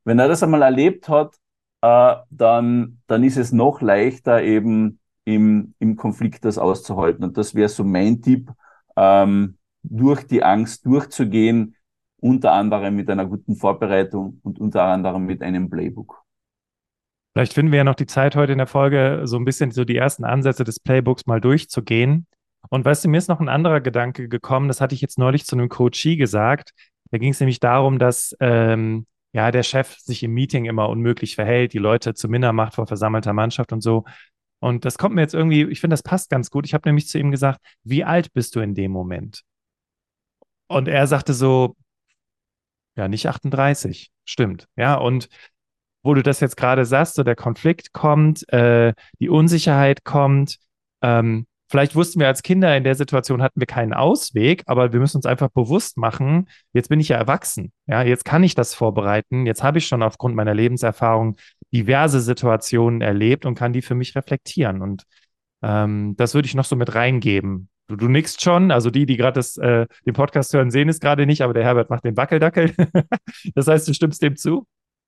Wenn 0.04 0.20
er 0.20 0.28
das 0.28 0.44
einmal 0.44 0.62
erlebt 0.62 1.10
hat, 1.10 1.36
äh, 1.82 2.16
dann, 2.30 3.02
dann 3.08 3.24
ist 3.24 3.38
es 3.38 3.52
noch 3.52 3.82
leichter, 3.82 4.44
eben 4.44 5.00
im, 5.26 5.74
im 5.80 5.96
Konflikt 5.96 6.46
das 6.46 6.58
auszuhalten. 6.58 7.24
Und 7.24 7.38
das 7.38 7.56
wäre 7.56 7.70
so 7.70 7.84
mein 7.84 8.22
Tipp, 8.22 8.52
ähm, 8.96 9.58
durch 9.84 10.26
die 10.28 10.44
Angst 10.44 10.86
durchzugehen, 10.86 11.76
unter 12.18 12.52
anderem 12.54 12.96
mit 12.96 13.10
einer 13.10 13.26
guten 13.26 13.56
Vorbereitung 13.56 14.40
und 14.44 14.60
unter 14.60 14.84
anderem 14.84 15.26
mit 15.26 15.42
einem 15.42 15.70
Playbook. 15.70 16.22
Vielleicht 17.34 17.54
finden 17.54 17.72
wir 17.72 17.78
ja 17.78 17.84
noch 17.84 17.96
die 17.96 18.06
Zeit 18.06 18.36
heute 18.36 18.52
in 18.52 18.58
der 18.58 18.68
Folge, 18.68 19.22
so 19.24 19.38
ein 19.38 19.46
bisschen 19.46 19.72
so 19.72 19.86
die 19.86 19.96
ersten 19.96 20.26
Ansätze 20.26 20.64
des 20.64 20.80
Playbooks 20.80 21.26
mal 21.26 21.40
durchzugehen. 21.40 22.28
Und 22.70 22.86
weißt 22.86 23.06
du, 23.06 23.10
mir 23.10 23.18
ist 23.18 23.30
noch 23.30 23.40
ein 23.40 23.50
anderer 23.50 23.82
Gedanke 23.82 24.28
gekommen, 24.28 24.68
das 24.68 24.82
hatte 24.82 24.94
ich 24.94 25.02
jetzt 25.02 25.18
neulich 25.18 25.46
zu 25.46 25.56
einem 25.56 25.70
Coachie 25.70 26.18
gesagt. 26.18 26.74
Da 27.10 27.18
ging 27.18 27.32
es 27.32 27.40
nämlich 27.40 27.60
darum, 27.60 28.00
dass 28.00 28.36
ähm, 28.40 29.08
ja 29.34 29.52
der 29.52 29.64
Chef 29.64 29.98
sich 29.98 30.24
im 30.24 30.34
Meeting 30.34 30.66
immer 30.66 30.90
unmöglich 30.90 31.36
verhält, 31.36 31.74
die 31.74 31.80
Leute 31.80 32.14
zu 32.14 32.28
Minder 32.28 32.54
macht 32.54 32.76
vor 32.76 32.86
versammelter 32.86 33.34
Mannschaft 33.34 33.72
und 33.72 33.82
so. 33.82 34.06
Und 34.62 34.86
das 34.86 35.00
kommt 35.00 35.16
mir 35.16 35.22
jetzt 35.22 35.34
irgendwie, 35.34 35.64
ich 35.64 35.82
finde, 35.82 35.96
das 35.96 36.04
passt 36.04 36.30
ganz 36.30 36.52
gut. 36.52 36.66
Ich 36.66 36.74
habe 36.76 36.88
nämlich 36.88 37.08
zu 37.08 37.18
ihm 37.18 37.32
gesagt, 37.32 37.60
wie 37.84 38.04
alt 38.04 38.32
bist 38.32 38.56
du 38.56 38.60
in 38.60 38.76
dem 38.76 38.92
Moment? 38.92 39.42
Und 40.68 40.88
er 40.88 41.08
sagte 41.08 41.34
so, 41.34 41.76
ja, 42.96 43.08
nicht 43.08 43.28
38, 43.28 44.12
stimmt. 44.24 44.68
Ja, 44.76 44.96
und 44.96 45.30
wo 46.04 46.14
du 46.14 46.22
das 46.22 46.40
jetzt 46.42 46.58
gerade 46.58 46.86
sagst, 46.86 47.16
so 47.16 47.24
der 47.24 47.36
Konflikt 47.36 47.92
kommt, 47.92 48.48
äh, 48.54 48.94
die 49.20 49.30
Unsicherheit 49.30 50.04
kommt. 50.04 50.58
Ähm, 51.02 51.48
vielleicht 51.72 51.96
wussten 51.96 52.20
wir 52.20 52.28
als 52.28 52.44
Kinder 52.44 52.76
in 52.76 52.84
der 52.84 52.96
Situation 52.96 53.42
hatten 53.42 53.60
wir 53.60 53.66
keinen 53.66 53.94
Ausweg, 53.94 54.64
aber 54.68 54.94
wir 54.94 55.00
müssen 55.00 55.18
uns 55.18 55.26
einfach 55.26 55.50
bewusst 55.50 55.98
machen, 55.98 56.50
jetzt 56.74 56.90
bin 56.90 57.00
ich 57.00 57.10
ja 57.10 57.18
erwachsen. 57.18 57.72
Ja, 57.88 58.04
jetzt 58.04 58.26
kann 58.26 58.44
ich 58.44 58.54
das 58.54 58.76
vorbereiten. 58.76 59.46
Jetzt 59.46 59.64
habe 59.64 59.80
ich 59.80 59.88
schon 59.88 60.04
aufgrund 60.04 60.36
meiner 60.36 60.54
Lebenserfahrung 60.54 61.38
diverse 61.74 62.20
Situationen 62.20 63.02
erlebt 63.02 63.46
und 63.46 63.56
kann 63.56 63.74
die 63.74 63.82
für 63.82 63.96
mich 63.96 64.16
reflektieren. 64.16 64.82
Und 64.82 65.04
ähm, 65.64 66.16
das 66.18 66.34
würde 66.34 66.48
ich 66.48 66.56
noch 66.56 66.66
so 66.66 66.76
mit 66.76 66.94
reingeben. 66.94 67.70
Du, 67.88 67.96
du 67.96 68.08
nickst 68.08 68.42
schon, 68.42 68.72
also 68.72 68.90
die, 68.90 69.06
die 69.06 69.18
gerade 69.18 69.40
äh, 69.40 69.88
den 70.06 70.14
Podcast 70.14 70.54
hören, 70.54 70.72
sehen 70.72 70.90
es 70.90 71.00
gerade 71.00 71.26
nicht, 71.26 71.42
aber 71.42 71.54
der 71.54 71.64
Herbert 71.64 71.90
macht 71.90 72.04
den 72.04 72.18
Wackeldackel. 72.18 72.74
das 73.56 73.68
heißt, 73.68 73.88
du 73.88 73.94
stimmst 73.94 74.22
dem 74.22 74.36
zu? 74.36 74.68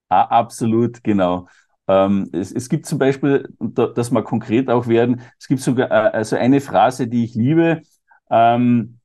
Ah, 0.09 0.23
absolut, 0.23 1.03
genau. 1.03 1.47
Ähm, 1.87 2.29
es, 2.31 2.51
es 2.51 2.69
gibt 2.69 2.85
zum 2.85 2.97
Beispiel, 2.99 3.49
dass 3.59 4.11
wir 4.11 4.23
konkret 4.23 4.69
auch 4.69 4.87
werden, 4.87 5.21
es 5.37 5.47
gibt 5.47 5.61
sogar 5.61 5.91
äh, 5.91 6.11
also 6.11 6.35
eine 6.35 6.61
Phrase, 6.61 7.07
die 7.07 7.25
ich 7.25 7.35
liebe, 7.35 7.81
ähm, 8.29 8.99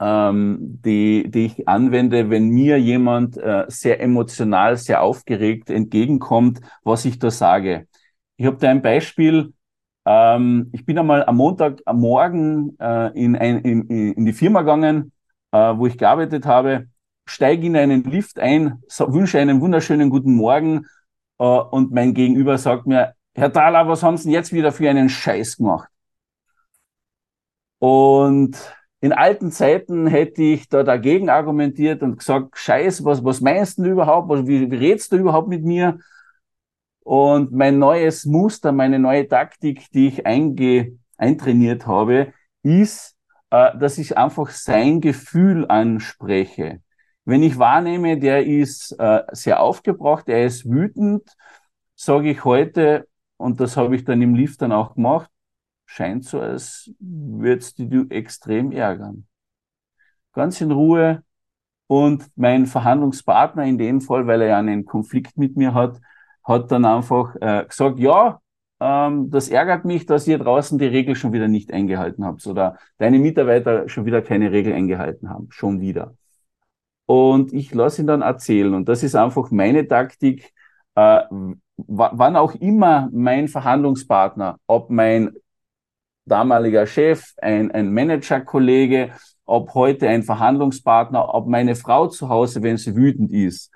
ähm, 0.00 0.58
die, 0.84 1.30
die 1.30 1.46
ich 1.46 1.68
anwende, 1.68 2.30
wenn 2.30 2.50
mir 2.50 2.78
jemand 2.78 3.36
äh, 3.38 3.64
sehr 3.68 4.00
emotional, 4.00 4.76
sehr 4.76 5.02
aufgeregt 5.02 5.70
entgegenkommt, 5.70 6.60
was 6.84 7.04
ich 7.04 7.18
da 7.18 7.30
sage. 7.30 7.86
Ich 8.36 8.46
habe 8.46 8.56
da 8.56 8.70
ein 8.70 8.82
Beispiel. 8.82 9.52
Ähm, 10.06 10.70
ich 10.72 10.86
bin 10.86 10.98
einmal 10.98 11.24
am 11.24 11.36
Montag 11.36 11.80
am 11.84 12.00
Morgen 12.00 12.76
äh, 12.80 13.08
in, 13.18 13.36
ein, 13.36 13.58
in, 13.60 13.88
in 13.88 14.24
die 14.24 14.32
Firma 14.32 14.60
gegangen, 14.60 15.12
äh, 15.52 15.58
wo 15.58 15.86
ich 15.86 15.98
gearbeitet 15.98 16.46
habe 16.46 16.88
steige 17.30 17.66
in 17.66 17.76
einen 17.76 18.02
Lift 18.04 18.38
ein, 18.38 18.82
so, 18.88 19.12
wünsche 19.12 19.38
einen 19.38 19.60
wunderschönen 19.60 20.10
guten 20.10 20.34
Morgen 20.34 20.86
äh, 21.40 21.44
und 21.44 21.92
mein 21.92 22.14
Gegenüber 22.14 22.58
sagt 22.58 22.86
mir, 22.86 23.14
Herr 23.34 23.52
Thaler, 23.52 23.88
was 23.88 24.02
haben 24.02 24.16
Sie 24.16 24.24
denn 24.24 24.34
jetzt 24.34 24.52
wieder 24.52 24.72
für 24.72 24.88
einen 24.88 25.08
Scheiß 25.08 25.56
gemacht? 25.56 25.88
Und 27.78 28.56
in 29.00 29.12
alten 29.14 29.50
Zeiten 29.50 30.06
hätte 30.06 30.42
ich 30.42 30.68
da 30.68 30.82
dagegen 30.82 31.30
argumentiert 31.30 32.02
und 32.02 32.18
gesagt, 32.18 32.58
Scheiß, 32.58 33.04
was, 33.04 33.24
was 33.24 33.40
meinst 33.40 33.78
du 33.78 33.84
überhaupt? 33.84 34.28
Was, 34.28 34.46
wie, 34.46 34.70
wie 34.70 34.76
redest 34.76 35.12
du 35.12 35.16
überhaupt 35.16 35.48
mit 35.48 35.64
mir? 35.64 35.98
Und 37.02 37.52
mein 37.52 37.78
neues 37.78 38.26
Muster, 38.26 38.72
meine 38.72 38.98
neue 38.98 39.26
Taktik, 39.26 39.90
die 39.92 40.08
ich 40.08 40.26
einge, 40.26 40.98
eintrainiert 41.16 41.86
habe, 41.86 42.34
ist, 42.62 43.16
äh, 43.50 43.76
dass 43.78 43.96
ich 43.96 44.18
einfach 44.18 44.50
sein 44.50 45.00
Gefühl 45.00 45.66
anspreche. 45.68 46.82
Wenn 47.24 47.42
ich 47.42 47.58
wahrnehme, 47.58 48.18
der 48.18 48.46
ist 48.46 48.92
äh, 48.98 49.22
sehr 49.32 49.60
aufgebracht, 49.60 50.28
er 50.28 50.46
ist 50.46 50.68
wütend, 50.68 51.22
sage 51.94 52.30
ich 52.30 52.44
heute, 52.44 53.06
und 53.36 53.60
das 53.60 53.76
habe 53.76 53.96
ich 53.96 54.04
dann 54.04 54.22
im 54.22 54.34
Lift 54.34 54.62
dann 54.62 54.72
auch 54.72 54.94
gemacht, 54.94 55.30
scheint 55.86 56.24
so, 56.24 56.40
als 56.40 56.90
würdest 56.98 57.78
du 57.78 58.06
extrem 58.08 58.72
ärgern. 58.72 59.26
Ganz 60.32 60.60
in 60.60 60.70
Ruhe. 60.70 61.22
Und 61.86 62.30
mein 62.36 62.66
Verhandlungspartner 62.66 63.64
in 63.64 63.76
dem 63.78 64.00
Fall, 64.00 64.26
weil 64.26 64.42
er 64.42 64.48
ja 64.48 64.58
einen 64.58 64.84
Konflikt 64.84 65.36
mit 65.36 65.56
mir 65.56 65.74
hat, 65.74 66.00
hat 66.44 66.70
dann 66.70 66.84
einfach 66.84 67.34
äh, 67.40 67.64
gesagt, 67.66 67.98
ja, 67.98 68.40
ähm, 68.80 69.30
das 69.30 69.48
ärgert 69.48 69.84
mich, 69.84 70.06
dass 70.06 70.28
ihr 70.28 70.38
draußen 70.38 70.78
die 70.78 70.86
Regel 70.86 71.16
schon 71.16 71.32
wieder 71.32 71.48
nicht 71.48 71.72
eingehalten 71.72 72.24
habt 72.24 72.46
oder 72.46 72.78
deine 72.98 73.18
Mitarbeiter 73.18 73.88
schon 73.88 74.06
wieder 74.06 74.22
keine 74.22 74.52
Regel 74.52 74.72
eingehalten 74.74 75.28
haben. 75.30 75.48
Schon 75.50 75.80
wieder 75.80 76.14
und 77.10 77.52
ich 77.52 77.74
lasse 77.74 78.02
ihn 78.02 78.06
dann 78.06 78.22
erzählen. 78.22 78.72
Und 78.72 78.88
das 78.88 79.02
ist 79.02 79.16
einfach 79.16 79.50
meine 79.50 79.88
Taktik. 79.88 80.52
Äh, 80.94 81.22
wann 81.76 82.36
auch 82.36 82.54
immer 82.54 83.08
mein 83.12 83.48
Verhandlungspartner, 83.48 84.58
ob 84.68 84.90
mein 84.90 85.32
damaliger 86.24 86.86
Chef, 86.86 87.32
ein, 87.38 87.72
ein 87.72 87.92
Managerkollege, 87.92 89.10
ob 89.44 89.74
heute 89.74 90.08
ein 90.08 90.22
Verhandlungspartner, 90.22 91.34
ob 91.34 91.48
meine 91.48 91.74
Frau 91.74 92.06
zu 92.06 92.28
Hause, 92.28 92.62
wenn 92.62 92.76
sie 92.76 92.94
wütend 92.94 93.32
ist. 93.32 93.72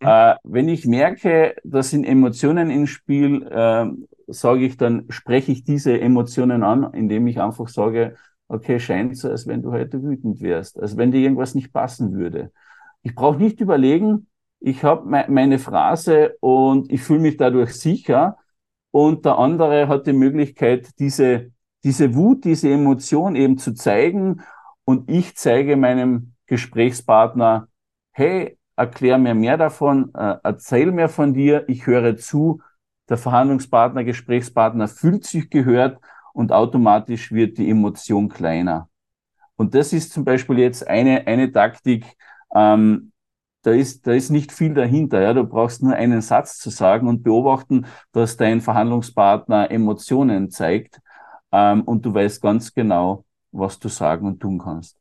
Mhm. 0.00 0.08
Äh, 0.08 0.36
wenn 0.42 0.70
ich 0.70 0.86
merke, 0.86 1.56
da 1.62 1.82
sind 1.82 2.04
Emotionen 2.04 2.70
im 2.70 2.86
Spiel, 2.86 3.42
äh, 3.42 3.84
sage 4.26 4.64
ich 4.64 4.78
dann, 4.78 5.04
spreche 5.10 5.52
ich 5.52 5.64
diese 5.64 6.00
Emotionen 6.00 6.62
an, 6.62 6.94
indem 6.94 7.26
ich 7.26 7.42
einfach 7.42 7.68
sage, 7.68 8.16
okay, 8.48 8.80
scheint 8.80 9.18
so, 9.18 9.28
als 9.28 9.46
wenn 9.46 9.60
du 9.60 9.70
heute 9.70 10.02
wütend 10.02 10.40
wärst, 10.40 10.80
als 10.80 10.96
wenn 10.96 11.12
dir 11.12 11.20
irgendwas 11.20 11.54
nicht 11.54 11.74
passen 11.74 12.14
würde. 12.14 12.50
Ich 13.02 13.14
brauche 13.14 13.38
nicht 13.38 13.60
überlegen, 13.60 14.26
ich 14.60 14.84
habe 14.84 15.08
me 15.08 15.24
meine 15.28 15.58
Phrase 15.58 16.36
und 16.40 16.92
ich 16.92 17.02
fühle 17.02 17.20
mich 17.20 17.36
dadurch 17.36 17.72
sicher. 17.74 18.36
Und 18.90 19.24
der 19.24 19.38
andere 19.38 19.88
hat 19.88 20.06
die 20.06 20.12
Möglichkeit, 20.12 20.88
diese, 20.98 21.52
diese 21.84 22.14
Wut, 22.14 22.44
diese 22.44 22.70
Emotion 22.70 23.36
eben 23.36 23.56
zu 23.56 23.72
zeigen. 23.74 24.42
Und 24.84 25.08
ich 25.10 25.36
zeige 25.36 25.76
meinem 25.76 26.34
Gesprächspartner, 26.46 27.68
hey, 28.12 28.58
erklär 28.76 29.18
mir 29.18 29.34
mehr 29.34 29.56
davon, 29.56 30.12
äh, 30.14 30.36
erzähl 30.42 30.90
mir 30.92 31.08
von 31.08 31.32
dir, 31.34 31.64
ich 31.68 31.86
höre 31.86 32.16
zu. 32.16 32.60
Der 33.08 33.16
Verhandlungspartner, 33.16 34.04
Gesprächspartner 34.04 34.88
fühlt 34.88 35.24
sich 35.24 35.50
gehört 35.50 36.00
und 36.32 36.52
automatisch 36.52 37.32
wird 37.32 37.58
die 37.58 37.70
Emotion 37.70 38.28
kleiner. 38.28 38.88
Und 39.56 39.74
das 39.74 39.92
ist 39.92 40.12
zum 40.12 40.24
Beispiel 40.24 40.58
jetzt 40.58 40.86
eine, 40.86 41.26
eine 41.26 41.52
Taktik, 41.52 42.04
ähm, 42.54 43.12
da 43.62 43.72
ist, 43.72 44.06
da 44.06 44.12
ist 44.12 44.30
nicht 44.30 44.52
viel 44.52 44.74
dahinter. 44.74 45.20
Ja? 45.20 45.34
Du 45.34 45.44
brauchst 45.44 45.82
nur 45.82 45.94
einen 45.94 46.22
Satz 46.22 46.58
zu 46.58 46.70
sagen 46.70 47.08
und 47.08 47.22
beobachten, 47.22 47.86
dass 48.12 48.36
dein 48.36 48.60
Verhandlungspartner 48.60 49.70
Emotionen 49.70 50.50
zeigt 50.50 51.00
ähm, 51.52 51.82
und 51.82 52.04
du 52.06 52.14
weißt 52.14 52.40
ganz 52.40 52.72
genau, 52.72 53.24
was 53.52 53.78
du 53.78 53.88
sagen 53.88 54.26
und 54.26 54.40
tun 54.40 54.58
kannst. 54.58 54.96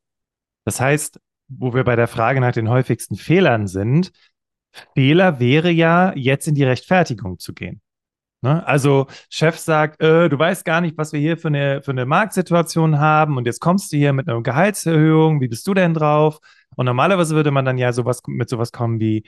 Das 0.66 0.82
heißt, 0.82 1.20
wo 1.48 1.74
wir 1.74 1.84
bei 1.84 1.96
der 1.96 2.08
Frage 2.08 2.42
nach 2.42 2.52
den 2.52 2.70
häufigsten 2.70 3.16
Fehlern 3.16 3.68
sind, 3.68 4.12
Fehler 4.94 5.40
wäre 5.40 5.72
ja, 5.72 6.14
jetzt 6.16 6.48
in 6.48 6.56
die 6.56 6.64
Rechtfertigung 6.64 7.40
zu 7.40 7.54
gehen. 7.54 7.82
Ne? 8.42 8.66
Also 8.66 9.08
Chef 9.30 9.58
sagt, 9.58 10.02
äh, 10.02 10.30
du 10.30 10.40
weißt 10.40 10.64
gar 10.64 10.82
nicht, 10.82 10.98
was 10.98 11.12
wir 11.12 11.20
hier 11.20 11.38
für 11.38 11.50
eine, 11.50 11.82
für 11.82 11.92
eine 11.92 12.06
Marktsituation 12.06 13.00
haben 13.00 13.38
und 13.38 13.46
jetzt 13.46 13.60
kommst 13.60 13.92
du 13.92 13.98
hier 13.98 14.14
mit 14.14 14.30
einer 14.30 14.42
Gehaltserhöhung, 14.42 15.42
wie 15.42 15.48
bist 15.50 15.68
du 15.68 15.74
denn 15.74 15.94
drauf? 15.94 16.40
Und 16.76 16.86
normalerweise 16.86 17.36
würde 17.36 17.52
man 17.52 17.66
dann 17.66 17.78
ja 17.78 17.92
sowas 17.92 18.22
mit 18.28 18.50
sowas 18.50 18.72
kommen 18.72 19.00
wie, 19.00 19.24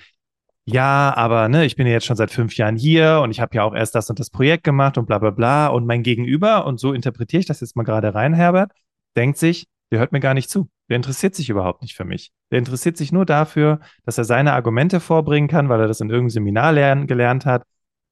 ja, 0.66 1.14
aber 1.16 1.50
ne, 1.50 1.66
ich 1.66 1.76
bin 1.76 1.88
ja 1.88 1.94
jetzt 1.94 2.06
schon 2.06 2.16
seit 2.16 2.32
fünf 2.32 2.56
Jahren 2.56 2.76
hier 2.78 3.22
und 3.24 3.32
ich 3.32 3.40
habe 3.42 3.56
ja 3.56 3.64
auch 3.64 3.74
erst 3.74 3.96
das 3.96 4.10
und 4.10 4.20
das 4.20 4.30
Projekt 4.30 4.64
gemacht 4.64 4.98
und 4.98 5.08
bla 5.08 5.18
bla 5.18 5.32
bla. 5.32 5.68
Und 5.68 5.86
mein 5.88 6.04
Gegenüber, 6.04 6.66
und 6.66 6.80
so 6.80 6.94
interpretiere 6.94 7.40
ich 7.42 7.48
das 7.48 7.62
jetzt 7.62 7.76
mal 7.76 7.84
gerade 7.84 8.14
rein, 8.14 8.34
Herbert, 8.34 8.72
denkt 9.18 9.38
sich, 9.38 9.68
der 9.92 10.00
hört 10.00 10.12
mir 10.12 10.20
gar 10.20 10.34
nicht 10.34 10.50
zu. 10.50 10.70
Der 10.90 10.98
interessiert 10.98 11.36
sich 11.36 11.50
überhaupt 11.50 11.82
nicht 11.82 11.96
für 11.96 12.06
mich. 12.06 12.32
Der 12.52 12.60
interessiert 12.60 12.98
sich 12.98 13.12
nur 13.12 13.26
dafür, 13.26 13.80
dass 14.06 14.18
er 14.18 14.24
seine 14.24 14.54
Argumente 14.54 15.00
vorbringen 15.00 15.48
kann, 15.48 15.68
weil 15.68 15.82
er 15.82 15.88
das 15.88 16.00
in 16.00 16.10
irgendeinem 16.10 16.30
Seminar 16.30 16.72
lernen, 16.74 17.08
gelernt 17.08 17.46
hat. 17.46 17.64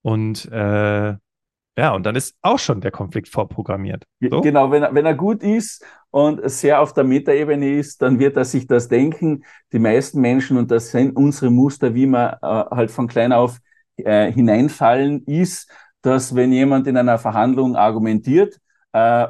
Und 0.02 0.46
äh, 0.52 1.16
ja, 1.80 1.94
und 1.94 2.06
dann 2.06 2.16
ist 2.16 2.36
auch 2.42 2.60
schon 2.60 2.82
der 2.82 2.92
Konflikt 2.92 3.30
vorprogrammiert. 3.30 4.04
So? 4.20 4.42
Genau, 4.42 4.70
wenn 4.70 4.84
er, 4.84 4.94
wenn 4.94 5.06
er 5.06 5.14
gut 5.14 5.44
ist 5.44 5.86
und 6.12 6.42
sehr 6.50 6.82
auf 6.82 6.94
der 6.94 7.06
Metaebene 7.06 7.78
ist, 7.78 8.02
dann 8.02 8.20
wird 8.20 8.36
er 8.36 8.44
sich 8.44 8.68
das 8.68 8.90
denken. 8.90 9.46
Die 9.72 9.80
meisten 9.80 10.20
Menschen, 10.20 10.58
und 10.58 10.72
das 10.72 10.92
sind 10.92 11.16
unsere 11.16 11.52
Muster, 11.52 11.96
wie 11.96 12.06
wir 12.06 12.38
äh, 12.42 12.76
halt 12.76 12.92
von 12.92 13.08
klein 13.08 13.32
auf 13.32 13.60
äh, 13.96 14.30
hineinfallen, 14.30 15.24
ist, 15.26 15.72
dass 16.02 16.36
wenn 16.36 16.52
jemand 16.52 16.86
in 16.88 16.98
einer 16.98 17.18
Verhandlung 17.18 17.78
argumentiert, 17.78 18.60
äh, 18.92 19.28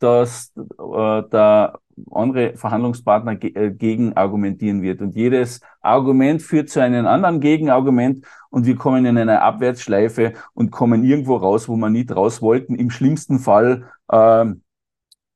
dass 0.00 0.52
äh, 0.56 1.22
der 1.30 1.78
andere 2.10 2.56
Verhandlungspartner 2.56 3.36
ge 3.36 3.52
äh, 3.54 3.70
gegen 3.70 4.14
argumentieren 4.14 4.82
wird. 4.82 5.00
Und 5.00 5.14
jedes 5.14 5.60
Argument 5.80 6.42
führt 6.42 6.68
zu 6.68 6.80
einem 6.80 7.06
anderen 7.06 7.40
Gegenargument 7.40 8.26
und 8.50 8.66
wir 8.66 8.76
kommen 8.76 9.04
in 9.06 9.18
eine 9.18 9.42
Abwärtsschleife 9.42 10.34
und 10.54 10.70
kommen 10.70 11.04
irgendwo 11.04 11.36
raus, 11.36 11.68
wo 11.68 11.76
wir 11.76 11.90
nicht 11.90 12.14
raus 12.14 12.42
wollten. 12.42 12.74
Im 12.74 12.90
schlimmsten 12.90 13.38
Fall 13.38 13.86
äh, 14.08 14.46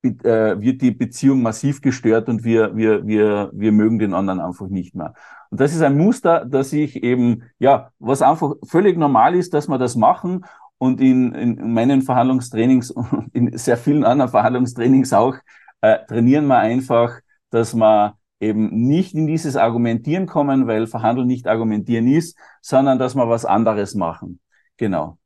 wird 0.03 0.81
die 0.81 0.92
Beziehung 0.92 1.42
massiv 1.42 1.81
gestört 1.81 2.29
und 2.29 2.44
wir, 2.44 2.77
wir, 2.77 3.07
wir, 3.07 3.51
wir 3.53 3.73
mögen 3.73 3.99
den 3.99 4.14
anderen 4.14 4.40
einfach 4.40 4.68
nicht 4.68 4.94
mehr. 4.94 5.14
Und 5.51 5.61
das 5.61 5.75
ist 5.75 5.83
ein 5.83 5.99
Muster, 5.99 6.44
dass 6.44 6.73
ich 6.73 7.03
eben, 7.03 7.42
ja, 7.59 7.90
was 7.99 8.23
einfach 8.23 8.55
völlig 8.64 8.96
normal 8.96 9.35
ist, 9.35 9.53
dass 9.53 9.68
wir 9.68 9.79
das 9.79 9.96
machen 9.96 10.44
und 10.79 11.01
in, 11.01 11.33
in 11.35 11.75
meinen 11.75 12.03
Verhandlungstrainings 12.03 12.90
und 12.90 13.29
in 13.35 13.57
sehr 13.59 13.77
vielen 13.77 14.05
anderen 14.05 14.31
Verhandlungstrainings 14.31 15.12
auch 15.12 15.37
äh, 15.81 15.99
trainieren 16.07 16.47
wir 16.47 16.59
einfach, 16.59 17.21
dass 17.51 17.75
wir 17.75 18.16
eben 18.40 18.87
nicht 18.87 19.14
in 19.14 19.27
dieses 19.27 19.57
Argumentieren 19.57 20.27
kommen, 20.27 20.66
weil 20.66 20.87
Verhandeln 20.87 21.27
nicht 21.27 21.47
argumentieren 21.47 22.09
ist, 22.09 22.38
sondern 22.62 22.99
dass 22.99 23.14
wir 23.14 23.29
was 23.29 23.45
anderes 23.45 23.95
machen. 23.95 24.40
Genau. 24.77 25.19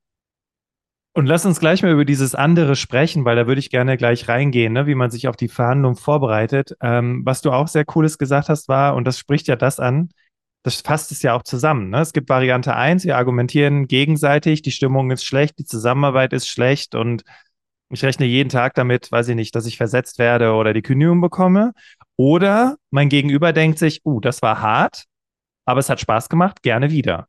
Und 1.17 1.27
lass 1.27 1.47
uns 1.47 1.61
gleich 1.61 1.81
mal 1.85 1.93
über 1.93 2.05
dieses 2.05 2.35
andere 2.35 2.75
sprechen, 2.75 3.25
weil 3.25 3.37
da 3.37 3.47
würde 3.47 3.61
ich 3.61 3.71
gerne 3.71 3.97
gleich 3.97 4.29
reingehen, 4.29 4.73
ne, 4.73 4.89
wie 4.89 4.97
man 4.97 5.13
sich 5.13 5.29
auf 5.29 5.37
die 5.37 5.47
Verhandlung 5.47 5.95
vorbereitet. 5.95 6.77
Ähm, 6.81 7.23
was 7.25 7.41
du 7.41 7.53
auch 7.53 7.69
sehr 7.69 7.85
Cooles 7.85 8.19
gesagt 8.19 8.49
hast, 8.49 8.69
war, 8.69 8.97
und 8.97 9.07
das 9.07 9.17
spricht 9.17 9.47
ja 9.47 9.55
das 9.55 9.79
an, 9.79 10.09
das 10.65 10.81
fasst 10.81 11.13
es 11.13 11.23
ja 11.23 11.35
auch 11.35 11.45
zusammen. 11.45 11.91
Ne? 11.91 12.01
Es 12.01 12.13
gibt 12.13 12.29
Variante 12.29 12.75
1, 12.75 13.05
wir 13.05 13.17
argumentieren 13.17 13.87
gegenseitig, 13.87 14.63
die 14.63 14.73
Stimmung 14.73 15.13
ist 15.13 15.25
schlecht, 15.25 15.59
die 15.59 15.65
Zusammenarbeit 15.65 16.33
ist 16.33 16.49
schlecht 16.49 16.97
und 16.97 17.23
ich 17.95 18.05
rechne 18.05 18.27
jeden 18.27 18.49
Tag 18.49 18.75
damit, 18.75 19.11
weiß 19.11 19.29
ich 19.29 19.37
nicht, 19.37 19.55
dass 19.55 19.67
ich 19.67 19.77
versetzt 19.77 20.19
werde 20.19 20.53
oder 20.53 20.73
die 20.73 20.83
Kündigung 20.83 21.21
bekomme. 21.21 21.73
Oder 22.17 22.77
mein 22.91 23.09
Gegenüber 23.09 23.53
denkt 23.53 23.79
sich, 23.79 24.03
uh, 24.05 24.21
das 24.21 24.43
war 24.43 24.61
hart, 24.61 25.05
aber 25.65 25.81
es 25.81 25.89
hat 25.89 26.01
Spaß 26.01 26.29
gemacht, 26.29 26.63
gerne 26.63 26.91
wieder. 26.91 27.27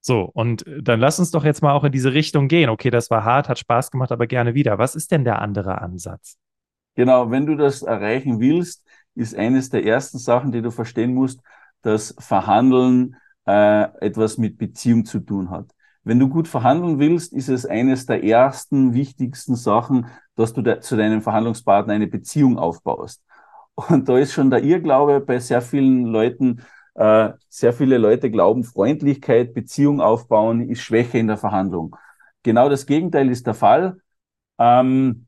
So, 0.00 0.30
und 0.34 0.64
dann 0.82 1.00
lass 1.00 1.18
uns 1.18 1.30
doch 1.30 1.44
jetzt 1.44 1.62
mal 1.62 1.72
auch 1.72 1.84
in 1.84 1.92
diese 1.92 2.12
Richtung 2.12 2.48
gehen. 2.48 2.68
Okay, 2.68 2.90
das 2.90 3.10
war 3.10 3.24
hart, 3.24 3.48
hat 3.48 3.58
Spaß 3.58 3.90
gemacht, 3.90 4.12
aber 4.12 4.26
gerne 4.26 4.54
wieder. 4.54 4.78
Was 4.78 4.94
ist 4.94 5.10
denn 5.12 5.24
der 5.24 5.40
andere 5.40 5.80
Ansatz? 5.80 6.36
Genau, 6.94 7.30
wenn 7.30 7.46
du 7.46 7.56
das 7.56 7.82
erreichen 7.82 8.38
willst, 8.38 8.84
ist 9.14 9.34
eines 9.34 9.70
der 9.70 9.84
ersten 9.84 10.18
Sachen, 10.18 10.52
die 10.52 10.62
du 10.62 10.70
verstehen 10.70 11.14
musst, 11.14 11.40
dass 11.82 12.14
Verhandeln 12.18 13.16
äh, 13.46 13.84
etwas 14.00 14.38
mit 14.38 14.58
Beziehung 14.58 15.04
zu 15.04 15.20
tun 15.20 15.50
hat. 15.50 15.73
Wenn 16.04 16.18
du 16.18 16.28
gut 16.28 16.48
verhandeln 16.48 16.98
willst, 16.98 17.32
ist 17.32 17.48
es 17.48 17.64
eines 17.66 18.06
der 18.06 18.22
ersten 18.22 18.92
wichtigsten 18.94 19.56
Sachen, 19.56 20.06
dass 20.36 20.52
du 20.52 20.62
de 20.62 20.80
zu 20.80 20.96
deinem 20.96 21.22
Verhandlungspartner 21.22 21.94
eine 21.94 22.06
Beziehung 22.06 22.58
aufbaust. 22.58 23.22
Und 23.74 24.08
da 24.08 24.18
ist 24.18 24.32
schon 24.32 24.50
der 24.50 24.62
Irrglaube 24.62 25.20
bei 25.20 25.38
sehr 25.38 25.62
vielen 25.62 26.04
Leuten, 26.04 26.62
äh, 26.94 27.30
sehr 27.48 27.72
viele 27.72 27.98
Leute 27.98 28.30
glauben, 28.30 28.64
Freundlichkeit, 28.64 29.54
Beziehung 29.54 30.00
aufbauen 30.00 30.68
ist 30.68 30.82
Schwäche 30.82 31.18
in 31.18 31.26
der 31.26 31.38
Verhandlung. 31.38 31.96
Genau 32.42 32.68
das 32.68 32.86
Gegenteil 32.86 33.30
ist 33.30 33.46
der 33.46 33.54
Fall. 33.54 33.96
Ähm, 34.58 35.26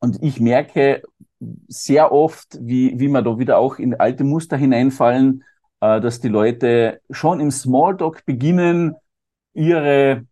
und 0.00 0.22
ich 0.22 0.40
merke 0.40 1.02
sehr 1.68 2.12
oft, 2.12 2.58
wie, 2.60 2.98
wie 2.98 3.08
wir 3.08 3.22
da 3.22 3.38
wieder 3.38 3.58
auch 3.58 3.78
in 3.78 3.94
alte 3.94 4.24
Muster 4.24 4.56
hineinfallen, 4.56 5.44
äh, 5.80 6.00
dass 6.00 6.20
die 6.20 6.28
Leute 6.28 7.00
schon 7.10 7.40
im 7.40 7.50
Smalltalk 7.50 8.24
beginnen, 8.26 8.96
ihre, 9.56 10.26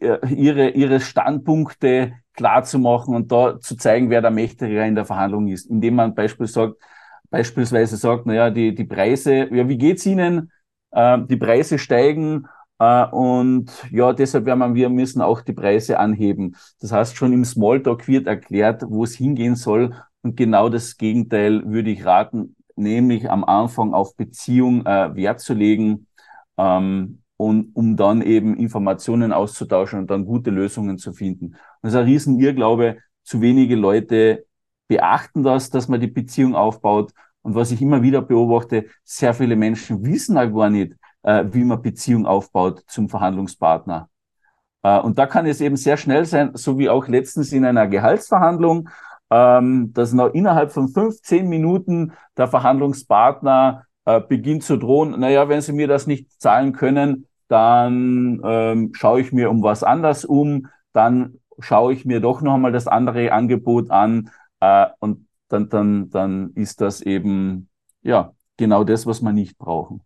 äh, 0.00 0.34
ihre, 0.34 0.70
ihre 0.70 1.00
Standpunkte 1.00 2.14
klar 2.34 2.64
zu 2.64 2.78
machen 2.78 3.14
und 3.14 3.30
da 3.30 3.60
zu 3.60 3.76
zeigen, 3.76 4.10
wer 4.10 4.22
der 4.22 4.30
Mächtigere 4.30 4.86
in 4.86 4.94
der 4.94 5.04
Verhandlung 5.04 5.48
ist, 5.48 5.66
indem 5.66 5.96
man 5.96 6.14
beispielsweise 6.14 6.72
sagt, 6.72 6.82
beispielsweise 7.30 7.96
sagt, 7.96 8.26
naja, 8.26 8.50
die, 8.50 8.74
die 8.74 8.84
Preise, 8.84 9.54
ja, 9.54 9.68
wie 9.68 9.78
geht's 9.78 10.06
Ihnen? 10.06 10.50
Äh, 10.92 11.18
die 11.28 11.36
Preise 11.36 11.78
steigen 11.78 12.46
äh, 12.78 13.04
und 13.06 13.70
ja, 13.90 14.12
deshalb 14.12 14.46
werden 14.46 14.74
wir 14.74 14.88
müssen 14.88 15.20
auch 15.20 15.42
die 15.42 15.52
Preise 15.52 15.98
anheben. 15.98 16.56
Das 16.80 16.92
heißt, 16.92 17.16
schon 17.16 17.32
im 17.32 17.44
Smalltalk 17.44 18.08
wird 18.08 18.26
erklärt, 18.26 18.84
wo 18.88 19.04
es 19.04 19.14
hingehen 19.16 19.56
soll 19.56 19.94
und 20.22 20.36
genau 20.36 20.68
das 20.70 20.96
Gegenteil 20.96 21.62
würde 21.66 21.90
ich 21.90 22.04
raten, 22.04 22.56
nämlich 22.76 23.30
am 23.30 23.44
Anfang 23.44 23.92
auf 23.92 24.16
Beziehung 24.16 24.86
äh, 24.86 25.14
Wert 25.14 25.40
zu 25.40 25.54
legen, 25.54 26.06
ähm, 26.56 27.20
und 27.40 27.70
um 27.90 27.96
dann 27.96 28.22
eben 28.22 28.56
Informationen 28.56 29.32
auszutauschen 29.32 29.98
und 29.98 30.10
dann 30.10 30.24
gute 30.24 30.50
Lösungen 30.50 30.96
zu 30.98 31.12
finden. 31.12 31.56
das 31.82 31.92
ist 31.92 31.98
ein 31.98 32.04
Riesenirrglaube. 32.04 32.98
Zu 33.24 33.40
wenige 33.40 33.74
Leute 33.76 34.46
beachten 34.88 35.42
das, 35.42 35.70
dass 35.70 35.88
man 35.88 36.00
die 36.00 36.06
Beziehung 36.06 36.54
aufbaut. 36.54 37.12
Und 37.42 37.54
was 37.54 37.72
ich 37.72 37.82
immer 37.82 38.02
wieder 38.02 38.22
beobachte, 38.22 38.86
sehr 39.04 39.34
viele 39.34 39.56
Menschen 39.56 40.04
wissen 40.04 40.38
auch 40.38 40.52
gar 40.54 40.70
nicht, 40.70 40.92
äh, 41.22 41.44
wie 41.50 41.64
man 41.64 41.82
Beziehung 41.82 42.26
aufbaut 42.26 42.84
zum 42.86 43.08
Verhandlungspartner. 43.08 44.08
Äh, 44.82 45.00
und 45.00 45.18
da 45.18 45.26
kann 45.26 45.46
es 45.46 45.60
eben 45.60 45.76
sehr 45.76 45.96
schnell 45.96 46.24
sein, 46.24 46.52
so 46.54 46.78
wie 46.78 46.88
auch 46.88 47.08
letztens 47.08 47.52
in 47.52 47.64
einer 47.64 47.88
Gehaltsverhandlung, 47.88 48.88
ähm, 49.30 49.92
dass 49.92 50.12
noch 50.12 50.32
innerhalb 50.32 50.70
von 50.70 50.88
fünf, 50.88 51.20
zehn 51.22 51.48
Minuten 51.48 52.12
der 52.36 52.46
Verhandlungspartner 52.46 53.86
äh, 54.04 54.20
beginnt 54.20 54.62
zu 54.62 54.76
drohen, 54.76 55.18
naja, 55.18 55.48
wenn 55.48 55.60
Sie 55.60 55.72
mir 55.72 55.88
das 55.88 56.06
nicht 56.06 56.40
zahlen 56.40 56.72
können, 56.72 57.26
dann 57.50 58.40
ähm, 58.44 58.92
schaue 58.94 59.20
ich 59.20 59.32
mir 59.32 59.50
um 59.50 59.62
was 59.62 59.82
anders 59.82 60.24
um, 60.24 60.68
dann 60.92 61.34
schaue 61.58 61.92
ich 61.92 62.04
mir 62.04 62.20
doch 62.20 62.42
noch 62.42 62.54
einmal 62.54 62.70
das 62.70 62.86
andere 62.86 63.32
Angebot 63.32 63.90
an 63.90 64.30
äh, 64.60 64.86
und 65.00 65.26
dann, 65.48 65.68
dann, 65.68 66.10
dann 66.10 66.52
ist 66.54 66.80
das 66.80 67.00
eben 67.00 67.68
ja 68.02 68.32
genau 68.56 68.84
das, 68.84 69.04
was 69.04 69.20
wir 69.20 69.32
nicht 69.32 69.58
brauchen. 69.58 70.00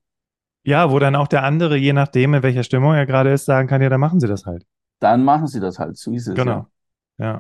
Ja, 0.63 0.91
wo 0.91 0.99
dann 0.99 1.17
auch 1.17 1.29
der 1.29 1.43
andere, 1.43 1.77
je 1.77 1.93
nachdem, 1.93 2.33
in 2.33 2.43
welcher 2.43 2.63
Stimmung 2.63 2.95
er 2.95 3.05
gerade 3.05 3.31
ist, 3.31 3.45
sagen 3.45 3.69
kann, 3.69 3.83
ja, 3.83 3.91
dann 3.91 4.01
machen 4.01 4.21
Sie 4.21 4.27
das 4.27 4.47
halt. 4.47 4.65
Dann 5.01 5.23
machen 5.23 5.47
Sie 5.47 5.61
das 5.61 5.79
halt, 5.79 5.99
so 5.99 6.13
ist 6.13 6.27
es. 6.27 6.35
Genau. 6.35 6.51
Ja. 6.51 6.69
Ja. 7.19 7.39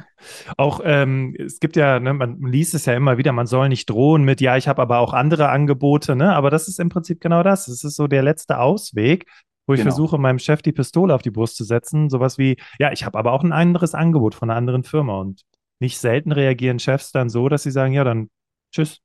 Auch 0.56 0.80
ähm, 0.84 1.34
es 1.36 1.58
gibt 1.58 1.74
ja, 1.76 1.98
ne, 1.98 2.14
man 2.14 2.40
liest 2.42 2.74
es 2.74 2.84
ja 2.84 2.94
immer 2.94 3.18
wieder, 3.18 3.32
man 3.32 3.46
soll 3.46 3.68
nicht 3.68 3.90
drohen 3.90 4.22
mit, 4.22 4.40
ja, 4.40 4.56
ich 4.56 4.68
habe 4.68 4.80
aber 4.80 4.98
auch 4.98 5.12
andere 5.14 5.48
Angebote, 5.48 6.14
ne? 6.14 6.32
Aber 6.36 6.50
das 6.50 6.68
ist 6.68 6.78
im 6.78 6.90
Prinzip 6.90 7.20
genau 7.20 7.42
das. 7.42 7.66
Es 7.66 7.82
ist 7.82 7.96
so 7.96 8.06
der 8.06 8.22
letzte 8.22 8.60
Ausweg, 8.60 9.26
wo 9.66 9.74
ich 9.74 9.80
genau. 9.80 9.90
versuche, 9.90 10.18
meinem 10.18 10.38
Chef 10.38 10.62
die 10.62 10.72
Pistole 10.72 11.14
auf 11.14 11.22
die 11.22 11.30
Brust 11.30 11.56
zu 11.56 11.64
setzen. 11.64 12.10
Sowas 12.10 12.38
wie, 12.38 12.56
ja, 12.78 12.92
ich 12.92 13.04
habe 13.04 13.18
aber 13.18 13.32
auch 13.32 13.42
ein 13.42 13.52
anderes 13.52 13.94
Angebot 13.94 14.34
von 14.34 14.50
einer 14.50 14.58
anderen 14.58 14.84
Firma. 14.84 15.18
Und 15.18 15.42
nicht 15.80 15.98
selten 15.98 16.32
reagieren 16.32 16.78
Chefs 16.78 17.12
dann 17.12 17.28
so, 17.28 17.48
dass 17.48 17.62
sie 17.62 17.70
sagen, 17.70 17.92
ja, 17.92 18.04
dann 18.04 18.28
tschüss. 18.72 19.00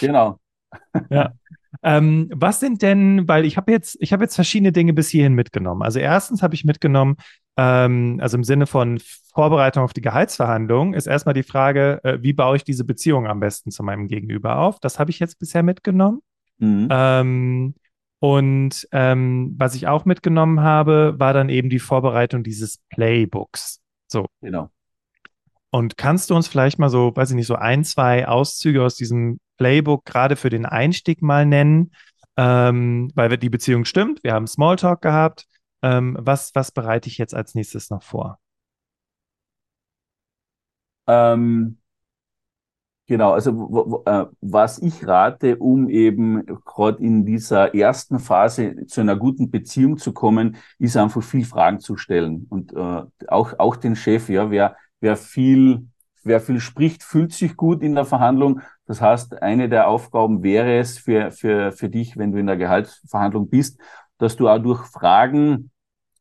Genau. 0.00 0.38
ja. 1.10 1.32
Ähm, 1.82 2.28
was 2.34 2.60
sind 2.60 2.82
denn, 2.82 3.26
weil 3.28 3.44
ich 3.44 3.56
habe 3.56 3.72
jetzt, 3.72 3.96
ich 4.00 4.12
habe 4.12 4.24
jetzt 4.24 4.34
verschiedene 4.34 4.72
Dinge 4.72 4.92
bis 4.92 5.08
hierhin 5.08 5.34
mitgenommen. 5.34 5.82
Also 5.82 5.98
erstens 5.98 6.42
habe 6.42 6.54
ich 6.54 6.64
mitgenommen, 6.64 7.16
ähm, 7.56 8.18
also 8.20 8.36
im 8.36 8.44
Sinne 8.44 8.66
von 8.66 9.00
Vorbereitung 9.32 9.84
auf 9.84 9.92
die 9.92 10.00
Gehaltsverhandlung, 10.00 10.94
ist 10.94 11.06
erstmal 11.06 11.34
die 11.34 11.42
Frage, 11.42 12.00
äh, 12.02 12.18
wie 12.22 12.32
baue 12.32 12.56
ich 12.56 12.64
diese 12.64 12.84
Beziehung 12.84 13.26
am 13.26 13.40
besten 13.40 13.70
zu 13.70 13.82
meinem 13.82 14.08
Gegenüber 14.08 14.58
auf? 14.58 14.80
Das 14.80 14.98
habe 14.98 15.10
ich 15.10 15.20
jetzt 15.20 15.38
bisher 15.38 15.62
mitgenommen. 15.62 16.20
Mhm. 16.58 16.88
Ähm, 16.90 17.74
und 18.20 18.86
ähm, 18.92 19.54
was 19.56 19.74
ich 19.74 19.88
auch 19.88 20.04
mitgenommen 20.04 20.60
habe, 20.60 21.14
war 21.18 21.32
dann 21.32 21.48
eben 21.48 21.70
die 21.70 21.78
Vorbereitung 21.78 22.44
dieses 22.44 22.78
Playbooks. 22.90 23.80
So. 24.08 24.26
Genau. 24.42 24.70
Und 25.70 25.96
kannst 25.96 26.30
du 26.30 26.36
uns 26.36 26.46
vielleicht 26.46 26.78
mal 26.78 26.90
so, 26.90 27.16
weiß 27.16 27.30
ich 27.30 27.36
nicht, 27.36 27.46
so 27.46 27.54
ein, 27.54 27.82
zwei 27.84 28.28
Auszüge 28.28 28.82
aus 28.82 28.96
diesem 28.96 29.40
Playbook 29.56 30.04
gerade 30.04 30.36
für 30.36 30.50
den 30.50 30.66
Einstieg 30.66 31.22
mal 31.22 31.46
nennen? 31.46 31.92
Ähm, 32.36 33.10
weil 33.14 33.36
die 33.38 33.50
Beziehung 33.50 33.84
stimmt, 33.84 34.22
wir 34.22 34.34
haben 34.34 34.46
Smalltalk 34.46 35.00
gehabt. 35.00 35.46
Ähm, 35.82 36.16
was, 36.20 36.54
was 36.54 36.72
bereite 36.72 37.08
ich 37.08 37.16
jetzt 37.16 37.34
als 37.34 37.54
nächstes 37.54 37.88
noch 37.88 38.02
vor? 38.02 38.38
Ähm, 41.06 41.79
genau, 43.10 43.32
also 43.32 44.04
äh, 44.06 44.26
was 44.40 44.78
ich 44.78 45.04
rate, 45.04 45.56
um 45.56 45.88
eben 45.88 46.46
gerade 46.64 47.02
in 47.02 47.26
dieser 47.26 47.74
ersten 47.74 48.20
Phase 48.20 48.86
zu 48.86 49.00
einer 49.00 49.16
guten 49.16 49.50
Beziehung 49.50 49.98
zu 49.98 50.12
kommen, 50.12 50.56
ist 50.78 50.96
einfach 50.96 51.20
viel 51.20 51.44
Fragen 51.44 51.80
zu 51.80 51.96
stellen. 51.96 52.46
Und 52.48 52.72
äh, 52.72 53.02
auch, 53.26 53.58
auch 53.58 53.74
den 53.74 53.96
Chef, 53.96 54.28
ja, 54.28 54.52
wer, 54.52 54.76
wer 55.00 55.16
viel 55.16 55.88
wer 56.22 56.40
viel 56.40 56.60
spricht, 56.60 57.02
fühlt 57.02 57.32
sich 57.32 57.56
gut 57.56 57.82
in 57.82 57.94
der 57.94 58.04
Verhandlung. 58.04 58.60
Das 58.86 59.00
heißt, 59.00 59.42
eine 59.42 59.68
der 59.68 59.88
Aufgaben 59.88 60.42
wäre 60.42 60.78
es 60.78 60.98
für, 60.98 61.30
für, 61.32 61.72
für 61.72 61.88
dich, 61.88 62.16
wenn 62.16 62.30
du 62.30 62.38
in 62.38 62.46
der 62.46 62.58
Gehaltsverhandlung 62.58 63.48
bist, 63.48 63.80
dass 64.18 64.36
du 64.36 64.48
auch 64.48 64.58
durch 64.58 64.84
Fragen 64.84 65.70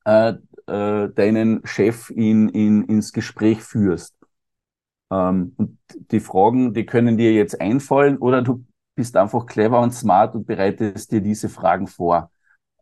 äh, 0.06 0.34
äh, 0.67 1.10
deinen 1.10 1.62
Chef 1.65 2.10
in, 2.10 2.49
in, 2.49 2.84
ins 2.86 3.12
Gespräch 3.12 3.62
führst. 3.62 4.15
Ähm, 5.11 5.53
und 5.57 5.79
die 6.11 6.19
Fragen, 6.19 6.73
die 6.73 6.85
können 6.85 7.17
dir 7.17 7.33
jetzt 7.33 7.59
einfallen 7.59 8.17
oder 8.17 8.41
du 8.41 8.65
bist 8.95 9.15
einfach 9.17 9.45
clever 9.45 9.81
und 9.81 9.93
smart 9.93 10.35
und 10.35 10.45
bereitest 10.45 11.11
dir 11.11 11.21
diese 11.21 11.49
Fragen 11.49 11.87
vor. 11.87 12.31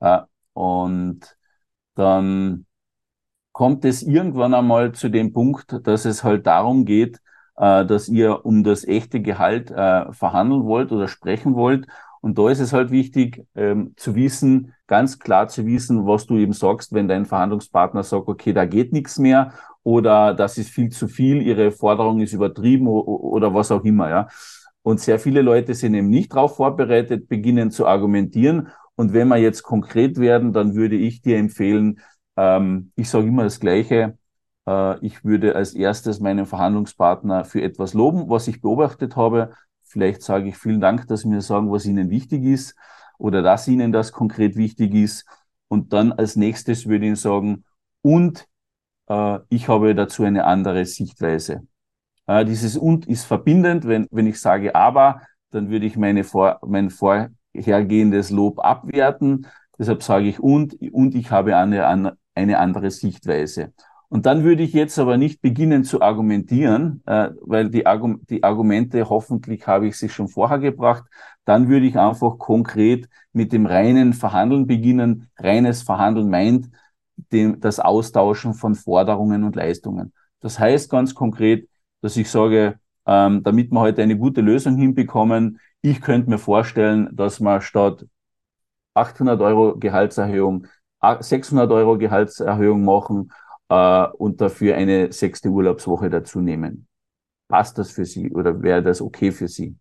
Äh, 0.02 0.20
und 0.54 1.38
dann 1.96 2.66
kommt 3.52 3.86
es 3.86 4.04
irgendwann 4.04 4.54
einmal 4.54 4.92
zu 4.94 5.10
dem 5.10 5.34
Punkt, 5.34 5.80
dass 5.84 6.06
es 6.06 6.24
halt 6.24 6.48
darum 6.48 6.86
geht, 6.86 7.22
äh, 7.58 7.86
dass 7.86 8.08
ihr 8.10 8.46
um 8.46 8.64
das 8.64 8.86
echte 8.88 9.22
Gehalt 9.22 9.72
äh, 9.72 10.12
verhandeln 10.14 10.66
wollt 10.66 10.92
oder 10.92 11.08
sprechen 11.08 11.56
wollt. 11.56 11.88
Und 12.22 12.38
da 12.38 12.50
ist 12.50 12.60
es 12.60 12.74
halt 12.74 12.92
wichtig 12.92 13.46
ähm, 13.56 13.94
zu 13.96 14.16
wissen, 14.16 14.74
ganz 14.88 15.20
klar 15.20 15.48
zu 15.48 15.66
wissen, 15.66 16.06
was 16.06 16.26
du 16.26 16.38
eben 16.38 16.54
sagst, 16.54 16.94
wenn 16.94 17.08
dein 17.08 17.26
Verhandlungspartner 17.26 18.04
sagt, 18.04 18.28
okay, 18.28 18.54
da 18.54 18.66
geht 18.66 18.94
nichts 18.94 19.20
mehr 19.20 19.54
oder 19.88 20.34
das 20.34 20.58
ist 20.58 20.70
viel 20.70 20.90
zu 20.90 21.08
viel, 21.08 21.42
ihre 21.42 21.72
Forderung 21.72 22.20
ist 22.20 22.34
übertrieben 22.34 22.88
oder 22.90 23.54
was 23.54 23.72
auch 23.72 23.86
immer, 23.86 24.10
ja. 24.10 24.28
Und 24.82 25.00
sehr 25.00 25.18
viele 25.18 25.42
Leute 25.42 25.74
sind 25.76 25.94
eben 25.94 26.10
nicht 26.10 26.34
darauf 26.34 26.58
vorbereitet, 26.58 27.30
beginnen 27.30 27.72
zu 27.72 27.88
argumentieren. 27.88 28.68
Und 28.96 29.14
wenn 29.14 29.30
wir 29.30 29.38
jetzt 29.38 29.64
konkret 29.64 30.18
werden, 30.20 30.52
dann 30.52 30.76
würde 30.76 30.98
ich 30.98 31.22
dir 31.22 31.38
empfehlen, 31.38 32.02
ähm, 32.36 32.92
ich 32.98 33.10
sage 33.10 33.28
immer 33.28 33.46
das 33.46 33.62
Gleiche, 33.62 34.18
äh, 34.68 35.00
ich 35.06 35.24
würde 35.24 35.56
als 35.56 35.74
erstes 35.74 36.20
meinen 36.20 36.46
Verhandlungspartner 36.46 37.46
für 37.46 37.62
etwas 37.62 37.94
loben, 37.94 38.30
was 38.30 38.50
ich 38.50 38.62
beobachtet 38.62 39.16
habe. 39.16 39.52
Vielleicht 39.84 40.22
sage 40.22 40.50
ich 40.50 40.58
vielen 40.58 40.82
Dank, 40.82 41.08
dass 41.08 41.22
Sie 41.22 41.30
mir 41.30 41.42
sagen, 41.42 41.72
was 41.72 41.86
Ihnen 41.86 42.10
wichtig 42.10 42.44
ist 42.44 42.76
oder 43.18 43.42
dass 43.42 43.70
Ihnen 43.70 43.94
das 43.94 44.12
konkret 44.12 44.58
wichtig 44.58 44.94
ist. 44.94 45.26
Und 45.70 45.94
dann 45.94 46.12
als 46.12 46.36
nächstes 46.36 46.88
würde 46.88 47.08
ich 47.08 47.22
sagen, 47.22 47.64
und 48.02 48.48
ich 49.50 49.68
habe 49.68 49.96
dazu 49.96 50.24
eine 50.24 50.46
andere 50.46 50.86
Sichtweise. 50.86 51.62
Äh, 52.28 52.46
dieses 52.46 52.78
und 52.78 53.08
ist 53.08 53.26
verbindend. 53.26 53.88
Wenn, 53.88 54.08
wenn 54.12 54.28
ich 54.28 54.40
sage 54.40 54.76
aber, 54.76 55.22
dann 55.52 55.70
würde 55.70 55.86
ich 55.86 55.98
meine 55.98 56.24
vor, 56.24 56.60
mein 56.66 56.90
vorhergehendes 56.90 58.30
Lob 58.30 58.60
abwerten. 58.60 59.48
Deshalb 59.80 60.04
sage 60.04 60.28
ich 60.28 60.40
und, 60.40 60.76
und 60.92 61.16
ich 61.16 61.32
habe 61.32 61.56
eine, 61.56 62.18
eine 62.36 62.60
andere 62.60 62.92
Sichtweise. 62.92 63.74
Und 64.10 64.26
dann 64.26 64.44
würde 64.44 64.64
ich 64.64 64.74
jetzt 64.74 64.98
aber 65.00 65.18
nicht 65.18 65.42
beginnen 65.42 65.84
zu 65.84 66.02
argumentieren, 66.02 67.04
äh, 67.06 67.30
weil 67.42 67.70
die, 67.70 67.86
Argu 67.86 68.16
die 68.30 68.42
Argumente 68.44 69.10
hoffentlich 69.10 69.68
habe 69.68 69.88
ich 69.88 69.98
sie 69.98 70.10
schon 70.10 70.30
vorher 70.30 70.60
gebracht. 70.60 71.04
Dann 71.46 71.68
würde 71.68 71.86
ich 71.88 71.98
einfach 71.98 72.38
konkret 72.38 73.10
mit 73.34 73.52
dem 73.52 73.66
reinen 73.66 74.14
Verhandeln 74.14 74.66
beginnen. 74.66 75.30
Reines 75.38 75.82
Verhandeln 75.84 76.30
meint, 76.30 76.70
dem, 77.32 77.60
das 77.60 77.80
Austauschen 77.80 78.54
von 78.54 78.76
Forderungen 78.76 79.44
und 79.44 79.56
Leistungen. 79.56 80.14
Das 80.40 80.60
heißt 80.60 80.90
ganz 80.90 81.16
konkret, 81.16 81.68
dass 82.02 82.18
ich 82.18 82.30
sage, 82.30 82.80
ähm, 83.06 83.44
damit 83.44 83.72
wir 83.72 83.80
heute 83.80 84.04
eine 84.04 84.18
gute 84.18 84.42
Lösung 84.42 84.78
hinbekommen, 84.78 85.60
ich 85.82 86.02
könnte 86.02 86.30
mir 86.30 86.38
vorstellen, 86.38 87.10
dass 87.14 87.40
wir 87.40 87.62
statt 87.62 88.06
800 88.94 89.42
Euro 89.42 89.78
Gehaltserhöhung 89.78 90.68
600 91.02 91.72
Euro 91.72 91.98
Gehaltserhöhung 91.98 92.84
machen 92.84 93.32
äh, 93.70 94.08
und 94.18 94.42
dafür 94.42 94.76
eine 94.76 95.12
sechste 95.12 95.50
Urlaubswoche 95.50 96.10
dazu 96.10 96.42
nehmen. 96.42 96.88
Passt 97.48 97.78
das 97.78 97.92
für 97.92 98.06
Sie 98.06 98.32
oder 98.32 98.62
wäre 98.62 98.84
das 98.84 99.02
okay 99.02 99.32
für 99.32 99.48
Sie? 99.48 99.76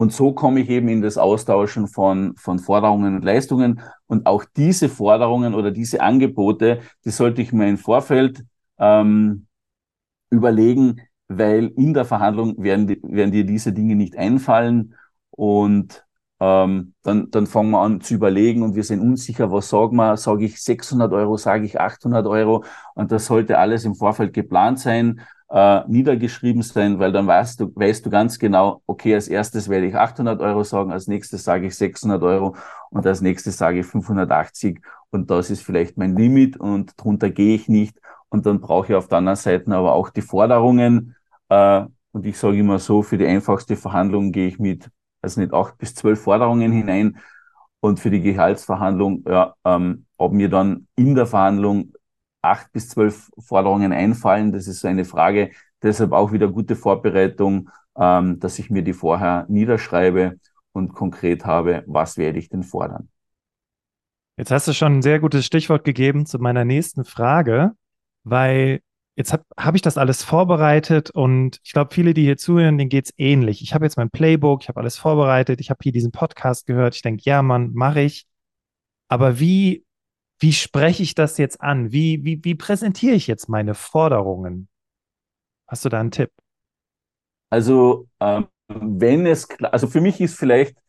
Und 0.00 0.14
so 0.14 0.32
komme 0.32 0.60
ich 0.60 0.70
eben 0.70 0.88
in 0.88 1.02
das 1.02 1.18
Austauschen 1.18 1.86
von, 1.86 2.34
von 2.38 2.58
Forderungen 2.58 3.16
und 3.16 3.22
Leistungen. 3.22 3.82
Und 4.06 4.24
auch 4.24 4.46
diese 4.56 4.88
Forderungen 4.88 5.52
oder 5.52 5.72
diese 5.72 6.00
Angebote, 6.00 6.80
die 7.04 7.10
sollte 7.10 7.42
ich 7.42 7.52
mir 7.52 7.68
im 7.68 7.76
Vorfeld 7.76 8.42
ähm, 8.78 9.46
überlegen, 10.30 11.02
weil 11.28 11.66
in 11.76 11.92
der 11.92 12.06
Verhandlung 12.06 12.62
werden, 12.62 12.88
werden 13.02 13.30
dir 13.30 13.44
diese 13.44 13.74
Dinge 13.74 13.94
nicht 13.94 14.16
einfallen. 14.16 14.94
Und 15.32 16.02
ähm, 16.40 16.94
dann, 17.02 17.30
dann 17.30 17.46
fangen 17.46 17.70
wir 17.70 17.80
an 17.80 18.00
zu 18.00 18.14
überlegen 18.14 18.62
und 18.62 18.74
wir 18.74 18.84
sind 18.84 19.00
unsicher, 19.00 19.52
was 19.52 19.68
sagen 19.68 19.96
wir, 19.96 20.16
sage 20.16 20.44
ich 20.46 20.62
600 20.62 21.12
Euro, 21.12 21.36
sage 21.36 21.64
ich 21.66 21.80
800 21.80 22.26
Euro. 22.26 22.64
Und 22.94 23.12
das 23.12 23.26
sollte 23.26 23.58
alles 23.58 23.84
im 23.84 23.94
Vorfeld 23.94 24.32
geplant 24.32 24.80
sein 24.80 25.20
äh, 25.50 25.82
niedergeschrieben 25.88 26.62
sein, 26.62 26.98
weil 26.98 27.12
dann 27.12 27.26
weißt 27.26 27.60
du, 27.60 27.72
weißt 27.74 28.06
du 28.06 28.10
ganz 28.10 28.38
genau, 28.38 28.82
okay, 28.86 29.14
als 29.14 29.28
erstes 29.28 29.68
werde 29.68 29.86
ich 29.86 29.96
800 29.96 30.40
Euro 30.40 30.62
sagen, 30.62 30.92
als 30.92 31.08
nächstes 31.08 31.44
sage 31.44 31.66
ich 31.66 31.74
600 31.74 32.22
Euro 32.22 32.56
und 32.90 33.06
als 33.06 33.20
nächstes 33.20 33.58
sage 33.58 33.80
ich 33.80 33.86
580 33.86 34.80
und 35.10 35.30
das 35.30 35.50
ist 35.50 35.62
vielleicht 35.62 35.98
mein 35.98 36.16
Limit 36.16 36.56
und 36.56 36.92
drunter 36.96 37.30
gehe 37.30 37.54
ich 37.56 37.68
nicht 37.68 38.00
und 38.28 38.46
dann 38.46 38.60
brauche 38.60 38.92
ich 38.92 38.94
auf 38.94 39.08
der 39.08 39.18
anderen 39.18 39.36
Seite 39.36 39.72
aber 39.74 39.92
auch 39.94 40.10
die 40.10 40.22
Forderungen 40.22 41.16
äh, 41.48 41.84
und 42.12 42.26
ich 42.26 42.38
sage 42.38 42.58
immer 42.58 42.78
so, 42.78 43.02
für 43.02 43.18
die 43.18 43.26
einfachste 43.26 43.76
Verhandlung 43.76 44.32
gehe 44.32 44.46
ich 44.48 44.58
mit, 44.58 44.88
also 45.22 45.40
nicht 45.40 45.52
acht 45.52 45.78
bis 45.78 45.94
zwölf 45.94 46.20
Forderungen 46.22 46.72
hinein 46.72 47.18
und 47.80 48.00
für 48.00 48.10
die 48.10 48.20
Gehaltsverhandlung, 48.20 49.24
ja, 49.26 49.54
ähm, 49.64 50.06
ob 50.16 50.32
mir 50.32 50.48
dann 50.48 50.86
in 50.96 51.14
der 51.14 51.26
Verhandlung 51.26 51.92
acht 52.42 52.72
bis 52.72 52.88
zwölf 52.88 53.30
Forderungen 53.38 53.92
einfallen. 53.92 54.52
Das 54.52 54.66
ist 54.66 54.80
so 54.80 54.88
eine 54.88 55.04
Frage. 55.04 55.50
Deshalb 55.82 56.12
auch 56.12 56.32
wieder 56.32 56.48
gute 56.48 56.76
Vorbereitung, 56.76 57.70
ähm, 57.98 58.38
dass 58.38 58.58
ich 58.58 58.70
mir 58.70 58.82
die 58.82 58.92
vorher 58.92 59.46
niederschreibe 59.48 60.38
und 60.72 60.92
konkret 60.92 61.44
habe, 61.44 61.84
was 61.86 62.16
werde 62.16 62.38
ich 62.38 62.48
denn 62.48 62.62
fordern. 62.62 63.08
Jetzt 64.36 64.50
hast 64.50 64.68
du 64.68 64.72
schon 64.72 64.98
ein 64.98 65.02
sehr 65.02 65.20
gutes 65.20 65.44
Stichwort 65.44 65.84
gegeben 65.84 66.24
zu 66.24 66.38
meiner 66.38 66.64
nächsten 66.64 67.04
Frage, 67.04 67.72
weil 68.24 68.80
jetzt 69.20 69.32
habe 69.32 69.44
hab 69.56 69.74
ich 69.74 69.82
das 69.82 69.98
alles 69.98 70.24
vorbereitet 70.24 71.10
und 71.10 71.60
ich 71.62 71.72
glaube, 71.72 71.94
viele, 71.94 72.14
die 72.14 72.22
hier 72.24 72.36
zuhören, 72.36 72.78
denen 72.78 72.90
geht 72.90 73.06
es 73.06 73.14
ähnlich. 73.16 73.62
Ich 73.62 73.74
habe 73.74 73.84
jetzt 73.84 73.96
mein 73.96 74.10
Playbook, 74.10 74.62
ich 74.62 74.68
habe 74.68 74.80
alles 74.80 74.96
vorbereitet, 74.98 75.60
ich 75.60 75.70
habe 75.70 75.78
hier 75.82 75.92
diesen 75.92 76.12
Podcast 76.12 76.66
gehört, 76.66 76.94
ich 76.94 77.02
denke, 77.02 77.22
ja, 77.24 77.42
Mann, 77.42 77.72
mache 77.74 78.00
ich. 78.00 78.26
Aber 79.08 79.38
wie 79.40 79.84
wie 80.40 80.54
spreche 80.54 81.02
ich 81.02 81.14
das 81.14 81.36
jetzt 81.36 81.60
an? 81.60 81.92
Wie, 81.92 82.24
wie, 82.24 82.42
wie 82.42 82.54
präsentiere 82.54 83.14
ich 83.14 83.26
jetzt 83.26 83.48
meine 83.48 83.74
Forderungen? 83.74 84.68
Hast 85.68 85.84
du 85.84 85.90
da 85.90 86.00
einen 86.00 86.10
Tipp? 86.10 86.30
Also, 87.50 88.08
ähm, 88.20 88.48
wenn 88.68 89.26
es, 89.26 89.48
also 89.60 89.86
für 89.86 90.00
mich 90.00 90.20
ist 90.20 90.38
vielleicht 90.38 90.79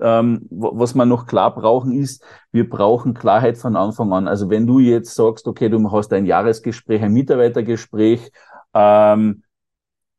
ähm, 0.00 0.46
was 0.50 0.94
wir 0.94 1.06
noch 1.06 1.26
klar 1.26 1.54
brauchen, 1.54 1.92
ist, 1.92 2.24
wir 2.52 2.68
brauchen 2.68 3.14
Klarheit 3.14 3.58
von 3.58 3.76
Anfang 3.76 4.12
an. 4.12 4.28
Also 4.28 4.50
wenn 4.50 4.66
du 4.66 4.78
jetzt 4.78 5.14
sagst, 5.14 5.46
okay, 5.46 5.68
du 5.68 5.90
hast 5.90 6.12
ein 6.12 6.26
Jahresgespräch, 6.26 7.02
ein 7.02 7.12
Mitarbeitergespräch, 7.12 8.30
ähm, 8.74 9.42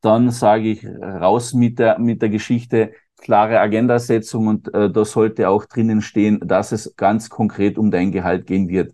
dann 0.02 0.32
sage 0.32 0.70
ich 0.70 0.86
raus 0.86 1.54
mit 1.54 1.80
der, 1.80 2.00
mit 2.00 2.22
der 2.22 2.30
Geschichte, 2.30 2.94
klare 3.20 3.60
Agendasetzung 3.60 4.48
und 4.48 4.74
äh, 4.74 4.90
da 4.90 5.06
sollte 5.06 5.50
auch 5.50 5.66
drinnen 5.66 6.02
stehen, 6.02 6.40
dass 6.44 6.72
es 6.72 6.96
ganz 6.96 7.30
konkret 7.30 7.78
um 7.78 7.92
dein 7.92 8.12
Gehalt 8.12 8.46
gehen 8.48 8.70
wird. 8.70 8.94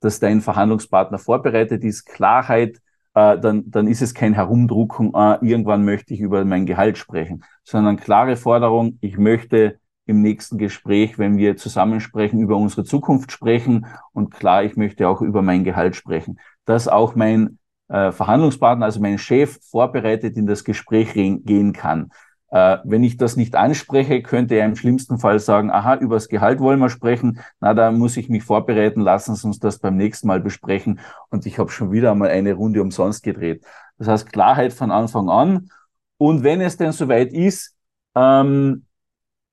Dass 0.00 0.20
dein 0.20 0.40
Verhandlungspartner 0.40 1.18
vorbereitet 1.18 1.84
ist, 1.84 2.04
Klarheit, 2.06 2.78
äh, 3.14 3.38
dann, 3.38 3.70
dann 3.70 3.86
ist 3.86 4.02
es 4.02 4.14
kein 4.14 4.34
Herumdrucken, 4.34 5.12
äh, 5.14 5.38
irgendwann 5.42 5.84
möchte 5.84 6.14
ich 6.14 6.20
über 6.20 6.44
mein 6.44 6.66
Gehalt 6.66 6.98
sprechen, 6.98 7.44
sondern 7.64 7.96
klare 7.96 8.36
Forderung, 8.36 8.98
ich 9.00 9.16
möchte 9.18 9.78
im 10.06 10.22
nächsten 10.22 10.58
Gespräch, 10.58 11.18
wenn 11.18 11.36
wir 11.36 11.56
zusammensprechen, 11.56 12.40
über 12.40 12.56
unsere 12.56 12.84
Zukunft 12.84 13.32
sprechen 13.32 13.86
und 14.12 14.30
klar, 14.30 14.64
ich 14.64 14.76
möchte 14.76 15.08
auch 15.08 15.22
über 15.22 15.42
mein 15.42 15.64
Gehalt 15.64 15.96
sprechen. 15.96 16.38
Dass 16.64 16.88
auch 16.88 17.14
mein 17.14 17.58
äh, 17.88 18.12
Verhandlungspartner, 18.12 18.86
also 18.86 19.00
mein 19.00 19.18
Chef, 19.18 19.58
vorbereitet 19.70 20.36
in 20.36 20.46
das 20.46 20.64
Gespräch 20.64 21.12
gehen 21.12 21.72
kann. 21.72 22.10
Äh, 22.52 22.78
wenn 22.84 23.02
ich 23.02 23.16
das 23.16 23.36
nicht 23.36 23.56
anspreche, 23.56 24.22
könnte 24.22 24.56
er 24.56 24.66
im 24.66 24.76
schlimmsten 24.76 25.18
Fall 25.18 25.38
sagen, 25.38 25.70
aha, 25.70 25.96
über 25.96 26.16
das 26.16 26.28
Gehalt 26.28 26.60
wollen 26.60 26.80
wir 26.80 26.90
sprechen. 26.90 27.40
Na, 27.60 27.72
da 27.72 27.90
muss 27.90 28.18
ich 28.18 28.28
mich 28.28 28.44
vorbereiten, 28.44 29.00
lassen 29.00 29.32
uns 29.46 29.58
das 29.58 29.78
beim 29.78 29.96
nächsten 29.96 30.26
Mal 30.26 30.40
besprechen. 30.40 31.00
Und 31.30 31.46
ich 31.46 31.58
habe 31.58 31.70
schon 31.70 31.92
wieder 31.92 32.14
mal 32.14 32.28
eine 32.28 32.52
Runde 32.52 32.82
umsonst 32.82 33.22
gedreht. 33.22 33.64
Das 33.96 34.08
heißt, 34.08 34.32
Klarheit 34.32 34.74
von 34.74 34.90
Anfang 34.90 35.30
an. 35.30 35.70
Und 36.18 36.44
wenn 36.44 36.60
es 36.60 36.76
denn 36.76 36.92
soweit 36.92 37.32
ist, 37.32 37.74
ähm, 38.14 38.84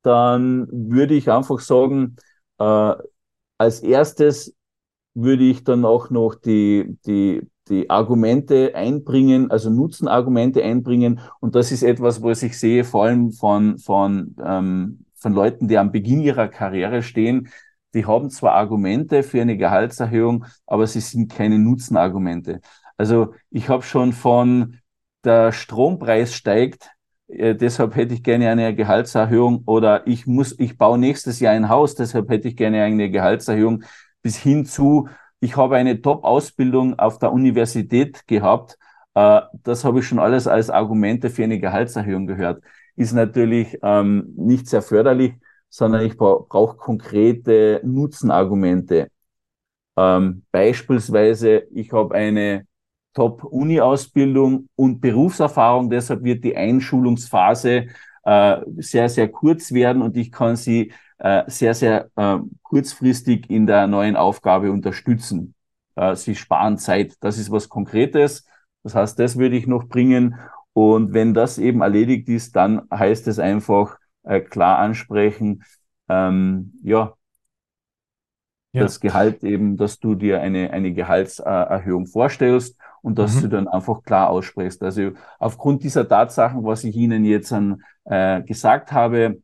dann 0.01 0.67
würde 0.71 1.13
ich 1.15 1.29
einfach 1.31 1.59
sagen, 1.59 2.15
äh, 2.59 2.93
als 3.57 3.81
erstes 3.81 4.55
würde 5.13 5.43
ich 5.43 5.63
dann 5.63 5.85
auch 5.85 6.09
noch 6.09 6.35
die, 6.35 6.97
die 7.05 7.41
die 7.69 7.89
Argumente 7.89 8.73
einbringen, 8.75 9.51
also 9.51 9.69
Nutzenargumente 9.69 10.63
einbringen. 10.63 11.19
Und 11.39 11.55
das 11.55 11.71
ist 11.71 11.83
etwas, 11.83 12.21
was 12.23 12.43
ich 12.43 12.57
sehe, 12.59 12.83
vor 12.83 13.05
allem 13.05 13.31
von, 13.31 13.77
von, 13.77 14.35
ähm, 14.43 15.05
von 15.15 15.33
Leuten, 15.33 15.67
die 15.67 15.77
am 15.77 15.91
Beginn 15.91 16.21
ihrer 16.21 16.47
Karriere 16.47 17.03
stehen. 17.03 17.49
Die 17.93 18.05
haben 18.05 18.29
zwar 18.29 18.53
Argumente 18.53 19.23
für 19.23 19.41
eine 19.41 19.57
Gehaltserhöhung, 19.57 20.45
aber 20.65 20.87
sie 20.87 20.99
sind 20.99 21.31
keine 21.31 21.59
Nutzenargumente. 21.59 22.61
Also 22.97 23.33
ich 23.51 23.69
habe 23.69 23.83
schon 23.83 24.13
von 24.13 24.77
der 25.23 25.51
Strompreis 25.51 26.33
steigt, 26.33 26.89
äh, 27.29 27.55
deshalb 27.55 27.95
hätte 27.95 28.13
ich 28.13 28.23
gerne 28.23 28.49
eine 28.49 28.75
Gehaltserhöhung 28.75 29.63
oder 29.65 30.07
ich 30.07 30.27
muss, 30.27 30.57
ich 30.59 30.77
baue 30.77 30.97
nächstes 30.97 31.39
Jahr 31.39 31.53
ein 31.53 31.69
Haus, 31.69 31.95
deshalb 31.95 32.29
hätte 32.29 32.47
ich 32.47 32.57
gerne 32.57 32.83
eine 32.83 33.09
Gehaltserhöhung 33.09 33.83
bis 34.21 34.37
hin 34.37 34.65
zu, 34.65 35.07
ich 35.39 35.55
habe 35.55 35.77
eine 35.77 36.01
Top-Ausbildung 36.01 36.99
auf 36.99 37.19
der 37.19 37.31
Universität 37.31 38.27
gehabt. 38.27 38.77
Äh, 39.13 39.41
das 39.63 39.85
habe 39.85 39.99
ich 39.99 40.07
schon 40.07 40.19
alles 40.19 40.47
als 40.47 40.69
Argumente 40.69 41.29
für 41.29 41.43
eine 41.43 41.59
Gehaltserhöhung 41.59 42.27
gehört. 42.27 42.63
Ist 42.95 43.13
natürlich 43.13 43.77
ähm, 43.83 44.33
nicht 44.35 44.67
sehr 44.67 44.81
förderlich, 44.81 45.33
sondern 45.69 46.01
ich 46.05 46.17
bra 46.17 46.39
brauche 46.49 46.75
konkrete 46.77 47.79
Nutzenargumente. 47.83 49.09
Ähm, 49.97 50.43
beispielsweise, 50.51 51.63
ich 51.71 51.91
habe 51.93 52.15
eine 52.15 52.65
Top-Uni-Ausbildung 53.19 54.69
und 54.77 55.01
Berufserfahrung, 55.01 55.89
deshalb 55.89 56.23
wird 56.23 56.41
die 56.41 56.55
Einschulungsphase 56.55 57.87
äh, 58.23 58.61
sehr, 58.77 59.09
sehr 59.09 59.27
kurz 59.27 59.73
werden 59.73 60.01
und 60.01 60.15
ich 60.15 60.31
kann 60.31 60.55
sie 60.55 60.93
äh, 61.17 61.43
sehr, 61.47 61.73
sehr 61.73 62.09
äh, 62.15 62.37
kurzfristig 62.63 63.49
in 63.49 63.67
der 63.67 63.87
neuen 63.87 64.15
Aufgabe 64.15 64.71
unterstützen. 64.71 65.53
Äh, 65.97 66.15
sie 66.15 66.33
sparen 66.33 66.77
Zeit. 66.77 67.17
Das 67.19 67.37
ist 67.37 67.51
was 67.51 67.67
Konkretes. 67.67 68.45
Das 68.83 68.95
heißt, 68.95 69.19
das 69.19 69.37
würde 69.37 69.57
ich 69.57 69.67
noch 69.67 69.89
bringen. 69.89 70.39
Und 70.71 71.11
wenn 71.13 71.33
das 71.33 71.57
eben 71.57 71.81
erledigt 71.81 72.29
ist, 72.29 72.55
dann 72.55 72.83
heißt 72.89 73.27
es 73.27 73.37
einfach 73.37 73.97
äh, 74.23 74.39
klar 74.39 74.79
ansprechen, 74.79 75.65
ähm, 76.07 76.71
ja, 76.83 77.15
ja, 78.71 78.83
das 78.83 79.01
Gehalt 79.01 79.43
eben, 79.43 79.75
dass 79.75 79.99
du 79.99 80.15
dir 80.15 80.39
eine, 80.39 80.71
eine 80.71 80.93
Gehaltserhöhung 80.93 82.07
vorstellst 82.07 82.77
und 83.01 83.19
dass 83.19 83.35
mhm. 83.35 83.41
du 83.41 83.47
dann 83.49 83.67
einfach 83.67 84.03
klar 84.03 84.29
aussprichst. 84.29 84.81
Also 84.83 85.11
aufgrund 85.39 85.83
dieser 85.83 86.07
Tatsachen, 86.07 86.63
was 86.63 86.83
ich 86.83 86.95
Ihnen 86.95 87.25
jetzt 87.25 87.51
an, 87.51 87.81
äh, 88.05 88.41
gesagt 88.41 88.91
habe, 88.91 89.41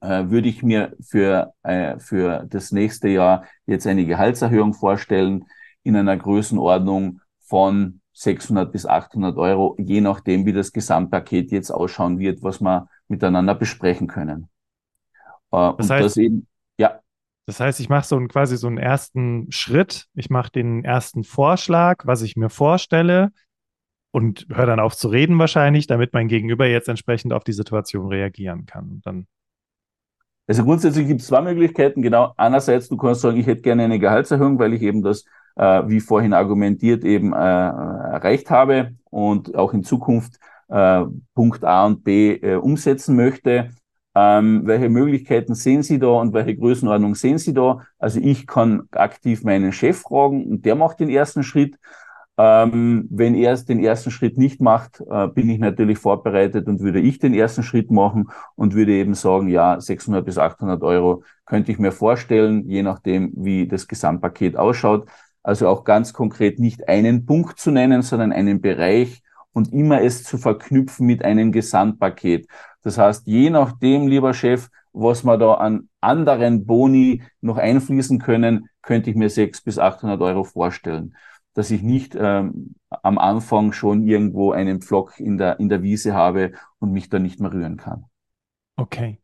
äh, 0.00 0.24
würde 0.28 0.48
ich 0.48 0.62
mir 0.62 0.94
für, 1.00 1.52
äh, 1.62 1.98
für 1.98 2.46
das 2.48 2.72
nächste 2.72 3.08
Jahr 3.08 3.44
jetzt 3.66 3.86
eine 3.86 4.04
Gehaltserhöhung 4.04 4.74
vorstellen 4.74 5.46
in 5.82 5.96
einer 5.96 6.16
Größenordnung 6.16 7.20
von 7.40 8.00
600 8.12 8.72
bis 8.72 8.86
800 8.86 9.36
Euro, 9.36 9.76
je 9.78 10.00
nachdem, 10.00 10.46
wie 10.46 10.52
das 10.52 10.72
Gesamtpaket 10.72 11.50
jetzt 11.50 11.70
ausschauen 11.70 12.18
wird, 12.18 12.42
was 12.42 12.60
wir 12.60 12.88
miteinander 13.08 13.54
besprechen 13.54 14.06
können. 14.06 14.48
Äh, 15.52 15.72
das 15.76 15.90
heißt, 15.90 16.04
das 16.04 16.16
eben. 16.16 16.46
Das 17.46 17.60
heißt, 17.60 17.78
ich 17.80 17.88
mache 17.88 18.06
so 18.06 18.16
einen, 18.16 18.28
quasi 18.28 18.56
so 18.56 18.66
einen 18.66 18.78
ersten 18.78 19.50
Schritt. 19.52 20.06
Ich 20.14 20.30
mache 20.30 20.50
den 20.50 20.84
ersten 20.84 21.22
Vorschlag, 21.22 22.04
was 22.04 22.22
ich 22.22 22.36
mir 22.36 22.50
vorstelle 22.50 23.30
und 24.10 24.46
höre 24.52 24.66
dann 24.66 24.80
auf 24.80 24.96
zu 24.96 25.08
reden 25.08 25.38
wahrscheinlich, 25.38 25.86
damit 25.86 26.12
mein 26.12 26.26
Gegenüber 26.26 26.66
jetzt 26.66 26.88
entsprechend 26.88 27.32
auf 27.32 27.44
die 27.44 27.52
Situation 27.52 28.08
reagieren 28.08 28.66
kann. 28.66 29.00
Dann 29.04 29.26
also 30.48 30.64
grundsätzlich 30.64 31.08
gibt 31.08 31.20
es 31.20 31.26
zwei 31.26 31.42
Möglichkeiten. 31.42 32.02
Genau, 32.02 32.32
einerseits, 32.36 32.88
du 32.88 32.96
kannst 32.96 33.20
sagen, 33.20 33.36
ich 33.36 33.46
hätte 33.46 33.62
gerne 33.62 33.84
eine 33.84 33.98
Gehaltserhöhung, 33.98 34.58
weil 34.58 34.74
ich 34.74 34.82
eben 34.82 35.02
das, 35.02 35.24
äh, 35.56 35.82
wie 35.86 36.00
vorhin 36.00 36.32
argumentiert, 36.32 37.04
eben 37.04 37.32
äh, 37.32 37.36
erreicht 37.36 38.50
habe 38.50 38.94
und 39.10 39.56
auch 39.56 39.74
in 39.74 39.82
Zukunft 39.82 40.38
äh, 40.68 41.04
Punkt 41.34 41.64
A 41.64 41.86
und 41.86 42.04
B 42.04 42.34
äh, 42.36 42.54
umsetzen 42.56 43.16
möchte. 43.16 43.70
Ähm, 44.18 44.62
welche 44.64 44.88
Möglichkeiten 44.88 45.54
sehen 45.54 45.82
Sie 45.82 45.98
da 45.98 46.06
und 46.06 46.32
welche 46.32 46.56
Größenordnung 46.56 47.14
sehen 47.14 47.36
Sie 47.36 47.52
da? 47.52 47.82
Also 47.98 48.18
ich 48.18 48.46
kann 48.46 48.88
aktiv 48.92 49.44
meinen 49.44 49.72
Chef 49.72 50.00
fragen 50.00 50.46
und 50.46 50.64
der 50.64 50.74
macht 50.74 51.00
den 51.00 51.10
ersten 51.10 51.42
Schritt. 51.42 51.78
Ähm, 52.38 53.06
wenn 53.10 53.34
er 53.34 53.54
den 53.56 53.84
ersten 53.84 54.10
Schritt 54.10 54.38
nicht 54.38 54.58
macht, 54.58 55.02
äh, 55.10 55.28
bin 55.28 55.50
ich 55.50 55.58
natürlich 55.58 55.98
vorbereitet 55.98 56.66
und 56.66 56.80
würde 56.80 57.00
ich 57.00 57.18
den 57.18 57.34
ersten 57.34 57.62
Schritt 57.62 57.90
machen 57.90 58.30
und 58.54 58.74
würde 58.74 58.92
eben 58.92 59.12
sagen, 59.12 59.48
ja, 59.48 59.78
600 59.78 60.24
bis 60.24 60.38
800 60.38 60.82
Euro 60.82 61.22
könnte 61.44 61.70
ich 61.70 61.78
mir 61.78 61.92
vorstellen, 61.92 62.66
je 62.66 62.82
nachdem, 62.82 63.32
wie 63.36 63.68
das 63.68 63.86
Gesamtpaket 63.86 64.56
ausschaut. 64.56 65.08
Also 65.42 65.68
auch 65.68 65.84
ganz 65.84 66.14
konkret 66.14 66.58
nicht 66.58 66.88
einen 66.88 67.26
Punkt 67.26 67.58
zu 67.60 67.70
nennen, 67.70 68.00
sondern 68.00 68.32
einen 68.32 68.62
Bereich 68.62 69.22
und 69.56 69.72
immer 69.72 70.02
es 70.02 70.22
zu 70.22 70.36
verknüpfen 70.36 71.06
mit 71.06 71.24
einem 71.24 71.50
Gesamtpaket. 71.50 72.46
Das 72.82 72.98
heißt, 72.98 73.26
je 73.26 73.48
nachdem, 73.48 74.06
lieber 74.06 74.34
Chef, 74.34 74.68
was 74.92 75.24
wir 75.24 75.38
da 75.38 75.54
an 75.54 75.88
anderen 76.02 76.66
Boni 76.66 77.22
noch 77.40 77.56
einfließen 77.56 78.18
können, 78.18 78.68
könnte 78.82 79.08
ich 79.08 79.16
mir 79.16 79.30
600 79.30 79.64
bis 79.64 79.78
800 79.78 80.20
Euro 80.20 80.44
vorstellen 80.44 81.16
dass 81.56 81.70
ich 81.70 81.82
nicht 81.82 82.14
ähm, 82.14 82.74
am 83.02 83.16
Anfang 83.16 83.72
schon 83.72 84.06
irgendwo 84.06 84.52
einen 84.52 84.82
Pflock 84.82 85.18
in 85.18 85.38
der, 85.38 85.58
in 85.58 85.70
der 85.70 85.82
Wiese 85.82 86.12
habe 86.12 86.52
und 86.80 86.92
mich 86.92 87.08
da 87.08 87.18
nicht 87.18 87.40
mehr 87.40 87.50
rühren 87.50 87.78
kann. 87.78 88.04
Okay. 88.76 89.18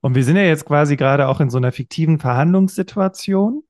Und 0.00 0.14
wir 0.14 0.24
sind 0.24 0.36
ja 0.36 0.44
jetzt 0.44 0.64
quasi 0.64 0.96
gerade 0.96 1.28
auch 1.28 1.40
in 1.40 1.50
so 1.50 1.58
einer 1.58 1.70
fiktiven 1.70 2.18
Verhandlungssituation. 2.18 3.64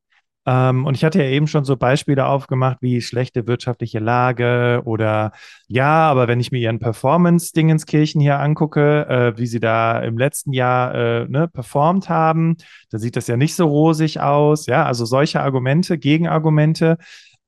Ähm, 0.48 0.86
und 0.86 0.94
ich 0.94 1.04
hatte 1.04 1.22
ja 1.22 1.28
eben 1.28 1.46
schon 1.46 1.66
so 1.66 1.76
Beispiele 1.76 2.24
aufgemacht, 2.24 2.78
wie 2.80 3.02
schlechte 3.02 3.46
wirtschaftliche 3.46 3.98
Lage 3.98 4.80
oder 4.86 5.32
ja, 5.66 6.08
aber 6.08 6.26
wenn 6.26 6.40
ich 6.40 6.50
mir 6.50 6.58
ihren 6.58 6.78
Performance-Dingenskirchen 6.78 8.18
hier 8.18 8.38
angucke, 8.40 9.06
äh, 9.10 9.38
wie 9.38 9.46
sie 9.46 9.60
da 9.60 10.00
im 10.00 10.16
letzten 10.16 10.54
Jahr 10.54 10.94
äh, 10.94 11.28
ne, 11.28 11.48
performt 11.48 12.08
haben, 12.08 12.56
da 12.88 12.98
sieht 12.98 13.16
das 13.16 13.26
ja 13.26 13.36
nicht 13.36 13.56
so 13.56 13.66
rosig 13.66 14.20
aus. 14.20 14.64
Ja, 14.64 14.86
also 14.86 15.04
solche 15.04 15.42
Argumente, 15.42 15.98
Gegenargumente. 15.98 16.96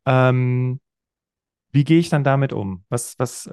Ähm, 0.05 0.79
wie 1.73 1.85
gehe 1.85 2.01
ich 2.01 2.11
dann 2.11 2.23
damit 2.23 2.53
um? 2.53 2.85
Was, 2.91 3.19
was, 3.19 3.51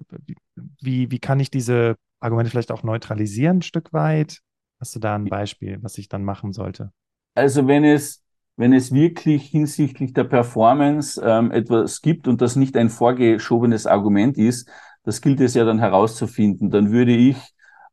wie, 0.81 1.09
wie 1.09 1.19
kann 1.19 1.39
ich 1.39 1.51
diese 1.51 1.95
Argumente 2.19 2.51
vielleicht 2.51 2.73
auch 2.73 2.83
neutralisieren, 2.83 3.59
ein 3.59 3.61
Stück 3.61 3.93
weit? 3.93 4.41
Hast 4.81 4.93
du 4.93 4.99
da 4.99 5.15
ein 5.15 5.25
Beispiel, 5.25 5.77
was 5.83 5.97
ich 5.97 6.09
dann 6.09 6.25
machen 6.25 6.51
sollte? 6.51 6.91
Also 7.33 7.65
wenn 7.65 7.85
es, 7.85 8.26
wenn 8.57 8.73
es 8.73 8.91
wirklich 8.91 9.45
hinsichtlich 9.49 10.13
der 10.13 10.25
Performance 10.25 11.21
ähm, 11.23 11.51
etwas 11.51 12.01
gibt 12.01 12.27
und 12.27 12.41
das 12.41 12.55
nicht 12.55 12.75
ein 12.75 12.89
vorgeschobenes 12.89 13.87
Argument 13.87 14.37
ist, 14.37 14.69
das 15.03 15.21
gilt 15.21 15.39
es 15.41 15.53
ja 15.53 15.63
dann 15.63 15.79
herauszufinden. 15.79 16.69
Dann 16.71 16.91
würde 16.91 17.15
ich 17.15 17.37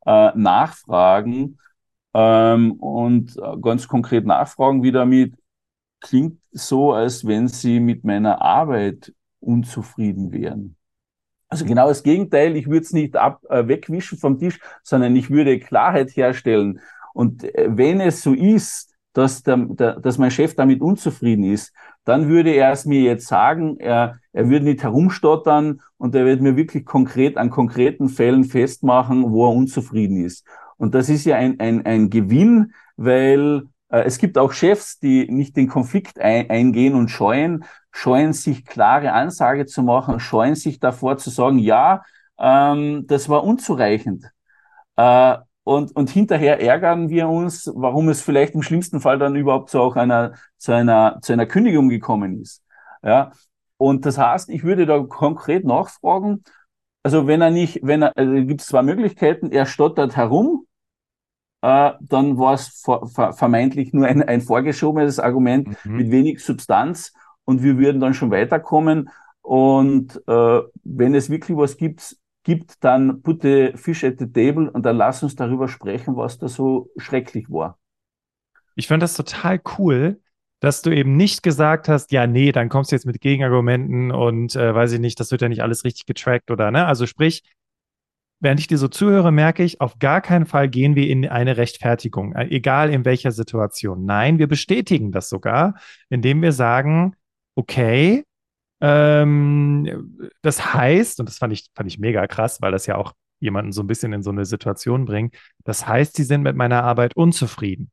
äh, 0.06 0.32
nachfragen 0.34 1.58
ähm, 2.14 2.72
und 2.72 3.36
äh, 3.36 3.56
ganz 3.60 3.88
konkret 3.88 4.26
nachfragen, 4.26 4.82
wie 4.82 4.92
damit 4.92 5.34
klingt 6.00 6.40
so, 6.52 6.92
als 6.92 7.26
wenn 7.26 7.48
sie 7.48 7.80
mit 7.80 8.04
meiner 8.04 8.42
Arbeit 8.42 9.12
unzufrieden 9.40 10.32
wären. 10.32 10.76
Also 11.48 11.64
genau 11.66 11.88
das 11.88 12.02
Gegenteil, 12.02 12.56
ich 12.56 12.66
würde 12.66 12.84
es 12.84 12.92
nicht 12.92 13.16
ab, 13.16 13.42
äh, 13.48 13.68
wegwischen 13.68 14.18
vom 14.18 14.38
Tisch, 14.38 14.60
sondern 14.82 15.14
ich 15.14 15.30
würde 15.30 15.60
Klarheit 15.60 16.16
herstellen 16.16 16.80
Und 17.12 17.44
äh, 17.44 17.68
wenn 17.70 18.00
es 18.00 18.22
so 18.22 18.32
ist, 18.34 18.93
dass, 19.14 19.42
der, 19.42 19.56
der, 19.56 20.00
dass 20.00 20.18
mein 20.18 20.30
Chef 20.30 20.54
damit 20.54 20.82
unzufrieden 20.82 21.44
ist, 21.44 21.72
dann 22.04 22.28
würde 22.28 22.50
er 22.50 22.72
es 22.72 22.84
mir 22.84 23.00
jetzt 23.00 23.26
sagen, 23.26 23.78
er, 23.78 24.18
er 24.32 24.50
würde 24.50 24.66
nicht 24.66 24.82
herumstottern 24.82 25.80
und 25.96 26.14
er 26.14 26.26
wird 26.26 26.42
mir 26.42 26.56
wirklich 26.56 26.84
konkret 26.84 27.38
an 27.38 27.48
konkreten 27.48 28.08
Fällen 28.08 28.44
festmachen, 28.44 29.32
wo 29.32 29.46
er 29.46 29.54
unzufrieden 29.54 30.22
ist. 30.22 30.46
Und 30.76 30.94
das 30.94 31.08
ist 31.08 31.24
ja 31.24 31.36
ein, 31.36 31.58
ein, 31.60 31.86
ein 31.86 32.10
Gewinn, 32.10 32.74
weil 32.96 33.62
äh, 33.88 34.02
es 34.02 34.18
gibt 34.18 34.36
auch 34.36 34.52
Chefs, 34.52 34.98
die 34.98 35.30
nicht 35.30 35.56
den 35.56 35.68
Konflikt 35.68 36.18
ein, 36.20 36.50
eingehen 36.50 36.94
und 36.94 37.08
scheuen, 37.08 37.64
scheuen 37.92 38.32
sich 38.32 38.66
klare 38.66 39.12
Ansage 39.12 39.66
zu 39.66 39.82
machen, 39.82 40.20
scheuen 40.20 40.56
sich 40.56 40.80
davor 40.80 41.16
zu 41.16 41.30
sagen, 41.30 41.58
ja, 41.58 42.02
ähm, 42.38 43.06
das 43.06 43.28
war 43.28 43.44
unzureichend. 43.44 44.26
Äh, 44.96 45.36
und, 45.64 45.96
und 45.96 46.10
hinterher 46.10 46.60
ärgern 46.60 47.08
wir 47.08 47.28
uns, 47.28 47.70
warum 47.74 48.08
es 48.10 48.20
vielleicht 48.20 48.54
im 48.54 48.62
schlimmsten 48.62 49.00
Fall 49.00 49.18
dann 49.18 49.34
überhaupt 49.34 49.70
zu 49.70 49.80
auch 49.80 49.96
einer, 49.96 50.34
zu 50.58 50.72
einer, 50.72 51.18
zu 51.22 51.32
einer 51.32 51.46
Kündigung 51.46 51.88
gekommen 51.88 52.40
ist. 52.40 52.62
Ja. 53.02 53.32
Und 53.78 54.06
das 54.06 54.18
heißt, 54.18 54.50
ich 54.50 54.62
würde 54.62 54.86
da 54.86 55.02
konkret 55.02 55.64
nachfragen, 55.64 56.44
also 57.02 57.26
wenn 57.26 57.40
er 57.40 57.50
nicht, 57.50 57.80
wenn 57.82 58.02
er, 58.02 58.16
also 58.16 58.32
gibt 58.32 58.60
es 58.60 58.68
zwei 58.68 58.82
Möglichkeiten, 58.82 59.50
er 59.50 59.66
stottert 59.66 60.16
herum, 60.16 60.66
äh, 61.62 61.92
dann 62.00 62.38
war 62.38 62.54
es 62.54 62.82
ver, 62.84 63.06
ver, 63.06 63.32
vermeintlich 63.32 63.92
nur 63.92 64.06
ein, 64.06 64.22
ein 64.22 64.42
vorgeschobenes 64.42 65.18
Argument 65.18 65.68
mhm. 65.84 65.96
mit 65.96 66.10
wenig 66.10 66.44
Substanz 66.44 67.12
und 67.44 67.62
wir 67.62 67.78
würden 67.78 68.00
dann 68.00 68.14
schon 68.14 68.30
weiterkommen. 68.30 69.10
Und 69.40 70.22
äh, 70.26 70.60
wenn 70.84 71.14
es 71.14 71.28
wirklich 71.28 71.56
was 71.56 71.76
gibt, 71.76 72.16
gibt, 72.44 72.84
dann 72.84 73.22
put 73.22 73.42
the 73.42 73.72
fish 73.74 74.04
at 74.04 74.18
the 74.18 74.30
table 74.30 74.70
und 74.70 74.84
dann 74.84 74.96
lass 74.96 75.22
uns 75.22 75.34
darüber 75.34 75.68
sprechen, 75.68 76.16
was 76.16 76.38
da 76.38 76.48
so 76.48 76.90
schrecklich 76.96 77.50
war. 77.50 77.78
Ich 78.76 78.88
fand 78.88 79.02
das 79.02 79.14
total 79.14 79.60
cool, 79.78 80.20
dass 80.60 80.82
du 80.82 80.90
eben 80.90 81.16
nicht 81.16 81.42
gesagt 81.42 81.88
hast, 81.88 82.12
ja, 82.12 82.26
nee, 82.26 82.52
dann 82.52 82.68
kommst 82.68 82.90
du 82.90 82.96
jetzt 82.96 83.06
mit 83.06 83.20
Gegenargumenten 83.20 84.10
und 84.10 84.56
äh, 84.56 84.74
weiß 84.74 84.92
ich 84.92 85.00
nicht, 85.00 85.18
das 85.20 85.30
wird 85.30 85.42
ja 85.42 85.48
nicht 85.48 85.62
alles 85.62 85.84
richtig 85.84 86.06
getrackt 86.06 86.50
oder 86.50 86.70
ne? 86.70 86.86
Also 86.86 87.06
sprich, 87.06 87.42
während 88.40 88.60
ich 88.60 88.66
dir 88.66 88.78
so 88.78 88.88
zuhöre, 88.88 89.32
merke 89.32 89.62
ich, 89.62 89.80
auf 89.80 89.98
gar 89.98 90.20
keinen 90.20 90.46
Fall 90.46 90.68
gehen 90.68 90.96
wir 90.96 91.08
in 91.08 91.28
eine 91.28 91.56
Rechtfertigung, 91.56 92.34
äh, 92.34 92.46
egal 92.46 92.90
in 92.90 93.04
welcher 93.04 93.30
Situation. 93.30 94.04
Nein, 94.04 94.38
wir 94.38 94.46
bestätigen 94.46 95.12
das 95.12 95.28
sogar, 95.28 95.74
indem 96.08 96.42
wir 96.42 96.52
sagen, 96.52 97.14
okay, 97.54 98.24
ähm, 98.80 100.28
das 100.42 100.74
heißt, 100.74 101.20
und 101.20 101.28
das 101.28 101.38
fand 101.38 101.52
ich, 101.52 101.70
fand 101.74 101.88
ich 101.88 101.98
mega 101.98 102.26
krass, 102.26 102.60
weil 102.60 102.72
das 102.72 102.86
ja 102.86 102.96
auch 102.96 103.12
jemanden 103.40 103.72
so 103.72 103.82
ein 103.82 103.86
bisschen 103.86 104.12
in 104.12 104.22
so 104.22 104.30
eine 104.30 104.44
Situation 104.44 105.04
bringt, 105.04 105.36
das 105.64 105.86
heißt, 105.86 106.16
sie 106.16 106.24
sind 106.24 106.42
mit 106.42 106.56
meiner 106.56 106.82
Arbeit 106.82 107.16
unzufrieden. 107.16 107.90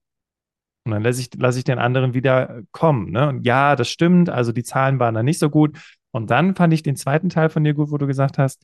Und 0.83 0.93
dann 0.93 1.03
lasse 1.03 1.21
ich, 1.21 1.29
lasse 1.35 1.59
ich 1.59 1.63
den 1.63 1.77
anderen 1.77 2.13
wieder 2.13 2.61
kommen. 2.71 3.11
Ne? 3.11 3.29
Und 3.29 3.45
ja, 3.45 3.75
das 3.75 3.89
stimmt, 3.89 4.29
also 4.29 4.51
die 4.51 4.63
Zahlen 4.63 4.99
waren 4.99 5.13
da 5.13 5.21
nicht 5.21 5.39
so 5.39 5.49
gut. 5.49 5.77
Und 6.11 6.31
dann 6.31 6.55
fand 6.55 6.73
ich 6.73 6.83
den 6.83 6.95
zweiten 6.95 7.29
Teil 7.29 7.49
von 7.49 7.63
dir 7.63 7.73
gut, 7.73 7.91
wo 7.91 7.97
du 7.97 8.07
gesagt 8.07 8.37
hast, 8.37 8.63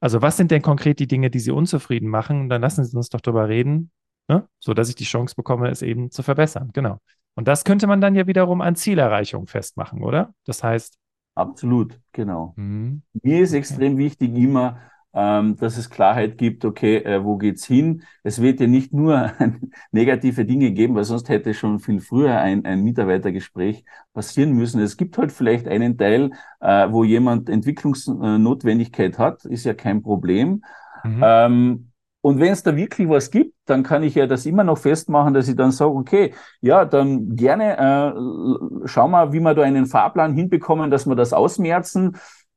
also 0.00 0.22
was 0.22 0.36
sind 0.36 0.50
denn 0.50 0.62
konkret 0.62 0.98
die 0.98 1.06
Dinge, 1.06 1.30
die 1.30 1.38
sie 1.38 1.50
unzufrieden 1.50 2.08
machen? 2.08 2.42
Und 2.42 2.48
dann 2.48 2.62
lassen 2.62 2.84
Sie 2.84 2.96
uns 2.96 3.10
doch 3.10 3.20
darüber 3.20 3.48
reden, 3.48 3.90
ne? 4.28 4.48
so 4.58 4.72
ich 4.72 4.94
die 4.94 5.04
Chance 5.04 5.34
bekomme, 5.36 5.68
es 5.68 5.82
eben 5.82 6.10
zu 6.10 6.22
verbessern. 6.22 6.70
Genau. 6.72 6.98
Und 7.34 7.46
das 7.46 7.64
könnte 7.64 7.86
man 7.86 8.00
dann 8.00 8.14
ja 8.14 8.26
wiederum 8.26 8.60
an 8.60 8.76
Zielerreichung 8.76 9.46
festmachen, 9.46 10.02
oder? 10.02 10.34
Das 10.46 10.64
heißt, 10.64 10.98
Absolut, 11.40 11.98
genau. 12.12 12.52
Mhm. 12.56 13.00
Mir 13.22 13.40
ist 13.40 13.54
extrem 13.54 13.96
wichtig 13.96 14.34
immer, 14.34 14.78
ähm, 15.14 15.56
dass 15.56 15.78
es 15.78 15.88
Klarheit 15.88 16.36
gibt, 16.36 16.66
okay, 16.66 16.98
äh, 16.98 17.24
wo 17.24 17.38
geht's 17.38 17.64
hin? 17.64 18.02
Es 18.22 18.42
wird 18.42 18.60
ja 18.60 18.66
nicht 18.66 18.92
nur 18.92 19.32
negative 19.90 20.44
Dinge 20.44 20.70
geben, 20.72 20.94
weil 20.94 21.04
sonst 21.04 21.30
hätte 21.30 21.54
schon 21.54 21.80
viel 21.80 22.00
früher 22.00 22.38
ein, 22.38 22.66
ein 22.66 22.82
Mitarbeitergespräch 22.82 23.84
passieren 24.12 24.52
müssen. 24.52 24.82
Es 24.82 24.98
gibt 24.98 25.16
halt 25.16 25.32
vielleicht 25.32 25.66
einen 25.66 25.96
Teil, 25.96 26.32
äh, 26.60 26.90
wo 26.90 27.04
jemand 27.04 27.48
Entwicklungsnotwendigkeit 27.48 29.18
hat, 29.18 29.46
ist 29.46 29.64
ja 29.64 29.72
kein 29.72 30.02
Problem. 30.02 30.62
Mhm. 31.04 31.22
Ähm, 31.24 31.89
und 32.22 32.38
wenn 32.38 32.52
es 32.52 32.62
da 32.62 32.76
wirklich 32.76 33.08
was 33.08 33.30
gibt, 33.30 33.54
dann 33.64 33.82
kann 33.82 34.02
ich 34.02 34.14
ja 34.14 34.26
das 34.26 34.44
immer 34.44 34.62
noch 34.64 34.78
festmachen, 34.78 35.32
dass 35.32 35.48
ich 35.48 35.56
dann 35.56 35.70
sage, 35.70 35.92
okay, 35.92 36.34
ja, 36.60 36.84
dann 36.84 37.34
gerne 37.34 37.78
äh, 37.78 38.86
schau 38.86 39.08
mal, 39.08 39.32
wie 39.32 39.40
wir 39.40 39.54
da 39.54 39.62
einen 39.62 39.86
Fahrplan 39.86 40.34
hinbekommen, 40.34 40.90
dass 40.90 41.06
wir 41.06 41.16
das 41.16 41.32
ausmerzen. 41.32 42.16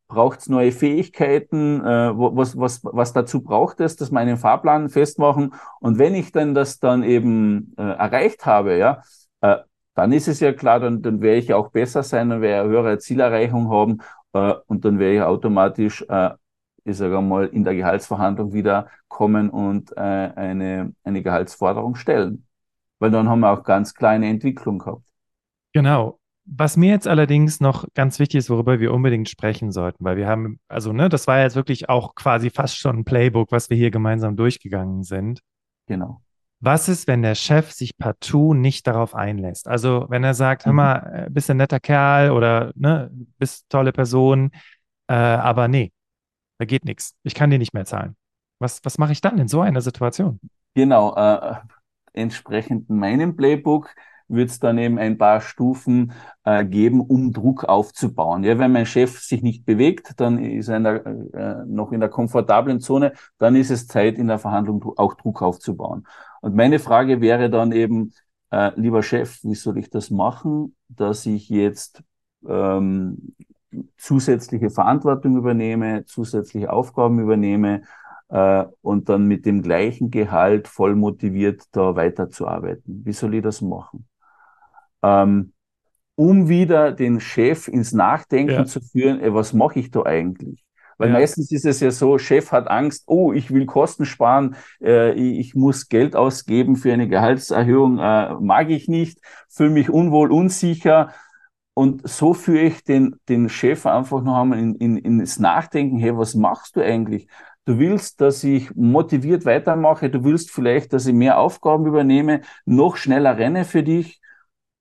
Braucht 0.10 0.42
es 0.42 0.50
neue 0.50 0.72
Fähigkeiten? 0.72 1.80
Äh, 1.82 2.12
was, 2.14 2.58
was, 2.58 2.82
was 2.84 3.14
dazu 3.14 3.42
braucht 3.42 3.80
es, 3.80 3.96
dass 3.96 4.12
wir 4.12 4.20
einen 4.20 4.38
Fahrplan 4.38 4.90
festmachen? 4.90 5.54
Und 5.80 5.98
wenn 5.98 6.14
ich 6.14 6.32
dann 6.34 6.54
das 6.54 6.80
dann 6.80 7.04
eben 7.04 7.74
äh, 7.78 7.84
erreicht 7.84 8.46
habe, 8.46 8.78
ja, 8.78 9.02
äh, 9.42 9.58
dann 9.96 10.12
ist 10.12 10.28
es 10.28 10.40
ja 10.42 10.52
klar, 10.54 10.80
dann, 10.80 11.02
dann 11.02 11.22
werde 11.22 11.38
ich 11.40 11.54
auch 11.54 11.70
besser 11.70 12.04
sein, 12.04 12.30
dann 12.30 12.42
werde 12.42 12.56
ich 12.56 12.62
eine 12.66 12.70
höhere 12.70 12.98
Zielerreichung 13.00 13.70
haben 13.70 14.00
äh, 14.34 14.54
und 14.68 14.84
dann 14.86 15.00
werde 15.00 15.16
ich 15.16 15.22
automatisch 15.22 16.04
äh, 16.10 16.32
ich 16.86 16.98
sage 16.98 17.22
mal, 17.22 17.48
in 17.48 17.64
der 17.64 17.76
Gehaltsverhandlung 17.76 18.54
wieder 18.54 18.90
kommen 19.08 19.50
und 19.50 19.96
äh, 19.96 20.00
eine, 20.00 20.94
eine 21.04 21.24
Gehaltsforderung 21.24 21.96
stellen. 21.96 22.46
Weil 23.00 23.12
dann 23.12 23.30
haben 23.30 23.42
wir 23.42 23.52
auch 23.52 23.64
ganz 23.64 23.94
kleine 23.94 24.28
Entwicklung 24.28 24.80
gehabt. 24.80 25.04
Genau. 25.74 26.20
Was 26.46 26.76
mir 26.76 26.90
jetzt 26.90 27.08
allerdings 27.08 27.62
noch 27.62 27.86
ganz 27.94 28.20
wichtig 28.20 28.40
ist, 28.40 28.50
worüber 28.50 28.80
wir 28.80 28.94
unbedingt 28.94 29.30
sprechen 29.30 29.72
sollten, 29.72 30.04
weil 30.04 30.18
wir 30.18 30.28
haben, 30.28 30.60
also 30.68 30.92
ne, 30.92 31.08
das 31.08 31.26
war 31.26 31.40
jetzt 31.40 31.56
wirklich 31.56 31.88
auch 31.88 32.16
quasi 32.16 32.50
fast 32.50 32.78
schon 32.78 33.00
ein 33.00 33.06
Playbook, 33.06 33.52
was 33.52 33.70
wir 33.70 33.78
hier 33.78 33.92
gemeinsam 33.92 34.36
durchgegangen 34.36 35.04
sind. 35.04 35.40
Genau. 35.88 36.22
Was 36.60 36.90
ist, 36.90 37.08
wenn 37.08 37.22
der 37.22 37.36
Chef 37.36 37.72
sich 37.72 37.98
partout 37.98 38.54
nicht 38.54 38.88
darauf 38.88 39.16
einlässt? 39.16 39.70
Also 39.70 40.06
wenn 40.10 40.24
er 40.26 40.34
sagt, 40.34 40.66
hör 40.66 40.74
mhm. 40.74 40.78
mal, 40.78 41.26
äh, 41.28 41.30
bist 41.30 41.50
ein 41.50 41.58
netter 41.58 41.80
Kerl 41.80 42.32
oder 42.32 42.74
ne, 42.76 43.10
bist 43.38 43.70
tolle 43.70 43.94
Person, 43.94 44.52
äh, 45.08 45.14
aber 45.14 45.70
nee, 45.70 45.93
da 46.58 46.66
geht 46.66 46.86
nichts. 46.86 47.16
Ich 47.24 47.36
kann 47.36 47.50
dir 47.50 47.60
nicht 47.60 47.74
mehr 47.74 47.86
zahlen. 47.86 48.16
Was, 48.60 48.80
was 48.84 48.98
mache 48.98 49.12
ich 49.12 49.22
dann 49.22 49.38
in 49.38 49.48
so 49.48 49.62
einer 49.62 49.82
Situation? 49.82 50.40
Genau, 50.76 51.16
äh, 51.16 51.56
entsprechend 52.14 52.90
meinem 52.90 53.36
Playbook 53.36 53.94
wird 54.28 54.50
es 54.50 54.60
dann 54.60 54.78
eben 54.78 54.98
ein 54.98 55.18
paar 55.18 55.42
Stufen 55.42 56.14
äh, 56.44 56.66
geben, 56.66 57.02
um 57.02 57.32
Druck 57.34 57.66
aufzubauen. 57.66 58.44
Ja, 58.44 58.58
wenn 58.58 58.72
mein 58.72 58.86
Chef 58.86 59.20
sich 59.20 59.44
nicht 59.44 59.66
bewegt, 59.66 60.20
dann 60.20 60.44
ist 60.44 60.70
er 60.70 60.78
in 60.78 60.84
der, 60.84 61.06
äh, 61.06 61.66
noch 61.66 61.92
in 61.92 62.00
der 62.00 62.10
komfortablen 62.10 62.80
Zone, 62.80 63.14
dann 63.38 63.56
ist 63.56 63.70
es 63.70 63.88
Zeit, 63.88 64.18
in 64.18 64.28
der 64.28 64.40
Verhandlung 64.40 64.94
auch 64.98 65.14
Druck 65.16 65.42
aufzubauen. 65.42 66.08
Und 66.42 66.56
meine 66.56 66.80
Frage 66.80 67.22
wäre 67.22 67.50
dann 67.50 67.72
eben, 67.72 68.14
äh, 68.52 68.72
lieber 68.76 69.04
Chef, 69.04 69.44
wie 69.44 69.56
soll 69.56 69.78
ich 69.78 69.90
das 69.90 70.10
machen, 70.10 70.76
dass 70.88 71.26
ich 71.26 71.50
jetzt 71.50 72.04
ähm, 72.48 73.36
zusätzliche 73.98 74.70
Verantwortung 74.70 75.38
übernehme, 75.38 76.06
zusätzliche 76.06 76.72
Aufgaben 76.72 77.20
übernehme 77.20 77.84
äh, 78.30 78.66
und 78.82 79.10
dann 79.10 79.26
mit 79.26 79.46
dem 79.46 79.62
gleichen 79.62 80.12
Gehalt 80.12 80.68
voll 80.68 80.96
motiviert 80.96 81.64
da 81.72 81.96
weiterzuarbeiten. 81.96 83.04
Wie 83.06 83.14
soll 83.14 83.36
ich 83.36 83.44
das 83.44 83.62
machen? 83.62 84.08
Ähm, 85.04 85.54
um 86.16 86.48
wieder 86.50 86.92
den 86.92 87.20
Chef 87.20 87.68
ins 87.68 87.92
Nachdenken 87.92 88.54
ja. 88.54 88.66
zu 88.66 88.82
führen, 88.82 89.20
ey, 89.20 89.34
was 89.34 89.54
mache 89.54 89.80
ich 89.80 89.92
da 89.92 90.04
eigentlich? 90.04 90.64
Weil 90.98 91.10
ja. 91.10 91.16
meistens 91.16 91.52
ist 91.52 91.66
es 91.66 91.80
ja 91.80 91.92
so, 91.92 92.18
Chef 92.18 92.52
hat 92.52 92.70
Angst, 92.70 93.04
oh, 93.08 93.34
ich 93.34 93.52
will 93.52 93.66
Kosten 93.66 94.06
sparen, 94.06 94.56
äh, 94.82 95.14
ich 95.14 95.56
muss 95.56 95.90
Geld 95.90 96.16
ausgeben 96.16 96.76
für 96.76 96.94
eine 96.94 97.08
Gehaltserhöhung, 97.08 97.98
äh, 97.98 98.36
mag 98.36 98.70
ich 98.70 98.88
nicht, 98.88 99.20
fühle 99.50 99.72
mich 99.72 99.90
unwohl, 99.90 100.32
unsicher, 100.32 101.10
und 101.74 102.08
so 102.08 102.34
führe 102.34 102.66
ich 102.66 102.84
den, 102.84 103.16
den 103.30 103.50
Chef 103.50 103.86
einfach 103.86 104.22
noch 104.22 104.42
einmal 104.42 104.60
in, 104.60 104.76
in, 104.76 104.98
ins 104.98 105.40
Nachdenken, 105.40 105.98
hey, 105.98 106.16
was 106.16 106.36
machst 106.36 106.76
du 106.76 106.82
eigentlich? 106.82 107.28
Du 107.66 107.80
willst, 107.80 108.22
dass 108.22 108.44
ich 108.44 108.76
motiviert 108.76 109.46
weitermache, 109.46 110.10
du 110.10 110.24
willst 110.24 110.52
vielleicht, 110.52 110.94
dass 110.94 111.06
ich 111.08 111.14
mehr 111.14 111.40
Aufgaben 111.40 111.88
übernehme, 111.88 112.42
noch 112.66 112.98
schneller 112.98 113.38
renne 113.38 113.66
für 113.66 113.84
dich 113.84 114.22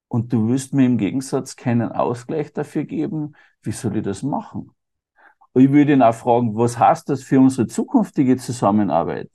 und 0.08 0.32
du 0.32 0.48
willst 0.48 0.74
mir 0.74 0.84
im 0.84 0.98
Gegensatz 0.98 1.56
keinen 1.56 1.92
Ausgleich 1.92 2.52
dafür 2.52 2.84
geben. 2.84 3.34
Wie 3.62 3.72
soll 3.72 3.96
ich 3.96 4.02
das 4.02 4.22
machen? 4.22 4.70
Und 5.52 5.62
ich 5.62 5.70
würde 5.70 5.92
ihn 5.92 6.02
auch 6.02 6.14
fragen, 6.14 6.56
was 6.56 6.78
heißt 6.78 7.08
das 7.08 7.22
für 7.22 7.40
unsere 7.40 7.66
zukünftige 7.68 8.36
Zusammenarbeit? 8.36 9.30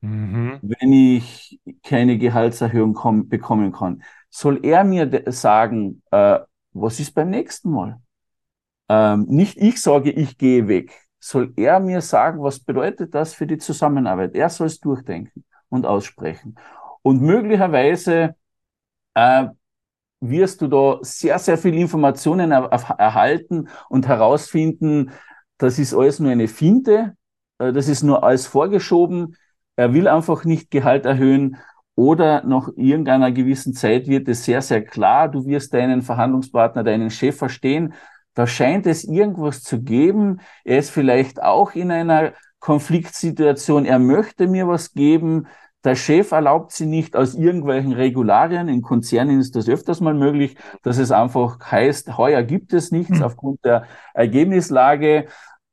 Mhm. 0.00 0.58
Wenn 0.62 0.92
ich 0.92 1.60
keine 1.82 2.16
Gehaltserhöhung 2.16 3.28
bekommen 3.28 3.72
kann, 3.72 4.02
soll 4.30 4.64
er 4.64 4.84
mir 4.84 5.24
sagen, 5.26 6.02
äh, 6.10 6.38
was 6.74 7.00
ist 7.00 7.14
beim 7.14 7.30
nächsten 7.30 7.70
Mal? 7.70 8.00
Ähm, 8.88 9.26
nicht 9.28 9.56
ich 9.58 9.80
sage, 9.80 10.10
ich 10.10 10.36
gehe 10.36 10.68
weg. 10.68 10.92
Soll 11.20 11.52
er 11.56 11.80
mir 11.80 12.02
sagen, 12.02 12.42
was 12.42 12.60
bedeutet 12.60 13.14
das 13.14 13.32
für 13.34 13.46
die 13.46 13.58
Zusammenarbeit? 13.58 14.34
Er 14.34 14.50
soll 14.50 14.66
es 14.66 14.80
durchdenken 14.80 15.44
und 15.70 15.86
aussprechen. 15.86 16.56
Und 17.02 17.22
möglicherweise 17.22 18.36
äh, 19.14 19.46
wirst 20.20 20.60
du 20.62 20.68
da 20.68 20.98
sehr, 21.02 21.38
sehr 21.38 21.58
viele 21.58 21.78
Informationen 21.78 22.52
er 22.52 22.64
erhalten 22.98 23.68
und 23.88 24.06
herausfinden, 24.08 25.12
das 25.58 25.78
ist 25.78 25.94
alles 25.94 26.18
nur 26.20 26.32
eine 26.32 26.48
Finte, 26.48 27.16
äh, 27.58 27.72
das 27.72 27.88
ist 27.88 28.02
nur 28.02 28.24
alles 28.24 28.46
vorgeschoben. 28.46 29.36
Er 29.76 29.92
will 29.94 30.08
einfach 30.08 30.44
nicht 30.44 30.70
Gehalt 30.70 31.06
erhöhen 31.06 31.58
oder 31.96 32.44
nach 32.44 32.68
irgendeiner 32.76 33.30
gewissen 33.30 33.72
Zeit 33.72 34.06
wird 34.08 34.28
es 34.28 34.44
sehr, 34.44 34.62
sehr 34.62 34.84
klar, 34.84 35.28
du 35.28 35.46
wirst 35.46 35.74
deinen 35.74 36.02
Verhandlungspartner, 36.02 36.82
deinen 36.82 37.10
Chef 37.10 37.36
verstehen. 37.36 37.94
Da 38.34 38.46
scheint 38.48 38.86
es 38.86 39.04
irgendwas 39.04 39.62
zu 39.62 39.80
geben. 39.82 40.40
Er 40.64 40.78
ist 40.78 40.90
vielleicht 40.90 41.40
auch 41.40 41.72
in 41.74 41.92
einer 41.92 42.32
Konfliktsituation. 42.58 43.84
Er 43.84 44.00
möchte 44.00 44.48
mir 44.48 44.66
was 44.66 44.92
geben. 44.92 45.46
Der 45.84 45.94
Chef 45.94 46.32
erlaubt 46.32 46.72
sie 46.72 46.86
nicht 46.86 47.14
aus 47.14 47.34
irgendwelchen 47.34 47.92
Regularien. 47.92 48.68
In 48.68 48.82
Konzernen 48.82 49.38
ist 49.38 49.54
das 49.54 49.68
öfters 49.68 50.00
mal 50.00 50.14
möglich, 50.14 50.56
dass 50.82 50.98
es 50.98 51.12
einfach 51.12 51.60
heißt, 51.60 52.16
heuer 52.16 52.42
gibt 52.42 52.72
es 52.72 52.90
nichts 52.90 53.18
mhm. 53.18 53.22
aufgrund 53.22 53.64
der 53.64 53.84
Ergebnislage. 54.14 55.26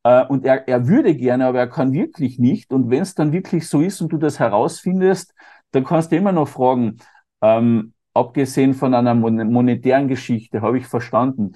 Äh, 0.03 0.25
und 0.25 0.45
er, 0.45 0.67
er 0.67 0.87
würde 0.87 1.15
gerne, 1.15 1.45
aber 1.47 1.59
er 1.59 1.69
kann 1.69 1.93
wirklich 1.93 2.37
nicht. 2.37 2.73
Und 2.73 2.91
wenn 2.91 3.01
es 3.01 3.15
dann 3.15 3.31
wirklich 3.31 3.67
so 3.67 3.81
ist 3.81 4.01
und 4.01 4.09
du 4.09 4.17
das 4.17 4.37
herausfindest, 4.37 5.33
dann 5.71 5.83
kannst 5.83 6.11
du 6.11 6.15
immer 6.15 6.31
noch 6.31 6.47
fragen, 6.47 6.97
ähm, 7.41 7.93
abgesehen 8.13 8.73
von 8.73 8.93
einer 8.93 9.13
monetären 9.15 10.07
Geschichte, 10.07 10.61
habe 10.61 10.77
ich 10.77 10.87
verstanden, 10.87 11.53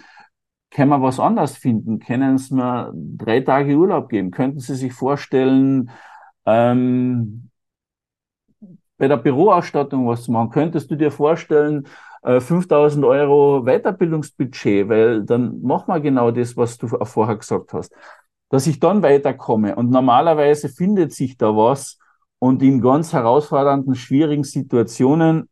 können 0.72 0.90
wir 0.90 1.02
was 1.02 1.20
anderes 1.20 1.56
finden? 1.56 2.00
Können 2.00 2.38
Sie 2.38 2.54
mir 2.56 2.92
drei 2.94 3.40
Tage 3.42 3.76
Urlaub 3.76 4.10
geben? 4.10 4.32
Könnten 4.32 4.60
Sie 4.60 4.76
sich 4.76 4.94
vorstellen, 4.94 5.90
ähm, 6.46 7.50
bei 8.98 9.08
der 9.08 9.18
Büroausstattung 9.18 10.08
was 10.08 10.24
zu 10.24 10.32
machen? 10.32 10.50
Könntest 10.50 10.92
du 10.92 10.96
dir 10.96 11.12
vorstellen, 11.12 11.88
5000 12.26 13.04
äh, 13.04 13.08
Euro 13.08 13.64
Weiterbildungsbudget, 13.64 14.90
weil 14.90 15.24
dann 15.24 15.62
machen 15.62 15.94
wir 15.94 16.00
genau 16.00 16.32
das, 16.32 16.58
was 16.58 16.78
du 16.78 16.88
vorher 16.88 17.36
gesagt 17.38 17.74
hast, 17.74 17.94
dass 18.50 18.68
ich 18.68 18.80
dann 18.80 19.04
weiterkomme. 19.04 19.76
Und 19.76 19.92
normalerweise 19.92 20.70
findet 20.70 21.14
sich 21.14 21.38
da 21.38 21.56
was, 21.56 22.00
und 22.46 22.62
in 22.62 22.80
ganz 22.80 23.12
herausfordernden, 23.12 23.96
schwierigen 23.96 24.44
Situationen 24.44 25.50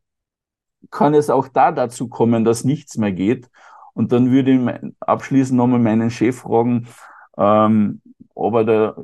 kann 0.91 1.15
es 1.15 1.31
auch 1.31 1.47
da 1.47 1.71
dazu 1.71 2.07
kommen, 2.07 2.45
dass 2.45 2.63
nichts 2.63 2.97
mehr 2.97 3.11
geht. 3.11 3.49
Und 3.93 4.11
dann 4.11 4.29
würde 4.29 4.51
ich 4.51 4.93
abschließend 4.99 5.57
nochmal 5.57 5.79
meinen 5.79 6.11
Chef 6.11 6.37
fragen, 6.37 6.87
ähm, 7.35 7.99
ob 8.35 8.53
er 8.53 8.63
da, 8.63 8.95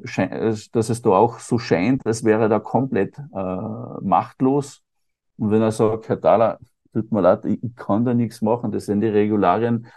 dass 0.71 0.89
es 0.89 1.01
da 1.01 1.09
auch 1.09 1.39
so 1.39 1.57
scheint, 1.57 2.05
als 2.05 2.23
wäre 2.23 2.43
er 2.43 2.49
da 2.49 2.59
komplett 2.59 3.17
äh, 3.17 4.01
machtlos. 4.01 4.83
Und 5.37 5.49
wenn 5.49 5.63
er 5.63 5.71
sagt, 5.71 6.09
Herr 6.09 6.21
Thaler, 6.21 6.59
tut 6.93 7.11
mir 7.11 7.21
leid, 7.21 7.43
ich, 7.45 7.59
kann 7.75 8.05
da 8.05 8.13
nichts 8.13 8.43
machen, 8.43 8.71
das 8.71 8.85
sind 8.85 9.01
die 9.01 9.07
Regularien, 9.07 9.87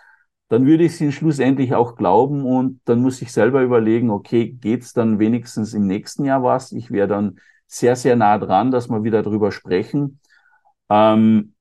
dann 0.48 0.64
würde 0.64 0.84
ich 0.84 0.92
es 0.92 1.00
ihn 1.02 1.12
schlussendlich 1.12 1.74
auch 1.74 1.94
glauben 1.96 2.46
und 2.46 2.80
dann 2.86 3.02
muss 3.02 3.20
ich 3.20 3.32
selber 3.32 3.60
überlegen, 3.60 4.08
okay, 4.10 4.50
geht's 4.50 4.94
dann 4.94 5.18
wenigstens 5.18 5.74
im 5.74 5.86
nächsten 5.86 6.24
Jahr 6.24 6.42
was? 6.42 6.72
Ich 6.72 6.90
wäre 6.90 7.08
dann 7.08 7.36
sehr, 7.66 7.96
sehr 7.96 8.16
nah 8.16 8.38
dran, 8.38 8.70
dass 8.70 8.88
wir 8.88 9.04
wieder 9.04 9.22
drüber 9.22 9.52
sprechen. 9.52 10.20
Ähm, 10.90 11.54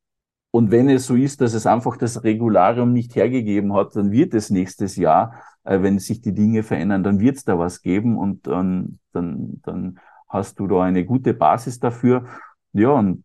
und 0.51 0.71
wenn 0.71 0.89
es 0.89 1.05
so 1.07 1.15
ist, 1.15 1.39
dass 1.41 1.53
es 1.53 1.65
einfach 1.65 1.95
das 1.97 2.23
Regularium 2.23 2.91
nicht 2.91 3.15
hergegeben 3.15 3.73
hat, 3.73 3.95
dann 3.95 4.11
wird 4.11 4.33
es 4.33 4.49
nächstes 4.49 4.97
Jahr, 4.97 5.41
äh, 5.63 5.81
wenn 5.81 5.99
sich 5.99 6.21
die 6.21 6.33
Dinge 6.33 6.63
verändern, 6.63 7.03
dann 7.03 7.19
wird 7.19 7.37
es 7.37 7.45
da 7.45 7.57
was 7.57 7.81
geben 7.81 8.17
und 8.17 8.47
dann, 8.47 8.99
dann, 9.13 9.61
dann 9.63 9.99
hast 10.27 10.59
du 10.59 10.67
da 10.67 10.83
eine 10.83 11.05
gute 11.05 11.33
Basis 11.33 11.79
dafür. 11.79 12.25
Ja, 12.73 12.89
und 12.89 13.23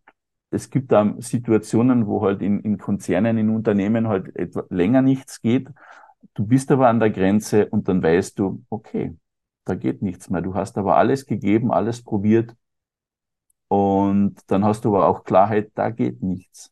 es 0.51 0.69
gibt 0.69 0.91
da 0.91 1.15
Situationen, 1.19 2.07
wo 2.07 2.21
halt 2.21 2.41
in, 2.41 2.61
in 2.61 2.77
Konzernen, 2.77 3.37
in 3.37 3.49
Unternehmen 3.49 4.07
halt 4.07 4.33
etwa 4.35 4.63
länger 4.69 5.01
nichts 5.01 5.41
geht. 5.41 5.69
Du 6.33 6.45
bist 6.45 6.71
aber 6.71 6.87
an 6.87 6.99
der 6.99 7.09
Grenze 7.09 7.67
und 7.67 7.89
dann 7.89 8.01
weißt 8.01 8.39
du, 8.39 8.63
okay, 8.69 9.17
da 9.65 9.75
geht 9.75 10.01
nichts 10.01 10.29
mehr. 10.29 10.41
Du 10.41 10.55
hast 10.55 10.77
aber 10.77 10.95
alles 10.97 11.25
gegeben, 11.25 11.71
alles 11.71 12.01
probiert 12.03 12.55
und 13.67 14.35
dann 14.47 14.63
hast 14.63 14.85
du 14.85 14.95
aber 14.95 15.07
auch 15.07 15.23
Klarheit, 15.23 15.71
da 15.75 15.89
geht 15.89 16.21
nichts. 16.21 16.71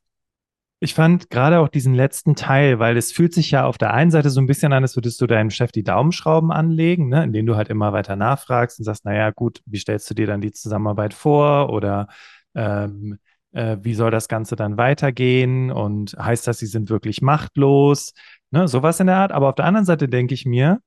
Ich 0.82 0.94
fand 0.94 1.30
gerade 1.30 1.60
auch 1.60 1.70
diesen 1.70 1.94
letzten 1.96 2.36
Teil, 2.36 2.80
weil 2.80 2.98
es 2.98 3.12
fühlt 3.12 3.34
sich 3.34 3.50
ja 3.50 3.66
auf 3.66 3.78
der 3.78 3.94
einen 3.94 4.12
Seite 4.12 4.30
so 4.30 4.42
ein 4.42 4.46
bisschen 4.46 4.74
an, 4.74 4.84
als 4.84 4.96
würdest 4.96 5.20
du 5.22 5.26
deinem 5.26 5.50
Chef 5.50 5.72
die 5.72 5.84
Daumenschrauben 5.84 6.52
anlegen, 6.52 7.08
ne, 7.08 7.24
indem 7.24 7.46
du 7.46 7.56
halt 7.56 7.70
immer 7.70 7.94
weiter 7.94 8.16
nachfragst 8.16 8.80
und 8.80 8.86
sagst, 8.86 9.06
naja, 9.06 9.32
gut, 9.32 9.62
wie 9.66 9.80
stellst 9.80 10.10
du 10.10 10.14
dir 10.14 10.28
dann 10.28 10.42
die 10.42 10.52
Zusammenarbeit 10.52 11.14
vor 11.14 11.70
oder 11.72 12.08
ähm, 12.56 13.18
äh, 13.54 13.78
wie 13.82 13.96
soll 13.96 14.12
das 14.12 14.28
Ganze 14.28 14.56
dann 14.56 14.78
weitergehen 14.78 15.72
und 15.72 16.16
heißt 16.20 16.46
das, 16.46 16.60
sie 16.60 16.68
sind 16.68 16.90
wirklich 16.90 17.22
machtlos, 17.22 18.14
ne, 18.52 18.68
sowas 18.68 19.00
in 19.00 19.08
der 19.08 19.18
Art. 19.18 19.32
Aber 19.32 19.50
auf 19.50 19.56
der 19.56 19.66
anderen 19.66 19.86
Seite 19.86 20.10
denke 20.10 20.34
ich 20.34 20.46
mir, 20.46 20.80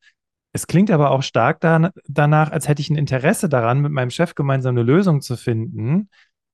es 0.52 0.66
klingt 0.66 0.90
aber 0.90 1.10
auch 1.10 1.22
stark 1.22 1.60
da, 1.60 1.90
danach, 2.06 2.50
als 2.50 2.68
hätte 2.68 2.80
ich 2.80 2.90
ein 2.90 2.96
Interesse 2.96 3.48
daran, 3.48 3.80
mit 3.80 3.92
meinem 3.92 4.10
Chef 4.10 4.34
gemeinsam 4.34 4.74
eine 4.74 4.82
Lösung 4.82 5.20
zu 5.20 5.36
finden, 5.36 6.08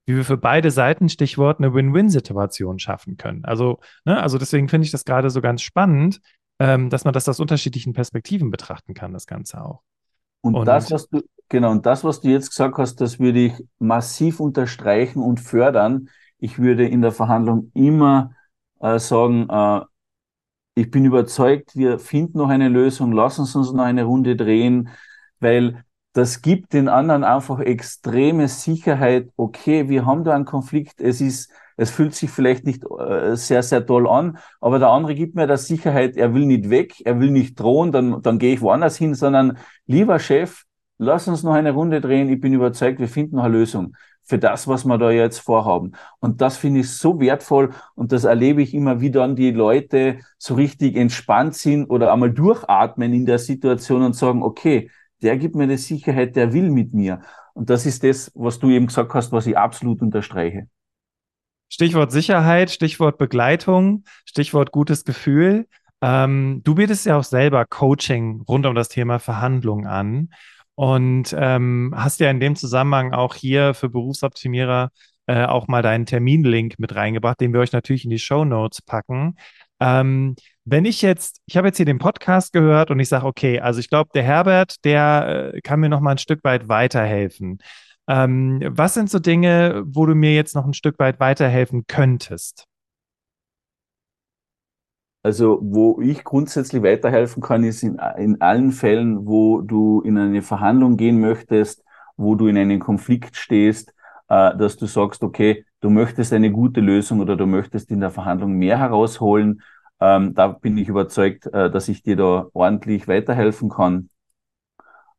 wie 0.07 0.17
wir 0.17 0.25
für 0.25 0.37
beide 0.37 0.71
Seiten, 0.71 1.09
Stichwort, 1.09 1.59
eine 1.59 1.73
Win-Win-Situation 1.73 2.79
schaffen 2.79 3.17
können. 3.17 3.45
Also, 3.45 3.81
ne, 4.05 4.21
also 4.21 4.39
deswegen 4.39 4.69
finde 4.69 4.85
ich 4.85 4.91
das 4.91 5.05
gerade 5.05 5.31
so 5.31 5.41
ganz 5.41 5.63
spannend, 5.63 6.21
ähm, 6.59 6.91
dass 6.91 7.05
man 7.05 7.15
das 7.15 7.29
aus 7.29 7.41
unterschiedlichen 7.41 7.95
Perspektiven 7.95 8.51
betrachten 8.51 8.95
kann, 8.95 9.13
das 9.13 9.27
Ganze 9.27 9.65
auch. 9.65 9.83
Und, 10.41 10.55
und 10.55 10.67
das, 10.67 10.91
was 10.91 11.09
du, 11.09 11.23
genau, 11.49 11.71
und 11.71 11.87
das, 11.87 12.05
was 12.05 12.21
du 12.21 12.29
jetzt 12.29 12.51
gesagt 12.51 12.77
hast, 12.77 13.01
das 13.01 13.19
würde 13.19 13.39
ich 13.39 13.55
massiv 13.79 14.41
unterstreichen 14.41 15.23
und 15.23 15.41
fördern. 15.41 16.11
Ich 16.39 16.59
würde 16.59 16.87
in 16.87 17.01
der 17.01 17.13
Verhandlung 17.13 17.71
immer 17.73 18.35
äh, 18.81 18.99
sagen, 18.99 19.49
äh, 19.49 19.81
ich 20.75 20.91
bin 20.91 21.05
überzeugt, 21.05 21.77
wir 21.77 21.99
finden 21.99 22.39
noch 22.39 22.49
eine 22.49 22.69
Lösung, 22.69 23.13
lassen 23.13 23.45
Sie 23.45 23.59
uns 23.59 23.73
noch 23.73 23.85
eine 23.85 24.05
Runde 24.05 24.37
drehen, 24.37 24.89
weil 25.41 25.85
das 26.13 26.43
gibt 26.43 26.73
den 26.73 26.89
anderen 26.89 27.25
einfach 27.25 27.61
extreme 27.61 28.49
Sicherheit. 28.49 29.31
Okay, 29.37 29.89
wir 29.89 30.07
haben 30.07 30.25
da 30.25 30.35
einen 30.35 30.45
Konflikt. 30.45 31.01
Es 31.01 31.21
ist, 31.21 31.51
es 31.77 31.91
fühlt 31.91 32.15
sich 32.15 32.31
vielleicht 32.31 32.65
nicht 32.65 32.85
äh, 32.85 33.37
sehr, 33.37 33.63
sehr 33.63 33.85
toll 33.85 34.09
an, 34.09 34.39
aber 34.61 34.79
der 34.79 34.89
andere 34.91 35.15
gibt 35.15 35.35
mir 35.35 35.47
das 35.47 35.67
Sicherheit, 35.67 36.17
er 36.17 36.35
will 36.35 36.47
nicht 36.47 36.71
weg, 36.71 36.95
er 37.05 37.19
will 37.21 37.31
nicht 37.31 37.59
drohen, 37.59 37.91
dann, 37.93 38.23
dann 38.23 38.39
gehe 38.39 38.55
ich 38.55 38.61
woanders 38.61 38.97
hin, 38.97 39.15
sondern 39.15 39.59
lieber 39.87 40.19
Chef, 40.21 40.65
lass 40.99 41.27
uns 41.29 41.43
noch 41.43 41.55
eine 41.55 41.73
Runde 41.73 42.01
drehen. 42.01 42.29
Ich 42.29 42.41
bin 42.41 42.53
überzeugt, 42.53 43.01
wir 43.01 43.09
finden 43.09 43.37
noch 43.37 43.45
eine 43.45 43.55
Lösung 43.59 43.97
für 44.25 44.39
das, 44.39 44.67
was 44.67 44.85
wir 44.85 44.99
da 44.99 45.11
jetzt 45.11 45.39
vorhaben. 45.39 45.93
Und 46.21 46.41
das 46.41 46.57
finde 46.57 46.81
ich 46.81 46.91
so 46.91 47.21
wertvoll 47.21 47.71
und 47.95 48.13
das 48.13 48.25
erlebe 48.25 48.63
ich 48.63 48.75
immer, 48.75 49.01
wie 49.01 49.11
dann 49.11 49.37
die 49.37 49.51
Leute 49.51 50.19
so 50.39 50.55
richtig 50.55 50.97
entspannt 50.97 51.55
sind 51.55 51.87
oder 51.91 52.13
einmal 52.13 52.33
durchatmen 52.33 53.13
in 53.13 53.27
der 53.27 53.39
Situation 53.39 54.03
und 54.03 54.15
sagen, 54.15 54.43
okay, 54.43 54.91
der 55.23 55.37
gibt 55.37 55.55
mir 55.55 55.67
die 55.67 55.77
Sicherheit, 55.77 56.37
der 56.37 56.53
will 56.53 56.71
mit 56.71 56.95
mir. 56.95 57.21
Und 57.55 57.71
das 57.71 57.87
ist 57.87 58.03
das, 58.03 58.33
was 58.35 58.59
du 58.59 58.71
eben 58.71 58.87
gesagt 58.87 59.15
hast, 59.15 59.33
was 59.33 59.47
ich 59.47 59.57
absolut 59.57 60.03
unterstreiche. 60.03 60.69
Stichwort 61.69 62.13
Sicherheit, 62.13 62.71
Stichwort 62.71 63.19
Begleitung, 63.19 64.05
Stichwort 64.25 64.71
gutes 64.73 65.05
Gefühl. 65.05 65.67
Ähm, 66.01 66.61
du 66.65 66.75
bietest 66.75 67.07
ja 67.07 67.17
auch 67.17 67.25
selber 67.25 67.65
Coaching 67.65 68.43
rund 68.47 68.67
um 68.67 68.75
das 68.75 68.89
Thema 68.89 69.19
Verhandlungen 69.19 69.87
an. 69.87 70.31
Und 70.77 71.35
ähm, 71.39 71.95
hast 71.97 72.21
ja 72.21 72.31
in 72.31 72.41
dem 72.41 72.57
Zusammenhang 72.57 73.13
auch 73.13 73.35
hier 73.35 73.75
für 73.75 73.89
Berufsoptimierer 73.89 74.91
äh, 75.27 75.45
auch 75.45 75.69
mal 75.69 75.83
deinen 75.83 76.07
Terminlink 76.07 76.79
mit 76.79 76.95
reingebracht, 76.95 77.41
den 77.41 77.53
wir 77.53 77.61
euch 77.61 77.73
natürlich 77.73 78.05
in 78.05 78.11
die 78.11 78.19
Show 78.19 78.45
Notes 78.45 78.83
packen. 78.83 79.37
Ähm, 79.81 80.35
wenn 80.65 80.85
ich 80.85 81.03
jetzt, 81.03 81.41
ich 81.47 81.57
habe 81.57 81.69
jetzt 81.69 81.77
hier 81.77 81.87
den 81.87 81.99
Podcast 81.99 82.53
gehört 82.53 82.91
und 82.91 82.99
ich 83.01 83.09
sage, 83.09 83.27
okay, 83.27 83.61
also 83.61 83.81
ich 83.81 83.91
glaube, 83.91 84.11
der 84.15 84.23
Herbert, 84.23 84.85
der 84.85 85.53
äh, 85.55 85.61
kann 85.61 85.81
mir 85.81 85.89
noch 85.89 86.01
mal 86.01 86.13
ein 86.13 86.19
Stück 86.19 86.43
weit 86.45 86.69
weiterhelfen. 86.69 87.59
Ähm, 88.09 88.61
was 88.67 88.95
sind 88.95 89.11
so 89.11 89.19
Dinge, 89.19 89.83
wo 89.87 90.07
du 90.07 90.15
mir 90.15 90.35
jetzt 90.35 90.55
noch 90.55 90.67
ein 90.67 90.75
Stück 90.75 90.99
weit 90.99 91.21
weiterhelfen 91.21 91.85
könntest? 91.87 92.67
Also, 95.25 95.59
wo 95.63 96.03
ich 96.03 96.23
grundsätzlich 96.23 96.83
weiterhelfen 96.83 97.43
kann, 97.43 97.65
ist 97.65 97.83
in, 97.83 97.99
in 98.19 98.43
allen 98.43 98.73
Fällen, 98.73 99.27
wo 99.27 99.63
du 99.63 100.03
in 100.03 100.19
eine 100.19 100.43
Verhandlung 100.43 100.99
gehen 100.99 101.19
möchtest, 101.19 101.83
wo 102.19 102.35
du 102.35 102.47
in 102.47 102.59
einen 102.59 102.79
Konflikt 102.79 103.35
stehst, 103.37 103.95
äh, 104.29 104.55
dass 104.57 104.77
du 104.77 104.85
sagst, 104.87 105.23
okay, 105.23 105.65
du 105.81 105.89
möchtest 105.89 106.35
eine 106.35 106.51
gute 106.53 106.81
Lösung 106.83 107.21
oder 107.21 107.37
du 107.37 107.47
möchtest 107.47 107.91
in 107.91 108.01
der 108.01 108.11
Verhandlung 108.11 108.53
mehr 108.53 108.79
herausholen. 108.79 109.63
Ähm, 109.99 110.35
da 110.35 110.49
bin 110.49 110.77
ich 110.77 110.89
überzeugt, 110.89 111.47
äh, 111.47 111.71
dass 111.71 111.89
ich 111.89 112.03
dir 112.03 112.17
da 112.17 112.49
ordentlich 112.53 113.09
weiterhelfen 113.09 113.71
kann. 113.71 114.11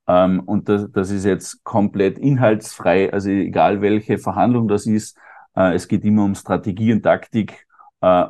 Ähm, 0.08 0.42
und 0.42 0.70
das, 0.70 0.92
das 0.92 1.10
ist 1.10 1.26
jetzt 1.26 1.64
komplett 1.64 2.20
inhaltsfrei, 2.20 3.12
also 3.12 3.30
egal 3.30 3.82
welche 3.82 4.20
Verhandlung 4.20 4.68
das 4.68 4.86
ist, 4.86 5.18
äh, 5.56 5.74
es 5.74 5.88
geht 5.88 6.06
immer 6.06 6.26
um 6.26 6.36
Strategie 6.36 6.94
und 6.94 7.02
Taktik 7.02 7.65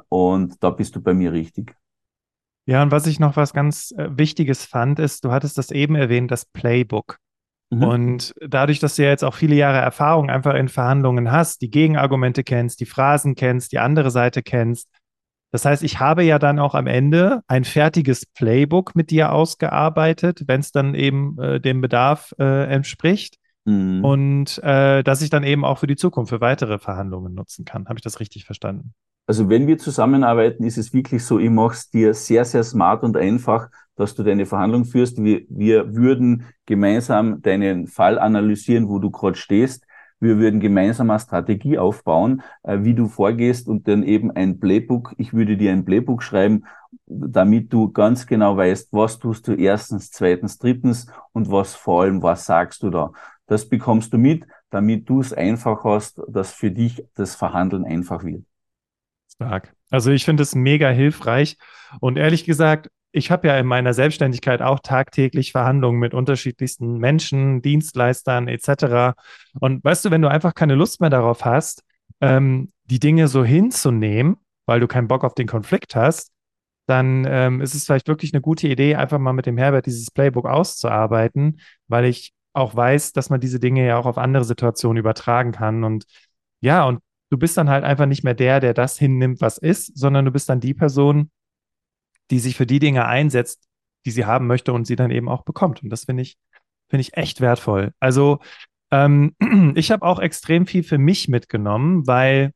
und 0.09 0.63
da 0.63 0.69
bist 0.69 0.95
du 0.95 1.01
bei 1.01 1.13
mir 1.13 1.32
richtig. 1.34 1.76
Ja, 2.65 2.82
und 2.82 2.91
was 2.91 3.05
ich 3.07 3.19
noch 3.19 3.36
was 3.36 3.53
ganz 3.53 3.93
äh, 3.97 4.09
Wichtiges 4.17 4.65
fand, 4.65 4.99
ist, 4.99 5.23
du 5.23 5.32
hattest 5.32 5.57
das 5.57 5.71
eben 5.71 5.95
erwähnt, 5.95 6.32
das 6.32 6.45
Playbook. 6.45 7.19
Mhm. 7.69 7.84
Und 7.84 8.34
dadurch, 8.39 8.80
dass 8.80 8.95
du 8.95 9.03
ja 9.03 9.09
jetzt 9.09 9.23
auch 9.23 9.36
viele 9.36 9.55
Jahre 9.55 9.78
Erfahrung 9.78 10.30
einfach 10.30 10.55
in 10.55 10.69
Verhandlungen 10.69 11.32
hast, 11.32 11.61
die 11.61 11.69
Gegenargumente 11.69 12.43
kennst, 12.43 12.80
die 12.80 12.86
Phrasen 12.86 13.36
kennst, 13.36 13.71
die 13.71 13.80
andere 13.80 14.09
Seite 14.11 14.41
kennst, 14.41 14.89
das 15.55 15.63
heißt, 15.63 15.84
ich 15.84 16.01
habe 16.01 16.23
ja 16.23 16.38
dann 16.38 16.59
auch 16.59 16.76
am 16.76 16.86
Ende 16.86 17.41
ein 17.47 17.63
fertiges 17.63 18.26
Playbook 18.26 18.93
mit 18.93 19.09
dir 19.09 19.32
ausgearbeitet, 19.32 20.43
wenn 20.47 20.59
es 20.59 20.73
dann 20.73 20.95
eben 20.95 21.39
äh, 21.39 21.61
dem 21.61 21.80
Bedarf 21.80 22.36
äh, 22.38 22.65
entspricht. 22.65 23.38
Mhm. 23.63 24.03
Und 24.03 24.63
äh, 24.63 25.01
dass 25.01 25.21
ich 25.21 25.30
dann 25.30 25.43
eben 25.43 25.63
auch 25.63 25.78
für 25.78 25.88
die 25.88 25.95
Zukunft, 25.95 26.32
für 26.32 26.41
weitere 26.41 26.78
Verhandlungen 26.78 27.34
nutzen 27.34 27.63
kann. 27.63 27.88
Habe 27.88 27.97
ich 27.97 28.03
das 28.03 28.19
richtig 28.19 28.43
verstanden? 28.43 28.93
Also 29.28 29.49
wenn 29.49 29.67
wir 29.67 29.78
zusammenarbeiten, 29.80 30.63
ist 30.63 30.78
es 30.78 30.93
wirklich 30.93 31.23
so, 31.23 31.39
ich 31.39 31.49
mache 31.49 31.73
es 31.73 31.89
dir 31.89 32.13
sehr, 32.13 32.45
sehr 32.45 32.63
smart 32.63 33.03
und 33.03 33.17
einfach, 33.17 33.69
dass 33.95 34.13
du 34.13 34.23
deine 34.23 34.45
Verhandlung 34.45 34.86
führst. 34.86 35.23
Wir, 35.23 35.41
wir 35.49 35.95
würden 35.95 36.45
gemeinsam 36.65 37.41
deinen 37.41 37.88
Fall 37.88 38.19
analysieren, 38.19 38.88
wo 38.88 38.99
du 38.99 39.09
gerade 39.09 39.36
stehst. 39.36 39.86
Wir 40.19 40.38
würden 40.38 40.59
gemeinsam 40.59 41.09
eine 41.09 41.19
Strategie 41.19 41.78
aufbauen, 41.78 42.41
äh, 42.63 42.80
wie 42.82 42.93
du 42.93 43.07
vorgehst 43.07 43.67
und 43.67 43.88
dann 43.88 44.03
eben 44.03 44.32
ein 44.32 44.59
Playbook. 44.59 45.13
Ich 45.17 45.34
würde 45.34 45.57
dir 45.57 45.71
ein 45.71 45.86
Playbook 45.86 46.23
schreiben, 46.23 46.65
damit 47.05 47.73
du 47.73 47.91
ganz 47.91 48.28
genau 48.28 48.55
weißt, 48.55 48.89
was 48.93 49.19
tust 49.19 49.47
du 49.47 49.53
erstens, 49.53 50.11
zweitens, 50.11 50.57
drittens 50.57 51.07
und 51.34 51.51
was 51.51 51.76
vor 51.76 52.03
allem, 52.03 52.21
was 52.21 52.45
sagst 52.45 52.84
du 52.84 52.89
da. 52.89 53.11
Das 53.47 53.67
bekommst 53.67 54.13
du 54.13 54.17
mit, 54.17 54.45
damit 54.69 55.09
du 55.09 55.19
es 55.19 55.34
einfach 55.34 55.84
hast, 55.84 56.21
dass 56.28 56.51
für 56.51 56.71
dich 56.71 57.05
das 57.15 57.36
Verhandeln 57.36 57.86
einfach 57.86 58.23
wird. 58.23 58.45
Stark. 59.36 59.73
Also 59.89 60.11
ich 60.11 60.25
finde 60.25 60.43
es 60.43 60.55
mega 60.55 60.89
hilfreich. 60.89 61.57
Und 61.99 62.17
ehrlich 62.17 62.45
gesagt, 62.45 62.89
ich 63.11 63.31
habe 63.31 63.47
ja 63.47 63.57
in 63.57 63.65
meiner 63.65 63.93
Selbstständigkeit 63.93 64.61
auch 64.61 64.79
tagtäglich 64.79 65.53
Verhandlungen 65.53 65.99
mit 65.99 66.13
unterschiedlichsten 66.13 66.97
Menschen, 66.97 67.61
Dienstleistern 67.61 68.47
etc. 68.49 69.15
Und 69.59 69.83
weißt 69.83 70.05
du, 70.05 70.11
wenn 70.11 70.21
du 70.21 70.29
einfach 70.29 70.53
keine 70.53 70.75
Lust 70.75 70.99
mehr 70.99 71.09
darauf 71.09 71.45
hast, 71.45 71.83
ähm, 72.19 72.71
die 72.86 72.99
Dinge 72.99 73.27
so 73.29 73.45
hinzunehmen, 73.45 74.38
weil 74.65 74.79
du 74.79 74.88
keinen 74.88 75.07
Bock 75.07 75.23
auf 75.23 75.33
den 75.33 75.47
Konflikt 75.47 75.95
hast, 75.95 76.31
dann 76.88 77.25
ähm, 77.27 77.61
ist 77.61 77.73
es 77.73 77.86
vielleicht 77.86 78.07
wirklich 78.07 78.33
eine 78.33 78.41
gute 78.41 78.67
Idee, 78.67 78.95
einfach 78.95 79.17
mal 79.17 79.33
mit 79.33 79.45
dem 79.45 79.57
Herbert 79.57 79.86
dieses 79.86 80.11
Playbook 80.11 80.45
auszuarbeiten, 80.45 81.59
weil 81.88 82.05
ich 82.05 82.33
auch 82.53 82.75
weiß, 82.75 83.13
dass 83.13 83.29
man 83.29 83.39
diese 83.39 83.59
Dinge 83.59 83.86
ja 83.86 83.97
auch 83.97 84.05
auf 84.05 84.17
andere 84.17 84.43
Situationen 84.43 84.97
übertragen 84.97 85.51
kann. 85.51 85.83
Und 85.83 86.05
ja, 86.61 86.86
und 86.86 86.99
du 87.30 87.38
bist 87.38 87.57
dann 87.57 87.69
halt 87.69 87.84
einfach 87.84 88.05
nicht 88.05 88.23
mehr 88.23 88.34
der, 88.34 88.59
der 88.59 88.73
das 88.73 88.97
hinnimmt, 88.97 89.41
was 89.41 89.57
ist, 89.57 89.97
sondern 89.97 90.26
du 90.26 90.32
bist 90.32 90.49
dann 90.49 90.59
die 90.59 90.73
Person, 90.73 91.32
die 92.32 92.39
sich 92.39 92.55
für 92.55 92.65
die 92.65 92.80
Dinge 92.80 93.05
einsetzt, 93.05 93.67
die 94.05 94.11
sie 94.11 94.26
haben 94.26 94.47
möchte 94.47 94.73
und 94.73 94.86
sie 94.86 94.95
dann 94.95 95.11
eben 95.11 95.30
auch 95.30 95.43
bekommt. 95.43 95.84
Und 95.84 95.89
das 95.89 96.05
finde 96.05 96.23
ich, 96.23 96.38
finde 96.89 97.01
ich 97.01 97.17
echt 97.17 97.41
wertvoll. 97.41 97.93
Also 97.99 98.39
ähm, 98.91 99.36
ich 99.76 99.91
habe 99.91 100.05
auch 100.05 100.19
extrem 100.19 100.67
viel 100.67 100.84
für 100.84 100.97
mich 100.97 101.28
mitgenommen, 101.28 102.07
weil 102.07 102.51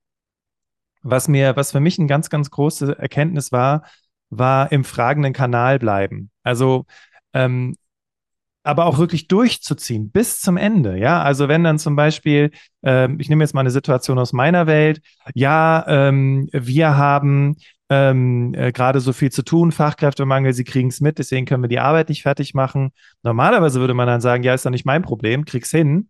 was 1.01 1.27
mir, 1.27 1.55
was 1.55 1.71
für 1.71 1.79
mich 1.79 1.97
eine 1.97 2.07
ganz, 2.07 2.29
ganz 2.29 2.51
große 2.51 2.97
Erkenntnis 2.97 3.51
war, 3.51 3.83
war 4.29 4.71
im 4.71 4.83
fragenden 4.83 5.33
Kanal 5.33 5.79
bleiben. 5.79 6.29
Also 6.43 6.85
ähm, 7.33 7.75
aber 8.63 8.85
auch 8.85 8.97
wirklich 8.97 9.27
durchzuziehen 9.27 10.11
bis 10.11 10.41
zum 10.41 10.57
Ende. 10.57 10.97
Ja, 10.97 11.21
also 11.23 11.47
wenn 11.47 11.63
dann 11.63 11.79
zum 11.79 11.95
Beispiel, 11.95 12.51
ähm, 12.83 13.19
ich 13.19 13.29
nehme 13.29 13.43
jetzt 13.43 13.53
mal 13.53 13.61
eine 13.61 13.71
Situation 13.71 14.19
aus 14.19 14.33
meiner 14.33 14.67
Welt, 14.67 15.01
ja, 15.33 15.85
ähm, 15.87 16.49
wir 16.51 16.97
haben 16.97 17.55
ähm, 17.89 18.53
äh, 18.55 18.71
gerade 18.71 18.99
so 18.99 19.13
viel 19.13 19.31
zu 19.31 19.43
tun, 19.43 19.71
Fachkräftemangel, 19.71 20.53
sie 20.53 20.63
kriegen 20.63 20.89
es 20.89 21.01
mit, 21.01 21.17
deswegen 21.17 21.45
können 21.45 21.63
wir 21.63 21.69
die 21.69 21.79
Arbeit 21.79 22.09
nicht 22.09 22.21
fertig 22.21 22.53
machen. 22.53 22.91
Normalerweise 23.23 23.79
würde 23.79 23.93
man 23.93 24.07
dann 24.07 24.21
sagen, 24.21 24.43
ja, 24.43 24.53
ist 24.53 24.65
doch 24.65 24.71
nicht 24.71 24.85
mein 24.85 25.01
Problem, 25.01 25.45
krieg's 25.45 25.71
hin. 25.71 26.09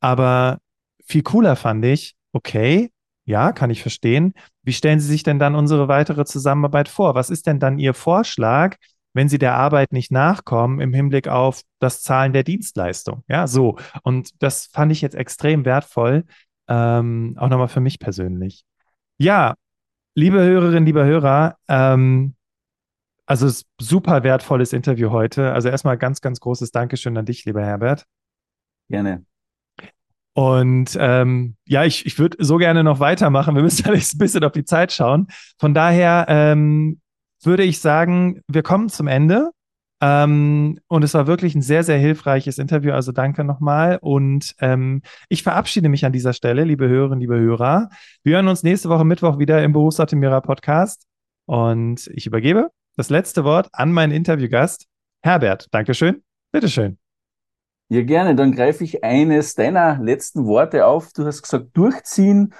Aber 0.00 0.58
viel 1.04 1.22
cooler 1.22 1.56
fand 1.56 1.84
ich, 1.84 2.14
okay, 2.32 2.90
ja, 3.24 3.52
kann 3.52 3.70
ich 3.70 3.82
verstehen. 3.82 4.34
Wie 4.62 4.72
stellen 4.72 5.00
Sie 5.00 5.08
sich 5.08 5.24
denn 5.24 5.40
dann 5.40 5.56
unsere 5.56 5.88
weitere 5.88 6.24
Zusammenarbeit 6.24 6.88
vor? 6.88 7.14
Was 7.16 7.30
ist 7.30 7.46
denn 7.46 7.58
dann 7.58 7.78
Ihr 7.78 7.92
Vorschlag, 7.92 8.76
wenn 9.16 9.28
sie 9.28 9.38
der 9.38 9.54
Arbeit 9.54 9.92
nicht 9.92 10.12
nachkommen 10.12 10.80
im 10.80 10.92
Hinblick 10.92 11.26
auf 11.26 11.62
das 11.78 12.02
Zahlen 12.02 12.32
der 12.32 12.44
Dienstleistung. 12.44 13.24
Ja, 13.28 13.46
so. 13.46 13.78
Und 14.02 14.30
das 14.42 14.66
fand 14.66 14.92
ich 14.92 15.00
jetzt 15.00 15.14
extrem 15.14 15.64
wertvoll, 15.64 16.24
ähm, 16.68 17.34
auch 17.38 17.48
nochmal 17.48 17.68
für 17.68 17.80
mich 17.80 17.98
persönlich. 17.98 18.64
Ja, 19.18 19.54
liebe 20.14 20.38
Hörerinnen, 20.38 20.84
liebe 20.84 21.04
Hörer, 21.04 21.56
ähm, 21.68 22.34
also 23.24 23.48
super 23.80 24.22
wertvolles 24.22 24.72
Interview 24.72 25.10
heute. 25.10 25.52
Also 25.52 25.68
erstmal 25.68 25.96
ganz, 25.96 26.20
ganz 26.20 26.38
großes 26.38 26.70
Dankeschön 26.70 27.16
an 27.16 27.24
dich, 27.24 27.44
lieber 27.44 27.64
Herbert. 27.64 28.04
Gerne. 28.88 29.24
Und 30.34 30.96
ähm, 31.00 31.56
ja, 31.66 31.84
ich, 31.84 32.04
ich 32.04 32.18
würde 32.18 32.36
so 32.44 32.58
gerne 32.58 32.84
noch 32.84 33.00
weitermachen. 33.00 33.54
Wir 33.54 33.62
müssen 33.62 33.86
ein 33.90 34.18
bisschen 34.18 34.44
auf 34.44 34.52
die 34.52 34.64
Zeit 34.64 34.92
schauen. 34.92 35.28
Von 35.58 35.72
daher 35.72 36.26
ähm, 36.28 37.00
würde 37.42 37.64
ich 37.64 37.80
sagen, 37.80 38.40
wir 38.48 38.62
kommen 38.62 38.88
zum 38.88 39.06
Ende. 39.06 39.50
Ähm, 40.00 40.78
und 40.88 41.04
es 41.04 41.14
war 41.14 41.26
wirklich 41.26 41.54
ein 41.54 41.62
sehr, 41.62 41.82
sehr 41.82 41.98
hilfreiches 41.98 42.58
Interview. 42.58 42.92
Also 42.92 43.12
danke 43.12 43.44
nochmal. 43.44 43.98
Und 44.00 44.54
ähm, 44.60 45.02
ich 45.28 45.42
verabschiede 45.42 45.88
mich 45.88 46.04
an 46.04 46.12
dieser 46.12 46.32
Stelle, 46.32 46.64
liebe 46.64 46.88
Hörerinnen, 46.88 47.20
liebe 47.20 47.38
Hörer. 47.38 47.88
Wir 48.22 48.36
hören 48.36 48.48
uns 48.48 48.62
nächste 48.62 48.88
Woche 48.88 49.04
Mittwoch 49.04 49.38
wieder 49.38 49.62
im 49.64 49.72
Berufsoptimierer 49.72 50.42
Podcast. 50.42 51.06
Und 51.46 52.08
ich 52.12 52.26
übergebe 52.26 52.70
das 52.96 53.10
letzte 53.10 53.44
Wort 53.44 53.68
an 53.72 53.92
meinen 53.92 54.12
Interviewgast, 54.12 54.86
Herbert. 55.22 55.68
Dankeschön. 55.70 56.22
Bitteschön. 56.52 56.98
Ja, 57.88 58.02
gerne. 58.02 58.34
Dann 58.34 58.52
greife 58.52 58.84
ich 58.84 59.04
eines 59.04 59.54
deiner 59.54 59.98
letzten 60.02 60.44
Worte 60.46 60.86
auf. 60.86 61.12
Du 61.12 61.24
hast 61.24 61.42
gesagt, 61.42 61.68
durchziehen. 61.74 62.52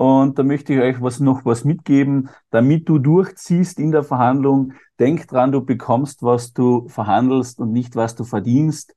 Und 0.00 0.38
da 0.38 0.42
möchte 0.44 0.72
ich 0.72 0.80
euch 0.80 1.02
was 1.02 1.20
noch 1.20 1.44
was 1.44 1.66
mitgeben, 1.66 2.30
damit 2.48 2.88
du 2.88 2.98
durchziehst 2.98 3.78
in 3.78 3.92
der 3.92 4.02
Verhandlung. 4.02 4.72
Denk 4.98 5.28
dran, 5.28 5.52
du 5.52 5.62
bekommst, 5.62 6.22
was 6.22 6.54
du 6.54 6.88
verhandelst 6.88 7.60
und 7.60 7.70
nicht, 7.70 7.96
was 7.96 8.14
du 8.14 8.24
verdienst. 8.24 8.96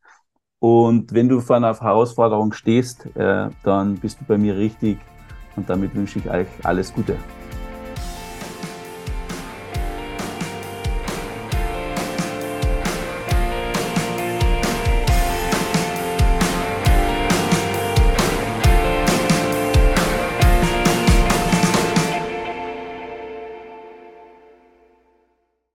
Und 0.60 1.14
wenn 1.14 1.28
du 1.28 1.42
vor 1.42 1.58
einer 1.58 1.78
Herausforderung 1.78 2.54
stehst, 2.54 3.06
äh, 3.18 3.50
dann 3.64 3.96
bist 3.96 4.22
du 4.22 4.24
bei 4.24 4.38
mir 4.38 4.56
richtig. 4.56 4.98
Und 5.58 5.70
damit 5.70 5.94
wünsche 5.94 6.20
ich 6.20 6.30
euch 6.30 6.48
alles 6.64 6.94
Gute. 6.94 7.18